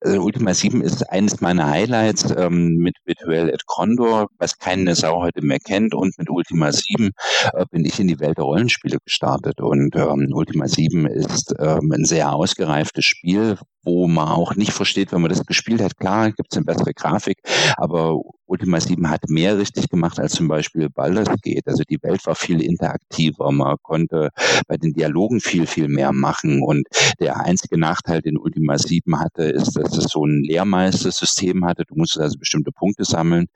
also 0.01 0.21
Ultima 0.23 0.55
7 0.55 0.83
ist 0.83 1.09
eines 1.11 1.41
meiner 1.41 1.69
Highlights 1.69 2.35
ähm, 2.37 2.77
mit 2.77 2.97
Virtual 3.05 3.53
at 3.53 3.67
Condor, 3.67 4.29
was 4.39 4.59
keine 4.59 4.95
Sau 4.95 5.21
heute 5.21 5.43
mehr 5.45 5.59
kennt. 5.59 5.95
Und 5.95 6.17
mit 6.19 6.31
Ultima 6.31 6.73
7 6.73 7.11
äh, 7.53 7.65
bin 7.71 7.85
ich 7.85 8.01
in 8.01 8.09
die 8.09 8.19
Welt 8.19 8.39
der 8.39 8.45
Rollenspiele 8.45 8.99
gestartet. 9.05 9.61
Und 9.61 9.95
ähm, 9.97 10.29
Ultima 10.33 10.69
7 10.69 11.07
ist 11.07 11.55
ähm, 11.59 11.93
ein 11.93 12.05
sehr 12.05 12.33
ausgereiftes 12.33 13.05
Spiel, 13.05 13.59
wo 13.83 14.07
man 14.09 14.29
auch 14.29 14.55
nicht 14.55 14.73
versteht, 14.73 15.13
wenn 15.13 15.21
man 15.21 15.31
das 15.31 15.45
gespielt 15.45 15.83
hat. 15.83 15.97
Klar, 15.97 16.33
gibt 16.33 16.53
es 16.53 16.57
eine 16.57 16.67
bessere 16.67 16.95
Grafik, 16.95 17.39
aber 17.77 18.21
Ultima 18.51 18.81
7 18.81 19.09
hat 19.09 19.29
mehr 19.29 19.59
richtig 19.59 19.89
gemacht 19.89 20.19
als 20.19 20.33
zum 20.33 20.49
Beispiel 20.49 20.91
Baldur's 20.91 21.29
Gate. 21.41 21.69
Also 21.69 21.85
die 21.89 22.03
Welt 22.03 22.27
war 22.27 22.35
viel 22.35 22.61
interaktiver. 22.61 23.53
Man 23.53 23.77
konnte 23.81 24.31
bei 24.67 24.77
den 24.77 24.93
Dialogen 24.93 25.41
viel, 25.41 25.67
viel 25.67 25.87
mehr 25.87 26.13
machen. 26.13 26.61
Und 26.61 26.89
der 27.21 27.39
einzige 27.39 27.79
Nachteil, 27.79 28.23
den 28.23 28.37
Ultima 28.37 28.77
7 28.77 29.21
hatte, 29.21 29.45
ist, 29.45 29.77
dass 29.77 29.97
es 29.97 30.11
so 30.11 30.27
ein 30.27 30.43
Lehrmeistersystem 30.43 31.65
hatte. 31.65 31.85
Du 31.85 31.95
musstest 31.95 32.23
also 32.23 32.39
bestimmte 32.39 32.73
Punkte 32.73 33.05
sammeln 33.05 33.47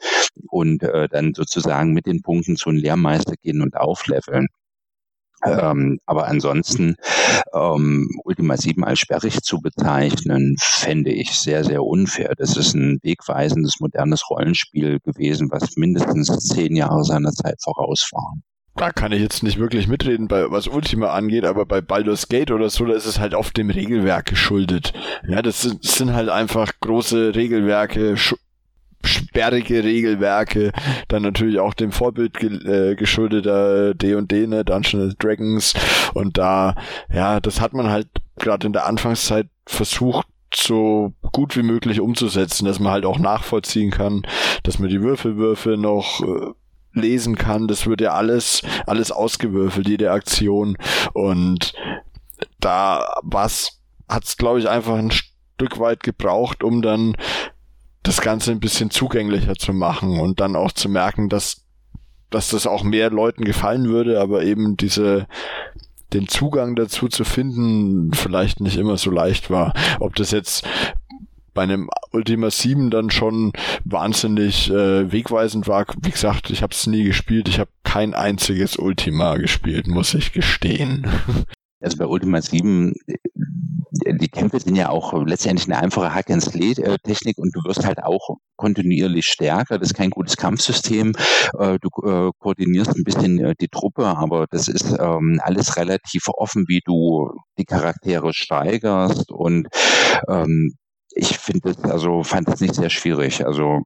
und 0.49 0.85
äh, 0.85 1.09
dann 1.09 1.35
sozusagen 1.35 1.93
mit 1.93 2.07
den 2.07 2.23
Punkten 2.23 2.55
zu 2.55 2.71
einem 2.71 2.79
Lehrmeister 2.79 3.35
gehen 3.43 3.63
und 3.63 3.77
aufleveln. 3.77 4.47
Ähm, 5.45 5.99
aber 6.07 6.27
ansonsten 6.27 6.97
ähm, 7.53 8.09
Ultima 8.25 8.57
7 8.57 8.85
als 8.85 9.01
sperrig 9.01 9.43
zu 9.43 9.61
bezeichnen, 9.61 10.57
fände 10.59 11.13
ich 11.13 11.33
sehr, 11.33 11.65
sehr 11.65 11.83
unfair. 11.83 12.33
Das 12.37 12.57
ist 12.57 12.75
ein 12.75 12.99
wegweisendes, 13.03 13.81
modernes 13.81 14.29
Rollenspiel 14.31 15.01
gewesen, 15.01 15.49
was 15.51 15.77
mindestens 15.77 16.29
zehn 16.49 16.77
Jahre 16.77 17.05
seiner 17.05 17.33
Zeit 17.33 17.57
voraus 17.63 18.09
war. 18.13 18.35
Da 18.77 18.91
kann 18.91 19.13
ich 19.13 19.21
jetzt 19.21 19.45
nicht 19.45 19.59
wirklich 19.59 19.87
mitreden, 19.87 20.27
bei, 20.27 20.51
was 20.51 20.67
Ultima 20.67 21.13
angeht, 21.13 21.45
aber 21.45 21.65
bei 21.65 21.81
Baldur's 21.81 22.29
Gate 22.29 22.51
oder 22.51 22.71
so, 22.71 22.85
da 22.85 22.95
ist 22.95 23.07
es 23.07 23.21
halt 23.21 23.33
oft 23.35 23.57
dem 23.57 23.71
Regelwerk 23.71 24.27
geschuldet. 24.27 24.93
Ja, 25.29 25.43
das 25.43 25.63
sind, 25.63 25.85
das 25.85 25.97
sind 25.97 26.13
halt 26.13 26.29
einfach 26.29 26.73
große 26.81 27.37
Regelwerke, 27.37 28.17
sperrige 29.07 29.85
Regelwerke, 29.85 30.73
dann 31.09 31.23
natürlich 31.23 31.59
auch 31.59 31.75
dem 31.75 31.93
Vorbild 31.93 32.35
ge 32.35 32.51
äh, 32.51 32.95
geschuldeter 32.95 33.95
D&D, 33.95 34.47
ne, 34.47 34.65
Dungeons 34.65 35.15
Dragons 35.19 35.75
und 36.15 36.39
da, 36.39 36.75
ja, 37.13 37.41
das 37.41 37.61
hat 37.61 37.73
man 37.73 37.91
halt 37.91 38.09
gerade 38.37 38.67
in 38.67 38.73
der 38.73 38.87
Anfangszeit 38.87 39.49
versucht, 39.67 40.27
so 40.55 41.13
gut 41.33 41.57
wie 41.57 41.63
möglich 41.63 42.01
umzusetzen, 42.01 42.65
dass 42.65 42.79
man 42.79 42.93
halt 42.93 43.05
auch 43.05 43.19
nachvollziehen 43.19 43.91
kann, 43.91 44.23
dass 44.63 44.79
man 44.79 44.89
die 44.89 45.03
Würfelwürfe 45.03 45.77
noch 45.77 46.21
äh, 46.21 46.53
lesen 46.93 47.37
kann. 47.37 47.67
Das 47.67 47.87
wird 47.87 48.01
ja 48.01 48.13
alles, 48.13 48.63
alles 48.87 49.11
ausgewürfelt, 49.11 49.89
jede 49.89 50.13
Aktion. 50.13 50.77
Und 51.13 51.75
da 52.61 53.15
was 53.23 53.81
hat's, 54.09 54.37
glaube 54.37 54.61
ich, 54.61 54.69
einfach 54.69 54.95
ein 54.95 55.11
Stück 55.11 55.79
weit 55.79 56.03
gebraucht, 56.03 56.63
um 56.63 56.83
dann 56.83 57.17
das 58.05 58.21
Ganze 58.21 58.53
ein 58.53 58.61
bisschen 58.61 58.91
zugänglicher 58.91 59.57
zu 59.57 59.73
machen 59.73 60.21
und 60.21 60.39
dann 60.39 60.55
auch 60.55 60.71
zu 60.71 60.89
merken, 60.89 61.29
dass, 61.29 61.65
dass 62.31 62.51
das 62.51 62.67
auch 62.67 62.85
mehr 62.85 63.11
Leuten 63.11 63.45
gefallen 63.45 63.89
würde, 63.89 64.21
aber 64.21 64.45
eben 64.45 64.77
diese, 64.77 65.27
den 66.13 66.29
Zugang 66.29 66.77
dazu 66.77 67.09
zu 67.09 67.25
finden, 67.25 68.13
vielleicht 68.13 68.61
nicht 68.61 68.77
immer 68.77 68.99
so 68.99 69.11
leicht 69.11 69.51
war. 69.51 69.73
Ob 69.99 70.15
das 70.17 70.31
jetzt 70.31 70.65
bei 71.55 71.63
einem 71.63 71.89
Ultima 72.13 72.51
7 72.51 72.91
dann 72.91 73.11
schon 73.11 73.53
wahnsinnig 73.85 74.71
äh, 74.71 75.11
wegweisend 75.11 75.67
war. 75.67 75.87
Wie 76.03 76.11
gesagt, 76.11 76.51
ich 76.51 76.63
habe 76.63 76.75
es 76.75 76.87
nie 76.87 77.05
gespielt. 77.05 77.49
Ich 77.49 77.59
habe 77.59 77.71
kein 77.85 78.13
einziges 78.13 78.77
Ultima 78.77 79.37
gespielt, 79.37 79.87
muss 79.87 80.15
ich 80.15 80.33
gestehen. 80.33 81.07
Also 81.81 81.99
bei 81.99 82.07
Ultima 82.07 82.41
7, 82.43 82.95
äh, 83.07 83.17
die 84.07 84.29
Kämpfe 84.29 84.61
sind 84.61 84.77
ja 84.77 84.89
auch 84.89 85.13
letztendlich 85.25 85.67
eine 85.69 85.83
einfache 85.83 86.15
Hack-and-Slay-Technik 86.15 87.39
und 87.39 87.55
du 87.55 87.61
wirst 87.65 87.87
halt 87.87 88.03
auch 88.03 88.37
kontinuierlich 88.57 89.27
stärker. 89.27 89.79
Das 89.79 89.91
ist 89.91 89.95
kein 89.95 90.11
gutes 90.11 90.37
Kampfsystem. 90.37 91.13
Äh, 91.59 91.79
du 91.81 91.89
äh, 92.03 92.31
koordinierst 92.39 92.97
ein 92.97 93.05
bisschen 93.05 93.55
die 93.61 93.69
Truppe, 93.69 94.07
aber 94.07 94.47
das 94.51 94.69
ist 94.69 94.91
ähm, 94.99 95.41
alles 95.43 95.77
relativ 95.77 96.29
offen, 96.29 96.65
wie 96.69 96.81
du 96.85 97.31
die 97.59 97.65
Charaktere 97.65 98.33
steigerst 98.33 99.31
und 99.31 99.69
ähm, 100.29 100.75
ich 101.15 101.39
finde 101.39 101.73
das, 101.73 101.91
also 101.91 102.25
fand 102.25 102.49
das 102.49 102.61
nicht 102.61 102.75
sehr 102.75 102.91
schwierig. 102.91 103.47
Also 103.47 103.83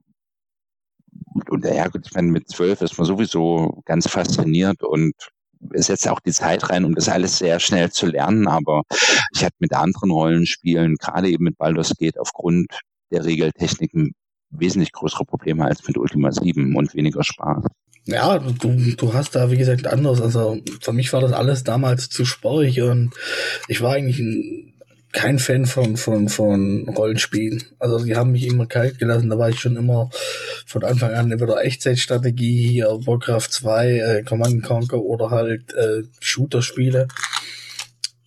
und 1.50 1.64
ja 1.64 1.88
gut, 1.88 2.06
ich 2.06 2.14
meine, 2.14 2.30
mit 2.30 2.48
zwölf 2.48 2.80
ist 2.80 2.96
man 2.98 3.06
sowieso 3.06 3.82
ganz 3.84 4.08
fasziniert 4.08 4.82
und 4.82 5.14
setzt 5.74 6.08
auch 6.08 6.20
die 6.20 6.32
Zeit 6.32 6.70
rein, 6.70 6.84
um 6.84 6.94
das 6.94 7.08
alles 7.08 7.38
sehr 7.38 7.60
schnell 7.60 7.90
zu 7.90 8.06
lernen. 8.06 8.48
Aber 8.48 8.82
ich 9.34 9.44
hatte 9.44 9.56
mit 9.58 9.72
anderen 9.72 10.10
Rollenspielen, 10.10 10.96
gerade 10.96 11.28
eben 11.28 11.44
mit 11.44 11.58
Baldur's 11.58 11.94
Gate, 11.96 12.18
aufgrund 12.18 12.66
der 13.10 13.24
Regeltechniken 13.24 14.12
wesentlich 14.50 14.92
größere 14.92 15.24
Probleme 15.24 15.64
als 15.64 15.86
mit 15.86 15.98
Ultima 15.98 16.32
7 16.32 16.74
und 16.74 16.94
weniger 16.94 17.22
Spaß. 17.22 17.64
Ja, 18.06 18.38
du, 18.38 18.94
du 18.96 19.12
hast 19.12 19.34
da, 19.34 19.50
wie 19.50 19.58
gesagt, 19.58 19.86
anders. 19.86 20.22
Also 20.22 20.58
für 20.80 20.94
mich 20.94 21.12
war 21.12 21.20
das 21.20 21.32
alles 21.32 21.62
damals 21.62 22.08
zu 22.08 22.24
sporrig 22.24 22.80
und 22.80 23.12
ich 23.68 23.82
war 23.82 23.92
eigentlich 23.92 24.18
ein 24.18 24.67
kein 25.12 25.38
Fan 25.38 25.66
von, 25.66 25.96
von, 25.96 26.28
von 26.28 26.88
Rollenspielen. 26.88 27.64
Also 27.78 28.04
die 28.04 28.16
haben 28.16 28.32
mich 28.32 28.46
immer 28.46 28.66
kalt 28.66 28.98
gelassen. 28.98 29.30
Da 29.30 29.38
war 29.38 29.48
ich 29.48 29.58
schon 29.58 29.76
immer 29.76 30.10
von 30.66 30.84
Anfang 30.84 31.12
an 31.12 31.30
entweder 31.30 31.64
Echtzeitstrategie, 31.64 32.68
hier 32.68 32.88
Warcraft 32.88 33.48
2, 33.48 33.88
äh, 33.88 34.22
Command 34.22 34.62
Conquer 34.62 35.00
oder 35.00 35.30
halt 35.30 35.72
äh, 35.74 36.02
Shooter-Spiele. 36.20 37.08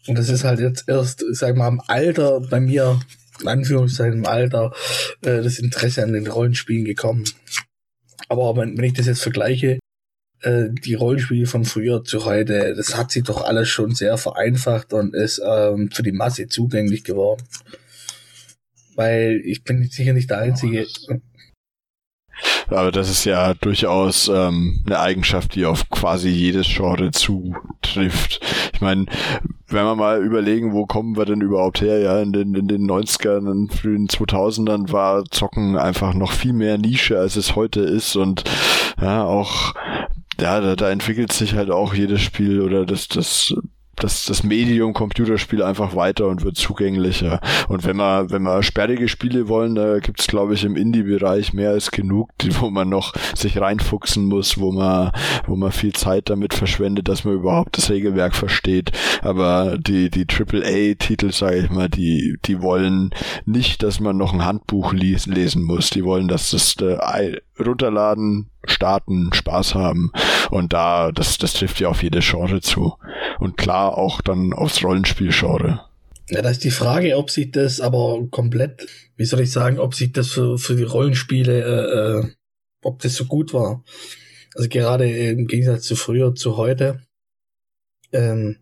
Und 0.07 0.17
das 0.17 0.29
ist 0.29 0.43
halt 0.43 0.59
jetzt 0.59 0.85
erst, 0.87 1.23
sag 1.31 1.55
mal, 1.55 1.67
im 1.67 1.81
Alter 1.87 2.41
bei 2.41 2.59
mir, 2.59 2.99
in 3.41 3.47
Anführungszeichen 3.47 4.19
im 4.19 4.25
Alter, 4.25 4.73
äh, 5.21 5.41
das 5.41 5.59
Interesse 5.59 6.03
an 6.03 6.13
den 6.13 6.27
Rollenspielen 6.27 6.85
gekommen. 6.85 7.25
Aber 8.27 8.55
wenn, 8.57 8.77
wenn 8.77 8.85
ich 8.85 8.93
das 8.93 9.05
jetzt 9.05 9.21
vergleiche, 9.21 9.79
äh, 10.41 10.69
die 10.71 10.95
Rollenspiele 10.95 11.45
von 11.45 11.65
früher 11.65 12.03
zu 12.03 12.25
heute, 12.25 12.73
das 12.75 12.97
hat 12.97 13.11
sich 13.11 13.23
doch 13.23 13.43
alles 13.43 13.69
schon 13.69 13.93
sehr 13.93 14.17
vereinfacht 14.17 14.93
und 14.93 15.13
ist 15.13 15.41
ähm, 15.45 15.89
für 15.91 16.03
die 16.03 16.11
Masse 16.11 16.47
zugänglich 16.47 17.03
geworden. 17.03 17.43
Weil 18.95 19.41
ich 19.45 19.63
bin 19.63 19.83
sicher 19.89 20.13
nicht 20.13 20.29
der 20.29 20.39
Einzige. 20.39 20.85
Aber 22.67 22.91
das 22.91 23.09
ist 23.09 23.25
ja 23.25 23.53
durchaus 23.53 24.29
ähm, 24.29 24.81
eine 24.85 24.99
Eigenschaft, 24.99 25.55
die 25.55 25.65
auf 25.65 25.89
quasi 25.89 26.29
jedes 26.29 26.67
Genre 26.67 27.11
zutrifft. 27.11 28.39
Ich 28.73 28.81
meine, 28.81 29.05
wenn 29.67 29.85
wir 29.85 29.95
mal 29.95 30.23
überlegen, 30.23 30.73
wo 30.73 30.85
kommen 30.85 31.17
wir 31.17 31.25
denn 31.25 31.41
überhaupt 31.41 31.81
her? 31.81 31.99
Ja, 31.99 32.21
in 32.21 32.31
den, 32.31 32.55
in 32.55 32.67
den 32.67 32.89
90ern 32.89 33.49
und 33.49 33.73
frühen 33.73 34.07
2000ern 34.07 34.91
war 34.91 35.25
Zocken 35.25 35.77
einfach 35.77 36.13
noch 36.13 36.31
viel 36.31 36.53
mehr 36.53 36.77
Nische, 36.77 37.19
als 37.19 37.35
es 37.35 37.55
heute 37.55 37.81
ist 37.81 38.15
und 38.15 38.43
ja, 38.99 39.23
auch 39.23 39.73
ja, 40.41 40.59
da, 40.59 40.75
da 40.75 40.89
entwickelt 40.89 41.31
sich 41.31 41.55
halt 41.55 41.71
auch 41.71 41.93
jedes 41.93 42.21
Spiel 42.21 42.61
oder 42.61 42.85
das, 42.85 43.07
das 43.07 43.53
das, 44.01 44.25
das 44.25 44.43
Medium 44.43 44.93
Computerspiel 44.93 45.61
einfach 45.61 45.95
weiter 45.95 46.27
und 46.27 46.43
wird 46.43 46.57
zugänglicher. 46.57 47.39
Und 47.67 47.85
wenn 47.85 47.97
man, 47.97 48.31
wenn 48.31 48.41
man 48.41 48.63
sperrige 48.63 49.07
Spiele 49.07 49.47
wollen, 49.47 49.75
da 49.75 49.99
gibt's 49.99 50.27
glaube 50.27 50.53
ich 50.53 50.63
im 50.63 50.75
Indie-Bereich 50.75 51.53
mehr 51.53 51.71
als 51.71 51.91
genug, 51.91 52.29
wo 52.59 52.69
man 52.69 52.89
noch 52.89 53.13
sich 53.35 53.59
reinfuchsen 53.59 54.25
muss, 54.25 54.59
wo 54.59 54.71
man, 54.71 55.11
wo 55.45 55.55
man 55.55 55.71
viel 55.71 55.93
Zeit 55.93 56.29
damit 56.29 56.53
verschwendet, 56.53 57.07
dass 57.07 57.23
man 57.25 57.35
überhaupt 57.35 57.77
das 57.77 57.89
Regelwerk 57.89 58.35
versteht. 58.35 58.91
Aber 59.21 59.77
die, 59.77 60.09
die 60.09 60.25
AAA-Titel, 60.27 61.31
sage 61.31 61.57
ich 61.57 61.69
mal, 61.69 61.89
die, 61.89 62.37
die 62.45 62.61
wollen 62.61 63.11
nicht, 63.45 63.83
dass 63.83 63.99
man 63.99 64.17
noch 64.17 64.33
ein 64.33 64.45
Handbuch 64.45 64.93
lesen 64.93 65.63
muss. 65.63 65.89
Die 65.91 66.03
wollen, 66.03 66.27
dass 66.27 66.51
das 66.51 66.75
äh, 66.81 67.37
runterladen, 67.61 68.49
starten, 68.65 69.31
Spaß 69.33 69.75
haben. 69.75 70.11
Und 70.49 70.73
da, 70.73 71.11
das, 71.11 71.37
das 71.37 71.53
trifft 71.53 71.79
ja 71.79 71.89
auf 71.89 72.03
jede 72.03 72.19
Genre 72.19 72.61
zu. 72.61 72.95
Und 73.39 73.57
klar 73.57 73.97
auch 73.97 74.21
dann 74.21 74.53
aufs 74.53 74.83
Rollenspielgenre. 74.83 75.81
Ja, 76.29 76.41
da 76.41 76.49
ist 76.49 76.63
die 76.63 76.71
Frage, 76.71 77.17
ob 77.17 77.29
sich 77.29 77.51
das 77.51 77.81
aber 77.81 78.25
komplett, 78.31 78.87
wie 79.17 79.25
soll 79.25 79.41
ich 79.41 79.51
sagen, 79.51 79.79
ob 79.79 79.95
sich 79.95 80.13
das 80.13 80.29
für, 80.29 80.57
für 80.57 80.75
die 80.75 80.83
Rollenspiele, 80.83 81.61
äh, 81.61 82.19
äh 82.19 82.31
ob 82.83 82.99
das 82.99 83.15
so 83.15 83.25
gut 83.25 83.53
war. 83.53 83.83
Also 84.55 84.67
gerade 84.67 85.09
im 85.09 85.47
Gegensatz 85.47 85.83
zu 85.83 85.95
früher, 85.95 86.33
zu 86.33 86.57
heute. 86.57 87.01
Ähm, 88.11 88.57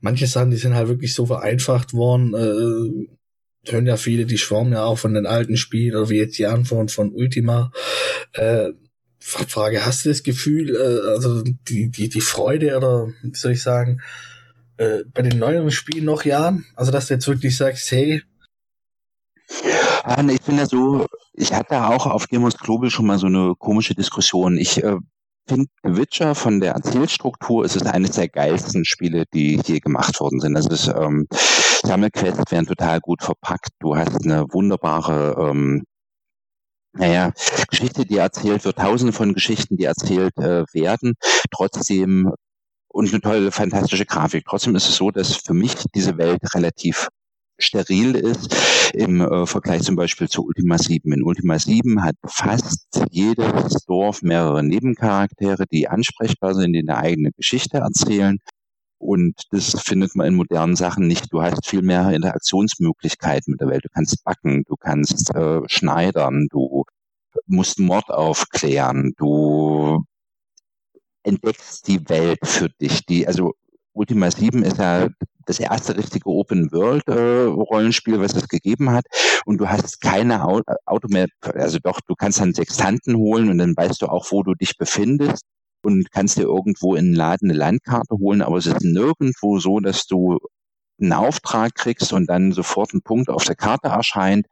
manche 0.00 0.26
Sachen, 0.26 0.50
die 0.50 0.56
sind 0.56 0.74
halt 0.74 0.88
wirklich 0.88 1.14
so 1.14 1.26
vereinfacht 1.26 1.92
worden. 1.92 2.34
Äh, 2.34 3.15
hören 3.72 3.86
ja 3.86 3.96
viele, 3.96 4.26
die 4.26 4.38
schwärmen 4.38 4.72
ja 4.72 4.84
auch 4.84 4.98
von 4.98 5.14
den 5.14 5.26
alten 5.26 5.56
Spielen 5.56 5.96
oder 5.96 6.08
wie 6.10 6.18
jetzt 6.18 6.38
die 6.38 6.46
Antwort 6.46 6.90
von 6.90 7.12
Ultima. 7.12 7.72
Äh, 8.32 8.72
Frage, 9.18 9.84
hast 9.84 10.04
du 10.04 10.08
das 10.08 10.22
Gefühl, 10.22 10.76
äh, 10.76 11.10
also 11.10 11.42
die, 11.42 11.90
die, 11.90 12.08
die 12.08 12.20
Freude 12.20 12.76
oder 12.76 13.08
wie 13.22 13.34
soll 13.34 13.52
ich 13.52 13.62
sagen, 13.62 14.00
äh, 14.76 15.04
bei 15.12 15.22
den 15.22 15.38
neueren 15.38 15.70
Spielen 15.70 16.04
noch 16.04 16.24
ja? 16.24 16.56
Also 16.76 16.92
dass 16.92 17.08
du 17.08 17.14
jetzt 17.14 17.26
wirklich 17.26 17.56
sagst, 17.56 17.90
hey. 17.90 18.22
Ah, 20.04 20.22
ich 20.28 20.42
bin 20.42 20.58
ja 20.58 20.66
so, 20.66 21.06
ich 21.32 21.52
hatte 21.52 21.86
auch 21.86 22.06
auf 22.06 22.26
Demos 22.26 22.56
Global 22.56 22.90
schon 22.90 23.06
mal 23.06 23.18
so 23.18 23.26
eine 23.26 23.54
komische 23.58 23.94
Diskussion. 23.94 24.58
Ich 24.58 24.82
äh, 24.82 24.96
finde 25.48 25.66
Witcher 25.82 26.34
von 26.34 26.60
der 26.60 26.72
Erzählstruktur 26.72 27.64
ist 27.64 27.76
es 27.76 27.82
eines 27.82 28.12
der 28.12 28.28
geilsten 28.28 28.84
Spiele, 28.84 29.24
die 29.32 29.60
je 29.64 29.80
gemacht 29.80 30.20
worden 30.20 30.40
sind. 30.40 30.54
Das 30.54 30.66
ist 30.66 30.88
ähm, 30.88 31.26
Sammelquests 31.86 32.50
werden 32.50 32.66
total 32.66 33.00
gut 33.00 33.22
verpackt. 33.22 33.70
Du 33.78 33.96
hast 33.96 34.24
eine 34.24 34.46
wunderbare 34.52 35.36
ähm, 35.50 35.84
naja, 36.92 37.32
Geschichte, 37.68 38.06
die 38.06 38.16
erzählt 38.16 38.64
wird, 38.64 38.78
tausende 38.78 39.12
von 39.12 39.34
Geschichten, 39.34 39.76
die 39.76 39.84
erzählt 39.84 40.36
äh, 40.38 40.64
werden, 40.72 41.14
trotzdem 41.50 42.32
und 42.88 43.10
eine 43.12 43.20
tolle, 43.20 43.52
fantastische 43.52 44.06
Grafik. 44.06 44.44
Trotzdem 44.48 44.74
ist 44.74 44.88
es 44.88 44.96
so, 44.96 45.10
dass 45.10 45.36
für 45.36 45.52
mich 45.52 45.74
diese 45.94 46.16
Welt 46.16 46.40
relativ 46.54 47.08
steril 47.58 48.14
ist 48.14 48.92
im 48.94 49.20
äh, 49.20 49.46
Vergleich 49.46 49.82
zum 49.82 49.96
Beispiel 49.96 50.28
zu 50.28 50.44
Ultima 50.44 50.78
7. 50.78 51.12
In 51.12 51.22
Ultima 51.22 51.58
7 51.58 52.02
hat 52.02 52.16
fast 52.26 52.86
jedes 53.10 53.84
Dorf 53.86 54.22
mehrere 54.22 54.62
Nebencharaktere, 54.62 55.64
die 55.70 55.88
ansprechbar 55.88 56.54
sind, 56.54 56.72
die 56.72 56.80
eine 56.80 56.96
eigene 56.96 57.32
Geschichte 57.32 57.78
erzählen. 57.78 58.38
Und 58.98 59.34
das 59.50 59.80
findet 59.82 60.16
man 60.16 60.28
in 60.28 60.34
modernen 60.34 60.76
Sachen 60.76 61.06
nicht. 61.06 61.32
Du 61.32 61.42
hast 61.42 61.66
viel 61.66 61.82
mehr 61.82 62.10
Interaktionsmöglichkeiten 62.10 63.52
mit 63.52 63.60
der 63.60 63.68
Welt. 63.68 63.84
Du 63.84 63.88
kannst 63.92 64.24
backen, 64.24 64.64
du 64.66 64.76
kannst 64.76 65.34
äh, 65.34 65.60
schneidern, 65.66 66.48
du 66.50 66.84
musst 67.46 67.78
Mord 67.78 68.08
aufklären, 68.08 69.12
du 69.18 70.02
entdeckst 71.22 71.86
die 71.88 72.08
Welt 72.08 72.38
für 72.44 72.68
dich. 72.80 73.04
Die, 73.06 73.26
also 73.26 73.54
Ultima 73.92 74.30
7 74.30 74.62
ist 74.62 74.78
ja 74.78 75.08
das 75.46 75.60
erste 75.60 75.96
richtige 75.96 76.28
Open 76.28 76.72
World 76.72 77.06
äh, 77.08 77.44
Rollenspiel, 77.44 78.20
was 78.20 78.34
es 78.34 78.48
gegeben 78.48 78.90
hat. 78.90 79.04
Und 79.44 79.58
du 79.58 79.68
hast 79.68 80.00
keine 80.00 80.44
Auto 80.44 81.08
mehr, 81.08 81.28
also 81.40 81.78
doch, 81.82 82.00
du 82.06 82.14
kannst 82.14 82.40
dann 82.40 82.54
Sextanten 82.54 83.16
holen 83.16 83.50
und 83.50 83.58
dann 83.58 83.76
weißt 83.76 84.02
du 84.02 84.06
auch, 84.06 84.26
wo 84.30 84.42
du 84.42 84.54
dich 84.54 84.76
befindest 84.76 85.44
und 85.86 86.10
kannst 86.10 86.36
dir 86.36 86.42
irgendwo 86.42 86.96
in 86.96 87.06
den 87.06 87.14
Laden 87.14 87.48
eine 87.48 87.58
Landkarte 87.58 88.16
holen, 88.18 88.42
aber 88.42 88.56
es 88.58 88.66
ist 88.66 88.82
nirgendwo 88.82 89.60
so, 89.60 89.78
dass 89.78 90.06
du 90.06 90.38
einen 91.00 91.12
Auftrag 91.12 91.74
kriegst 91.74 92.12
und 92.12 92.28
dann 92.28 92.50
sofort 92.50 92.92
ein 92.92 93.02
Punkt 93.02 93.30
auf 93.30 93.44
der 93.44 93.54
Karte 93.54 93.88
erscheint 93.88 94.46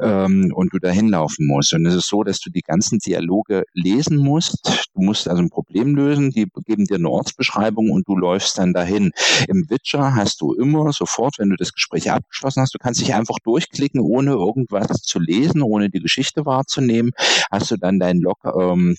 ähm, 0.00 0.52
und 0.52 0.72
du 0.72 0.78
da 0.78 0.90
hinlaufen 0.90 1.46
musst. 1.46 1.72
Und 1.74 1.86
es 1.86 1.94
ist 1.94 2.08
so, 2.08 2.24
dass 2.24 2.40
du 2.40 2.50
die 2.50 2.62
ganzen 2.62 2.98
Dialoge 2.98 3.64
lesen 3.72 4.16
musst. 4.16 4.88
Du 4.94 5.02
musst 5.02 5.28
also 5.28 5.42
ein 5.42 5.50
Problem 5.50 5.94
lösen, 5.94 6.30
die 6.30 6.46
geben 6.66 6.86
dir 6.86 6.96
eine 6.96 7.08
Ortsbeschreibung 7.08 7.90
und 7.90 8.08
du 8.08 8.16
läufst 8.16 8.58
dann 8.58 8.72
dahin. 8.72 9.12
Im 9.46 9.68
Witcher 9.70 10.16
hast 10.16 10.40
du 10.40 10.54
immer 10.54 10.92
sofort, 10.92 11.38
wenn 11.38 11.50
du 11.50 11.56
das 11.56 11.72
Gespräch 11.72 12.10
abgeschlossen 12.10 12.62
hast, 12.62 12.74
du 12.74 12.78
kannst 12.78 13.00
dich 13.00 13.14
einfach 13.14 13.36
durchklicken, 13.44 14.00
ohne 14.00 14.32
irgendwas 14.32 15.02
zu 15.02 15.20
lesen, 15.20 15.62
ohne 15.62 15.88
die 15.88 16.00
Geschichte 16.00 16.46
wahrzunehmen, 16.46 17.12
hast 17.50 17.70
du 17.70 17.76
dann 17.76 18.00
dein 18.00 18.18
Log 18.18 18.38
ähm, 18.44 18.96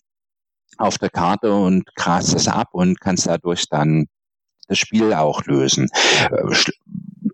auf 0.82 0.98
der 0.98 1.10
Karte 1.10 1.54
und 1.54 1.86
grast 1.96 2.34
es 2.34 2.48
ab 2.48 2.70
und 2.72 3.00
kannst 3.00 3.28
dadurch 3.28 3.66
dann 3.70 4.08
das 4.68 4.78
Spiel 4.78 5.14
auch 5.14 5.44
lösen. 5.46 5.90
Äh, 6.32 6.56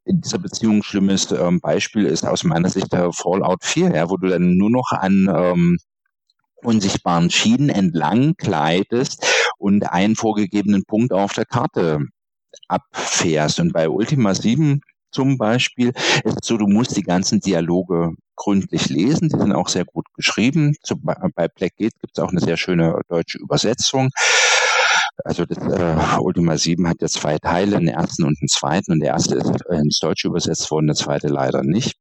in 0.05 0.21
dieser 0.21 0.39
Beziehung 0.39 0.83
schlimmes 0.83 1.31
ähm, 1.31 1.59
Beispiel 1.59 2.05
ist 2.05 2.25
aus 2.25 2.43
meiner 2.43 2.69
Sicht 2.69 2.93
der 2.93 3.11
Fallout 3.11 3.63
4, 3.63 3.93
ja, 3.93 4.09
wo 4.09 4.17
du 4.17 4.27
dann 4.27 4.55
nur 4.55 4.69
noch 4.69 4.91
an 4.91 5.29
ähm, 5.33 5.77
unsichtbaren 6.63 7.29
Schienen 7.29 7.69
entlang 7.69 8.33
gleitest 8.37 9.25
und 9.57 9.91
einen 9.91 10.15
vorgegebenen 10.15 10.83
Punkt 10.85 11.13
auf 11.13 11.33
der 11.33 11.45
Karte 11.45 11.99
abfährst. 12.67 13.59
Und 13.59 13.73
bei 13.73 13.89
Ultima 13.89 14.33
7 14.33 14.81
zum 15.11 15.37
Beispiel 15.37 15.93
ist 16.23 16.37
es 16.41 16.47
so, 16.47 16.57
du 16.57 16.67
musst 16.67 16.95
die 16.97 17.03
ganzen 17.03 17.39
Dialoge 17.39 18.11
gründlich 18.37 18.87
lesen. 18.87 19.27
Die 19.27 19.37
sind 19.37 19.51
auch 19.51 19.67
sehr 19.67 19.83
gut 19.83 20.05
geschrieben. 20.15 20.75
bei 21.03 21.47
Blackgate 21.49 21.99
gibt 21.99 22.17
es 22.17 22.23
auch 22.23 22.29
eine 22.29 22.39
sehr 22.39 22.55
schöne 22.55 23.01
deutsche 23.09 23.37
Übersetzung. 23.39 24.09
Also 25.25 25.45
das 25.45 25.57
äh, 25.57 26.19
Ultima 26.19 26.57
7 26.57 26.87
hat 26.87 27.01
ja 27.01 27.07
zwei 27.07 27.37
Teile, 27.39 27.75
einen 27.75 27.87
ersten 27.89 28.23
und 28.23 28.37
einen 28.39 28.47
zweiten. 28.47 28.93
Und 28.93 28.99
der 28.99 29.09
erste 29.09 29.35
ist 29.35 29.51
ins 29.69 29.99
Deutsche 29.99 30.27
übersetzt 30.27 30.69
worden, 30.71 30.87
der 30.87 30.95
zweite 30.95 31.27
leider 31.27 31.63
nicht. 31.63 31.95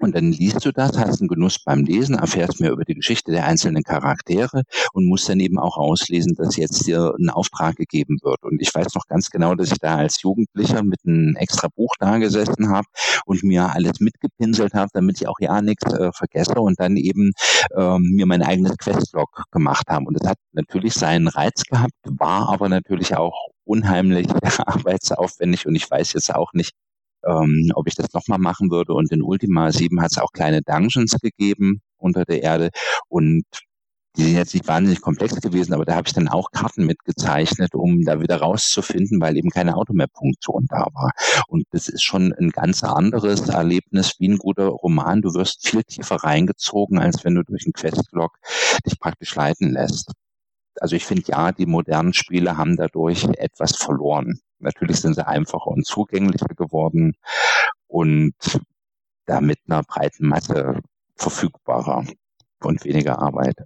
Und 0.00 0.14
dann 0.14 0.32
liest 0.32 0.64
du 0.64 0.72
das, 0.72 0.96
hast 0.98 1.20
einen 1.20 1.28
Genuss 1.28 1.58
beim 1.62 1.84
Lesen, 1.84 2.14
erfährst 2.14 2.58
mehr 2.60 2.72
über 2.72 2.84
die 2.84 2.94
Geschichte 2.94 3.32
der 3.32 3.44
einzelnen 3.44 3.82
Charaktere 3.82 4.62
und 4.94 5.04
musst 5.04 5.28
dann 5.28 5.40
eben 5.40 5.58
auch 5.58 5.76
auslesen, 5.76 6.34
dass 6.34 6.56
jetzt 6.56 6.86
dir 6.86 7.14
ein 7.18 7.28
Auftrag 7.28 7.76
gegeben 7.76 8.18
wird. 8.22 8.42
Und 8.42 8.62
ich 8.62 8.74
weiß 8.74 8.94
noch 8.94 9.06
ganz 9.06 9.30
genau, 9.30 9.54
dass 9.54 9.70
ich 9.70 9.78
da 9.78 9.96
als 9.96 10.22
Jugendlicher 10.22 10.82
mit 10.82 11.00
einem 11.06 11.36
extra 11.36 11.68
Buch 11.68 11.92
da 11.98 12.16
gesessen 12.16 12.70
habe 12.70 12.86
und 13.26 13.42
mir 13.42 13.74
alles 13.74 14.00
mitgepinselt 14.00 14.72
habe, 14.72 14.88
damit 14.94 15.20
ich 15.20 15.28
auch 15.28 15.38
ja 15.38 15.60
nichts 15.60 15.92
äh, 15.92 16.10
vergesse 16.12 16.54
und 16.54 16.80
dann 16.80 16.96
eben 16.96 17.32
ähm, 17.76 18.12
mir 18.14 18.24
mein 18.24 18.42
eigenes 18.42 18.78
Questlog 18.78 19.44
gemacht 19.50 19.86
habe. 19.88 20.06
Und 20.06 20.18
das 20.18 20.30
hat 20.30 20.38
natürlich 20.52 20.94
seinen 20.94 21.28
Reiz 21.28 21.62
gehabt, 21.64 21.92
war 22.04 22.48
aber 22.48 22.70
natürlich 22.70 23.14
auch 23.16 23.48
unheimlich 23.64 24.28
arbeitsaufwendig 24.66 25.66
und 25.66 25.74
ich 25.74 25.90
weiß 25.90 26.14
jetzt 26.14 26.34
auch 26.34 26.52
nicht, 26.54 26.72
ähm, 27.26 27.70
ob 27.74 27.86
ich 27.88 27.94
das 27.94 28.12
nochmal 28.12 28.38
machen 28.38 28.70
würde. 28.70 28.94
Und 28.94 29.12
in 29.12 29.22
Ultima 29.22 29.72
7 29.72 30.00
hat 30.00 30.12
es 30.12 30.18
auch 30.18 30.32
kleine 30.32 30.62
Dungeons 30.62 31.16
gegeben 31.20 31.80
unter 31.98 32.24
der 32.24 32.42
Erde 32.42 32.70
und 33.08 33.44
die 34.16 34.24
sind 34.24 34.34
jetzt 34.34 34.54
nicht 34.54 34.66
wahnsinnig 34.66 35.00
komplex 35.00 35.40
gewesen, 35.40 35.72
aber 35.72 35.84
da 35.84 35.94
habe 35.94 36.08
ich 36.08 36.14
dann 36.14 36.28
auch 36.28 36.50
Karten 36.50 36.84
mitgezeichnet, 36.84 37.74
um 37.74 38.04
da 38.04 38.20
wieder 38.20 38.36
rauszufinden, 38.36 39.20
weil 39.20 39.36
eben 39.36 39.50
keine 39.50 39.76
Automap-Funktion 39.76 40.66
da 40.68 40.86
war. 40.92 41.12
Und 41.46 41.64
das 41.70 41.88
ist 41.88 42.02
schon 42.02 42.32
ein 42.32 42.50
ganz 42.50 42.82
anderes 42.82 43.48
Erlebnis 43.48 44.16
wie 44.18 44.28
ein 44.28 44.38
guter 44.38 44.66
Roman. 44.66 45.22
Du 45.22 45.34
wirst 45.34 45.68
viel 45.68 45.84
tiefer 45.84 46.16
reingezogen, 46.16 46.98
als 46.98 47.24
wenn 47.24 47.36
du 47.36 47.44
durch 47.44 47.64
einen 47.64 47.72
Questlog 47.72 48.36
dich 48.84 48.98
praktisch 48.98 49.34
leiten 49.36 49.70
lässt. 49.70 50.12
Also 50.80 50.96
ich 50.96 51.04
finde 51.04 51.24
ja, 51.28 51.52
die 51.52 51.66
modernen 51.66 52.12
Spiele 52.12 52.56
haben 52.56 52.76
dadurch 52.76 53.24
etwas 53.38 53.76
verloren. 53.76 54.40
Natürlich 54.60 55.00
sind 55.00 55.14
sie 55.14 55.26
einfacher 55.26 55.68
und 55.68 55.86
zugänglicher 55.86 56.54
geworden 56.54 57.16
und 57.86 58.34
damit 59.26 59.58
einer 59.66 59.82
breiten 59.82 60.28
Masse 60.28 60.80
verfügbarer 61.16 62.04
und 62.62 62.84
weniger 62.84 63.18
Arbeit. 63.18 63.56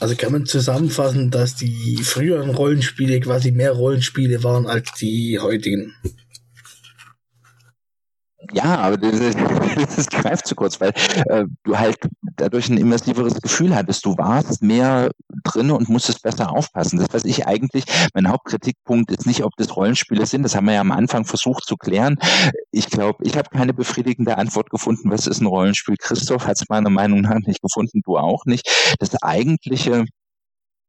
Also 0.00 0.16
kann 0.16 0.32
man 0.32 0.46
zusammenfassen, 0.46 1.30
dass 1.30 1.54
die 1.54 1.98
früheren 2.02 2.50
Rollenspiele 2.50 3.20
quasi 3.20 3.52
mehr 3.52 3.72
Rollenspiele 3.72 4.42
waren 4.42 4.66
als 4.66 4.92
die 4.94 5.38
heutigen 5.38 5.94
ja, 8.52 8.76
aber 8.78 8.96
das, 8.96 9.36
das 9.96 10.06
greift 10.08 10.46
zu 10.46 10.54
kurz, 10.54 10.80
weil 10.80 10.92
äh, 11.26 11.44
du 11.64 11.78
halt 11.78 11.98
dadurch 12.36 12.68
ein 12.68 12.76
immersiveres 12.76 13.40
Gefühl 13.40 13.74
hattest. 13.74 14.04
Du 14.04 14.16
warst 14.18 14.62
mehr 14.62 15.10
drin 15.44 15.70
und 15.70 15.88
musstest 15.88 16.22
besser 16.22 16.50
aufpassen. 16.50 16.98
Das, 16.98 17.08
was 17.12 17.24
ich 17.24 17.46
eigentlich, 17.46 17.84
mein 18.14 18.28
Hauptkritikpunkt 18.28 19.10
ist 19.10 19.26
nicht, 19.26 19.44
ob 19.44 19.52
das 19.56 19.76
Rollenspiele 19.76 20.26
sind. 20.26 20.42
Das 20.42 20.54
haben 20.54 20.66
wir 20.66 20.74
ja 20.74 20.80
am 20.80 20.92
Anfang 20.92 21.24
versucht 21.24 21.64
zu 21.64 21.76
klären. 21.76 22.18
Ich 22.70 22.86
glaube, 22.86 23.24
ich 23.24 23.36
habe 23.36 23.50
keine 23.50 23.74
befriedigende 23.74 24.38
Antwort 24.38 24.70
gefunden. 24.70 25.10
Was 25.10 25.26
ist 25.26 25.40
ein 25.40 25.46
Rollenspiel? 25.46 25.96
Christoph 25.98 26.46
hat 26.46 26.56
es 26.56 26.68
meiner 26.68 26.90
Meinung 26.90 27.20
nach 27.20 27.38
nicht 27.46 27.62
gefunden, 27.62 28.02
du 28.04 28.18
auch 28.18 28.44
nicht. 28.44 28.96
Das 28.98 29.22
eigentliche 29.22 30.04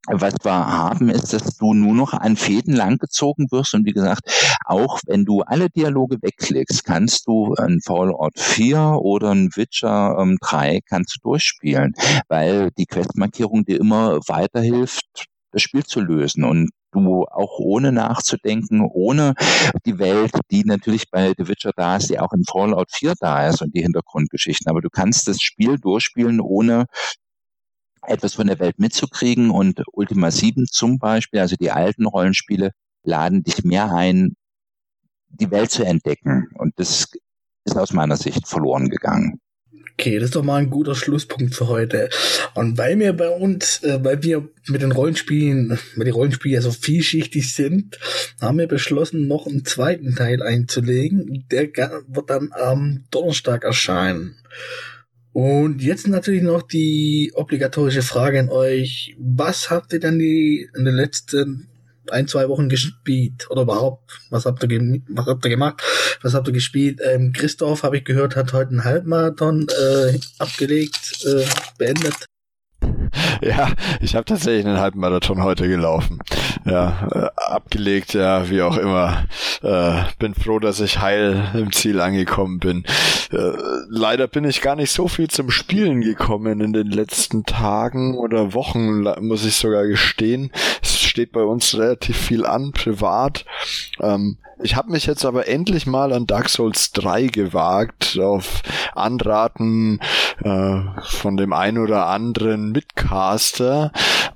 was 0.08 0.34
wir 0.43 0.51
haben, 0.51 1.10
ist, 1.10 1.34
dass 1.34 1.58
du 1.58 1.74
nur 1.74 1.93
noch 1.93 2.14
an 2.14 2.36
Fäden 2.36 2.76
langgezogen 2.76 3.47
wirst. 3.51 3.74
Und 3.74 3.86
wie 3.86 3.93
gesagt, 3.93 4.22
auch 4.66 4.99
wenn 5.08 5.26
du 5.26 5.41
alle 5.41 5.70
Dialoge 5.70 6.18
wegklickst, 6.22 6.84
kannst 6.84 7.28
du 7.28 7.54
ein 7.56 7.80
Fallout 7.82 8.38
4 8.38 8.97
oder 9.01 9.32
ein 9.32 9.49
Witcher 9.56 10.18
ähm, 10.20 10.38
3 10.41 10.82
kannst 10.88 11.16
du 11.16 11.30
durchspielen, 11.30 11.93
weil 12.28 12.72
die 12.78 12.86
Questmarkierung 12.86 13.64
dir 13.66 13.80
immer 13.80 14.20
weiterhilft, 14.28 15.28
das 15.51 15.62
Spiel 15.62 15.84
zu 15.84 16.01
lösen. 16.01 16.43
Und 16.43 16.70
du 16.91 17.26
auch 17.26 17.60
ohne 17.60 17.91
nachzudenken, 17.91 18.82
ohne 18.82 19.34
die 19.86 19.97
Welt, 19.99 20.32
die 20.51 20.64
natürlich 20.64 21.10
bei 21.10 21.34
The 21.38 21.47
Witcher 21.47 21.72
da 21.76 21.97
ist, 21.97 22.10
die 22.10 22.20
auch 22.20 22.34
in 22.34 22.43
Fallout 22.43 22.91
4 22.91 23.14
da 23.20 23.47
ist 23.47 23.62
und 23.62 23.74
die 23.76 23.82
Hintergrundgeschichten. 23.82 24.70
Aber 24.70 24.82
du 24.82 24.89
kannst 24.89 25.28
das 25.28 25.41
Spiel 25.41 25.80
durchspielen, 25.80 26.39
ohne 26.39 26.86
etwas 28.08 28.34
von 28.34 28.47
der 28.47 28.60
Welt 28.60 28.80
mitzukriegen. 28.80 29.49
Und 29.49 29.82
Ultima 29.93 30.32
7 30.32 30.68
zum 30.68 30.99
Beispiel, 30.99 31.39
also 31.39 31.56
die 31.56 31.72
alten 31.72 32.06
Rollenspiele, 32.06 32.72
laden 33.04 33.43
dich 33.43 33.64
mehr 33.64 33.93
ein, 33.93 34.36
die 35.30 35.51
Welt 35.51 35.72
zu 35.72 35.84
entdecken. 35.84 36.47
Und 36.56 36.74
das 36.78 37.10
ist 37.66 37.78
aus 37.78 37.93
meiner 37.93 38.18
Sicht 38.18 38.47
verloren 38.47 38.89
gegangen. 38.89 39.39
Okay, 39.93 40.16
das 40.16 40.30
ist 40.30 40.36
doch 40.36 40.43
mal 40.43 40.58
ein 40.58 40.72
guter 40.72 40.95
Schlusspunkt 40.95 41.54
für 41.54 41.68
heute. 41.68 42.10
Und 42.56 42.78
weil 42.80 42.97
wir 42.99 43.14
bei 43.14 43.30
uns, 43.30 43.84
äh, 43.84 44.04
weil 44.04 44.24
wir 44.24 44.49
mit 44.68 44.82
den 44.82 44.91
Rollenspielen, 44.91 45.78
weil 45.95 46.06
die 46.06 46.12
Rollenspiele 46.12 46.62
so 46.62 46.72
vielschichtig 46.72 47.54
sind, 47.54 47.99
haben 48.41 48.58
wir 48.58 48.68
beschlossen, 48.68 49.28
noch 49.28 49.45
einen 49.45 49.66
zweiten 49.66 50.16
Teil 50.16 50.41
einzulegen. 50.41 51.45
Der 51.51 51.70
wird 52.08 52.30
dann 52.30 52.49
am 52.54 53.04
Donnerstag 53.12 53.64
erscheinen. 53.64 54.36
Und 55.34 55.82
jetzt 55.82 56.08
natürlich 56.08 56.44
noch 56.44 56.62
die 56.62 57.32
obligatorische 57.34 58.04
Frage 58.04 58.40
an 58.40 58.50
euch. 58.50 59.16
Was 59.20 59.72
habt 59.72 59.92
ihr 59.92 60.00
denn 60.00 60.20
die 60.20 60.70
in 60.76 60.86
den 60.86 60.94
letzten 60.94 61.68
ein, 62.12 62.28
zwei 62.28 62.48
Wochen 62.50 62.70
gespielt? 62.70 63.50
Oder 63.50 63.64
überhaupt, 63.64 64.20
was 64.30 64.46
habt 64.46 64.64
ihr, 64.64 65.02
was 65.10 65.26
habt 65.26 65.44
ihr 65.44 65.50
gemacht? 65.50 65.82
Was 66.22 66.36
habt 66.36 66.48
ihr 66.48 66.54
gespielt? 66.54 67.02
Ähm, 67.04 67.34
Christoph, 67.34 67.82
habe 67.82 67.98
ich 67.98 68.04
gehört, 68.06 68.36
hat 68.36 68.54
heute 68.54 68.70
einen 68.70 68.84
Halbmarathon 68.84 69.68
äh, 69.70 70.20
abgelegt, 70.38 71.26
äh, 71.26 71.46
beendet. 71.80 72.28
Ja, 73.41 73.70
ich 73.99 74.16
habe 74.16 74.26
tatsächlich 74.26 74.66
einen 74.66 74.80
Halbmarathon 74.80 75.43
heute 75.43 75.68
gelaufen. 75.68 76.20
Ja, 76.66 77.07
äh, 77.11 77.30
abgelegt, 77.36 78.14
ja, 78.14 78.49
wie 78.49 78.61
auch 78.61 78.78
immer. 78.78 79.26
Äh, 79.61 80.03
bin 80.20 80.34
froh, 80.34 80.59
dass 80.59 80.80
ich 80.80 80.99
heil 80.99 81.49
im 81.53 81.72
Ziel 81.72 81.99
angekommen 81.99 82.59
bin. 82.59 82.86
Äh, 83.32 83.51
leider 83.89 84.28
bin 84.28 84.45
ich 84.45 84.61
gar 84.61 84.76
nicht 84.76 84.91
so 84.91 85.07
viel 85.07 85.30
zum 85.30 85.51
Spielen 85.51 86.01
gekommen 86.01 86.61
in 86.61 86.74
den 86.74 86.88
letzten 86.88 87.45
Tagen 87.45 88.18
oder 88.18 88.53
Wochen, 88.53 89.03
muss 89.22 89.45
ich 89.45 89.55
sogar 89.55 89.86
gestehen. 89.86 90.51
Es 90.82 90.93
steht 91.14 91.32
bei 91.32 91.43
uns 91.43 91.78
relativ 91.78 92.18
viel 92.18 92.43
an, 92.43 92.72
privat. 92.72 93.45
Ähm, 93.99 94.38
ich 94.64 94.76
habe 94.76 94.89
mich 94.89 95.05
jetzt 95.05 95.26
aber 95.26 95.47
endlich 95.47 95.86
mal 95.86 96.11
an 96.11 96.26
Dark 96.26 96.49
Souls 96.49 96.91
3 96.93 97.28
gewagt, 97.28 98.18
auf 98.20 98.64
Anraten 98.95 99.99
äh, 100.43 100.80
von 101.03 101.38
dem 101.38 101.53
ein 101.53 101.78
oder 101.78 102.07
anderen 102.07 102.72
Mitcaster 102.72 103.91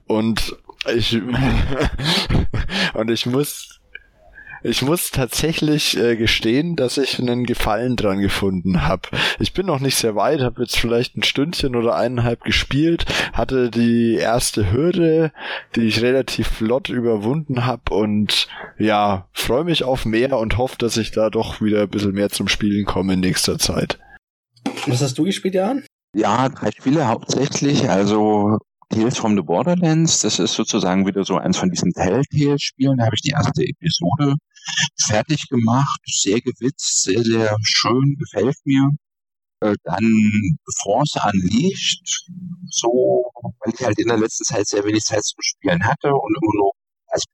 und 0.06 0.56
ich 0.94 1.20
und 2.94 3.10
ich 3.10 3.26
muss 3.26 3.77
ich 4.64 4.82
muss 4.82 5.12
tatsächlich 5.12 5.98
äh, 5.98 6.16
gestehen, 6.16 6.76
dass 6.76 6.98
ich 6.98 7.20
einen 7.20 7.46
Gefallen 7.46 7.96
dran 7.96 8.20
gefunden 8.20 8.86
habe. 8.86 9.10
Ich 9.40 9.54
bin 9.54 9.66
noch 9.66 9.80
nicht 9.80 9.96
sehr 9.96 10.16
weit, 10.16 10.42
habe 10.42 10.62
jetzt 10.62 10.78
vielleicht 10.78 11.16
ein 11.18 11.24
Stündchen 11.24 11.76
oder 11.76 11.96
eineinhalb 11.96 12.44
gespielt, 12.44 13.06
hatte 13.34 13.70
die 13.70 14.16
erste 14.16 14.72
Hürde, 14.72 15.32
die 15.76 15.88
ich 15.88 16.02
relativ 16.02 16.48
flott 16.48 16.90
überwunden 16.90 17.66
habe 17.66 17.94
und 17.94 18.48
ja, 18.78 19.28
freue 19.34 19.64
mich 19.64 19.84
auf 19.84 20.06
mehr 20.06 20.38
und 20.38 20.58
hoffe, 20.58 20.76
dass 20.78 20.98
ich 20.98 21.12
da 21.12 21.30
doch 21.30 21.62
wieder 21.62 21.82
ein 21.82 21.90
bisschen 21.90 22.14
mehr 22.14 22.30
zum 22.30 22.48
Spielen 22.48 22.86
komme 22.86 23.14
in 23.14 23.20
nächster 23.20 23.58
Zeit. 23.58 24.00
Was 24.86 25.02
hast 25.02 25.18
du 25.18 25.24
gespielt, 25.24 25.56
Jan? 25.56 25.84
Ja, 26.16 26.50
drei 26.50 26.72
Spiele 26.72 27.08
hauptsächlich. 27.08 27.90
Also 27.90 28.58
Tales 28.90 29.18
from 29.18 29.36
the 29.36 29.44
Borderlands, 29.44 30.22
das 30.22 30.40
ist 30.40 30.54
sozusagen 30.54 31.06
wieder 31.06 31.24
so 31.24 31.38
eins 31.38 31.58
von 31.58 31.70
diesen 31.70 31.92
Telltale-Spielen. 31.92 32.98
Da 32.98 33.06
habe 33.06 33.16
ich 33.16 33.22
die 33.22 33.32
erste 33.32 33.64
Episode 33.64 34.36
fertig 35.06 35.48
gemacht, 35.50 36.00
sehr 36.06 36.40
gewitzt, 36.40 37.04
sehr, 37.04 37.24
sehr 37.24 37.58
schön, 37.64 38.16
gefällt 38.18 38.56
mir. 38.64 38.90
Äh, 39.62 39.76
dann 39.84 40.58
Force 40.84 41.16
Unleashed, 41.26 42.30
so, 42.70 43.26
weil 43.60 43.74
ich 43.74 43.84
halt 43.84 44.00
in 44.00 44.08
der 44.08 44.18
letzten 44.18 44.44
Zeit 44.46 44.68
sehr 44.68 44.86
wenig 44.86 45.04
Zeit 45.04 45.24
zum 45.24 45.42
Spielen 45.42 45.84
hatte 45.84 46.10
und 46.10 46.38
immer 46.42 46.54
nur, 46.58 46.72
also 47.08 47.26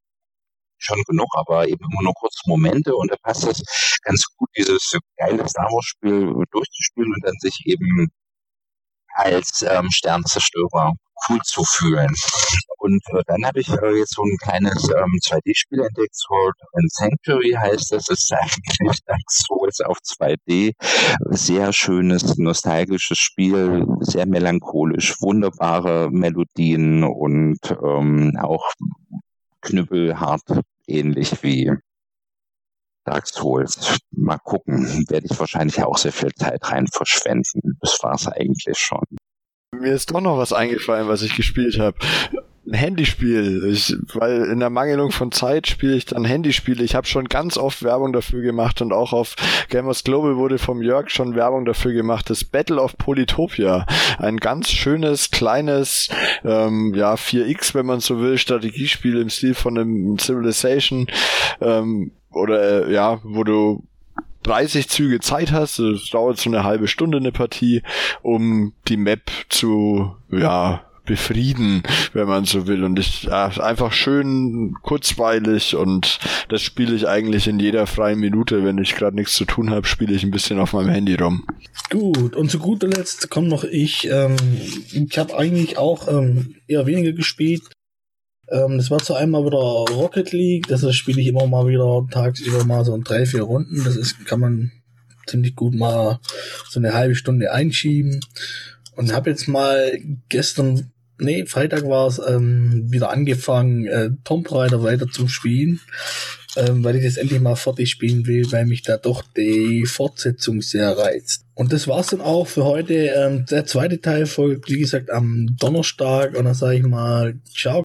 schon 0.78 1.04
genug, 1.08 1.28
aber 1.36 1.68
eben 1.68 1.84
immer 1.92 2.04
nur 2.04 2.14
kurze 2.14 2.40
Momente 2.48 2.96
und 2.96 3.12
da 3.12 3.16
passt 3.22 3.46
das 3.46 3.62
ganz 4.04 4.26
gut, 4.38 4.50
dieses 4.58 4.98
geile 5.18 5.48
Star 5.48 5.66
Wars 5.66 5.86
Spiel 5.86 6.34
durchzuspielen 6.52 7.14
und 7.14 7.26
dann 7.26 7.36
sich 7.40 7.62
eben 7.66 8.10
als 9.16 9.64
ähm, 9.68 9.90
Sternzerstörer 9.92 10.94
cool 11.30 11.40
zu 11.44 11.64
fühlen. 11.64 12.14
Und 12.78 13.02
äh, 13.14 13.22
dann 13.28 13.46
habe 13.46 13.60
ich 13.60 13.70
äh, 13.70 13.98
jetzt 13.98 14.16
so 14.16 14.24
ein 14.24 14.38
kleines 14.38 14.84
ähm, 14.90 15.20
2D-Spiel 15.24 15.80
entdeckt, 15.80 16.16
Sword 16.16 16.56
and 16.74 16.92
Sanctuary 16.92 17.52
heißt 17.52 17.92
das. 17.94 18.06
Das 18.06 18.20
ist 18.20 18.34
eigentlich 18.34 19.00
Dark 19.06 19.22
Souls 19.30 19.80
auf 19.82 19.98
2D. 20.00 20.74
Sehr 21.30 21.72
schönes, 21.72 22.38
nostalgisches 22.38 23.18
Spiel, 23.18 23.86
sehr 24.02 24.26
melancholisch, 24.26 25.22
wunderbare 25.22 26.10
Melodien 26.12 27.04
und 27.04 27.60
ähm, 27.72 28.38
auch 28.42 28.66
knüppelhart 29.62 30.62
ähnlich 30.88 31.42
wie 31.42 31.72
Dark 33.06 33.28
Souls. 33.28 33.98
Mal 34.12 34.38
gucken, 34.38 35.06
werde 35.10 35.28
ich 35.30 35.40
wahrscheinlich 35.40 35.82
auch 35.84 35.98
sehr 35.98 36.14
viel 36.14 36.34
Zeit 36.34 36.72
rein 36.72 36.88
verschwenden. 36.88 37.78
Das 37.82 38.00
war 38.02 38.16
es 38.16 38.28
eigentlich 38.28 38.78
schon. 38.78 39.04
Mir 39.74 39.94
ist 39.94 40.12
doch 40.12 40.22
noch 40.22 40.38
was 40.38 40.54
eingefallen, 40.54 41.08
was 41.08 41.24
ich 41.24 41.36
gespielt 41.36 41.80
habe. 41.80 41.98
Ein 42.66 42.76
Handyspiel. 42.76 43.70
Ich, 43.70 43.94
weil 44.14 44.44
in 44.44 44.60
der 44.60 44.70
Mangelung 44.70 45.12
von 45.12 45.34
Zeit 45.34 45.68
spiele 45.68 45.96
ich 45.96 46.06
dann 46.06 46.24
Handyspiele. 46.24 46.82
Ich 46.82 46.96
habe 46.96 47.08
schon 47.08 47.26
ganz 47.26 47.58
oft 47.58 47.84
Werbung 47.84 48.14
dafür 48.14 48.42
gemacht 48.42 48.82
und 48.82 48.94
auch 48.94 49.12
auf 49.12 49.36
Gamers 49.70 50.06
Global 50.06 50.38
wurde 50.38 50.60
vom 50.60 50.82
Jörg 50.82 51.10
schon 51.10 51.36
Werbung 51.36 51.66
dafür 51.66 51.92
gemacht. 51.92 52.30
Das 52.30 52.46
Battle 52.46 52.82
of 52.82 52.98
Polytopia. 52.98 53.86
Ein 54.18 54.38
ganz 54.38 54.70
schönes, 54.70 55.32
kleines, 55.32 56.10
ähm, 56.46 56.94
ja, 56.96 57.16
4X, 57.16 57.74
wenn 57.74 57.86
man 57.86 58.00
so 58.00 58.22
will, 58.22 58.38
Strategiespiel 58.38 59.20
im 59.20 59.30
Stil 59.30 59.56
von 59.56 59.78
einem 59.78 60.18
Civilization. 60.18 61.08
Ähm, 61.60 62.12
oder 62.36 62.88
äh, 62.88 62.94
ja, 62.94 63.20
wo 63.24 63.44
du 63.44 63.84
30 64.44 64.90
Züge 64.90 65.20
Zeit 65.20 65.52
hast, 65.52 65.80
es 65.80 66.10
dauert 66.10 66.38
so 66.38 66.50
eine 66.50 66.64
halbe 66.64 66.88
Stunde 66.88 67.18
eine 67.18 67.32
Partie, 67.32 67.82
um 68.22 68.74
die 68.88 68.98
Map 68.98 69.32
zu, 69.50 70.16
ja, 70.32 70.84
befrieden, 71.06 71.84
wenn 72.14 72.28
man 72.28 72.46
so 72.46 72.68
will. 72.68 72.84
Und 72.84 72.98
ich 72.98 73.24
ja, 73.24 73.48
einfach 73.48 73.92
schön 73.92 74.76
kurzweilig 74.84 75.76
und 75.76 76.20
das 76.50 76.62
spiele 76.62 76.96
ich 76.96 77.08
eigentlich 77.08 77.48
in 77.48 77.60
jeder 77.60 77.88
freien 77.88 78.20
Minute, 78.20 78.64
wenn 78.64 78.78
ich 78.78 78.96
gerade 78.96 79.16
nichts 79.16 79.34
zu 79.34 79.46
tun 79.46 79.70
habe, 79.70 79.86
spiele 79.86 80.14
ich 80.14 80.24
ein 80.24 80.32
bisschen 80.32 80.60
auf 80.60 80.74
meinem 80.74 80.90
Handy 80.90 81.16
rum. 81.16 81.46
Gut, 81.90 82.36
und 82.36 82.50
zu 82.50 82.60
guter 82.60 82.88
Letzt 82.88 83.30
kommt 83.30 83.50
noch 83.50 83.64
ich. 83.64 84.10
Ähm, 84.10 84.36
ich 84.94 85.18
habe 85.18 85.38
eigentlich 85.38 85.78
auch 85.78 86.08
ähm, 86.08 86.56
eher 86.68 86.86
weniger 86.86 87.12
gespielt. 87.12 87.64
Ähm, 88.50 88.78
das 88.78 88.92
war 88.92 89.00
zu 89.00 89.14
einmal 89.14 89.46
wieder 89.46 89.58
Rocket 89.58 90.32
League, 90.32 90.68
das 90.68 90.94
spiele 90.96 91.22
ich 91.22 91.28
immer 91.28 91.48
mal 91.48 91.68
wieder 91.68 92.06
tagsüber 92.12 92.66
mal 92.66 92.86
so 92.86 92.94
in 92.96 93.04
drei, 93.04 93.26
vier 93.26 93.44
Runden. 93.44 93.84
Das 93.84 93.96
ist, 93.96 94.26
kann 94.26 94.40
man 94.40 94.72
ziemlich 95.26 95.56
gut 95.56 95.74
mal 95.74 96.20
so 96.70 96.80
eine 96.80 96.94
halbe 96.94 97.16
Stunde 97.16 97.52
einschieben. 97.52 98.20
Und 98.96 99.14
habe 99.14 99.32
jetzt 99.32 99.48
mal 99.48 99.98
gestern, 100.30 100.92
nee, 101.20 101.46
Freitag 101.46 101.88
war 101.88 102.08
es, 102.08 102.20
ähm, 102.20 102.92
wieder 102.92 103.10
angefangen, 103.10 103.88
äh, 103.88 104.12
Tomb 104.24 104.52
Raider 104.52 104.84
weiter 104.84 105.08
zu 105.08 105.28
spielen, 105.28 105.80
ähm, 106.56 106.84
weil 106.84 106.98
ich 106.98 107.04
das 107.04 107.18
endlich 107.18 107.42
mal 107.42 107.56
fertig 107.56 107.90
spielen 107.90 108.28
will, 108.28 108.52
weil 108.52 108.66
mich 108.66 108.84
da 108.84 108.98
doch 108.98 109.24
die 109.36 109.86
Fortsetzung 109.86 110.62
sehr 110.62 110.96
reizt. 110.96 111.44
Und 111.56 111.74
das 111.74 111.88
war's 111.88 112.08
dann 112.08 112.22
auch 112.22 112.46
für 112.46 112.66
heute. 112.66 112.94
Ähm, 112.94 113.46
der 113.50 113.66
zweite 113.66 114.00
Teil 114.00 114.28
folgt, 114.28 114.70
wie 114.70 114.80
gesagt, 114.80 115.10
am 115.10 115.56
Donnerstag 115.60 116.36
und 116.36 116.46
dann 116.46 116.54
sage 116.54 116.78
ich 116.78 116.84
mal, 116.84 117.40
ciao. 117.56 117.83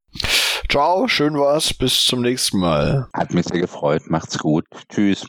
Ciao, 0.71 1.09
schön 1.09 1.33
war's, 1.39 1.73
bis 1.73 2.05
zum 2.05 2.21
nächsten 2.21 2.59
Mal. 2.59 3.09
Hat 3.15 3.33
mich 3.33 3.47
sehr 3.47 3.61
gefreut, 3.61 4.03
macht's 4.09 4.39
gut. 4.39 4.67
Tschüss. 4.91 5.27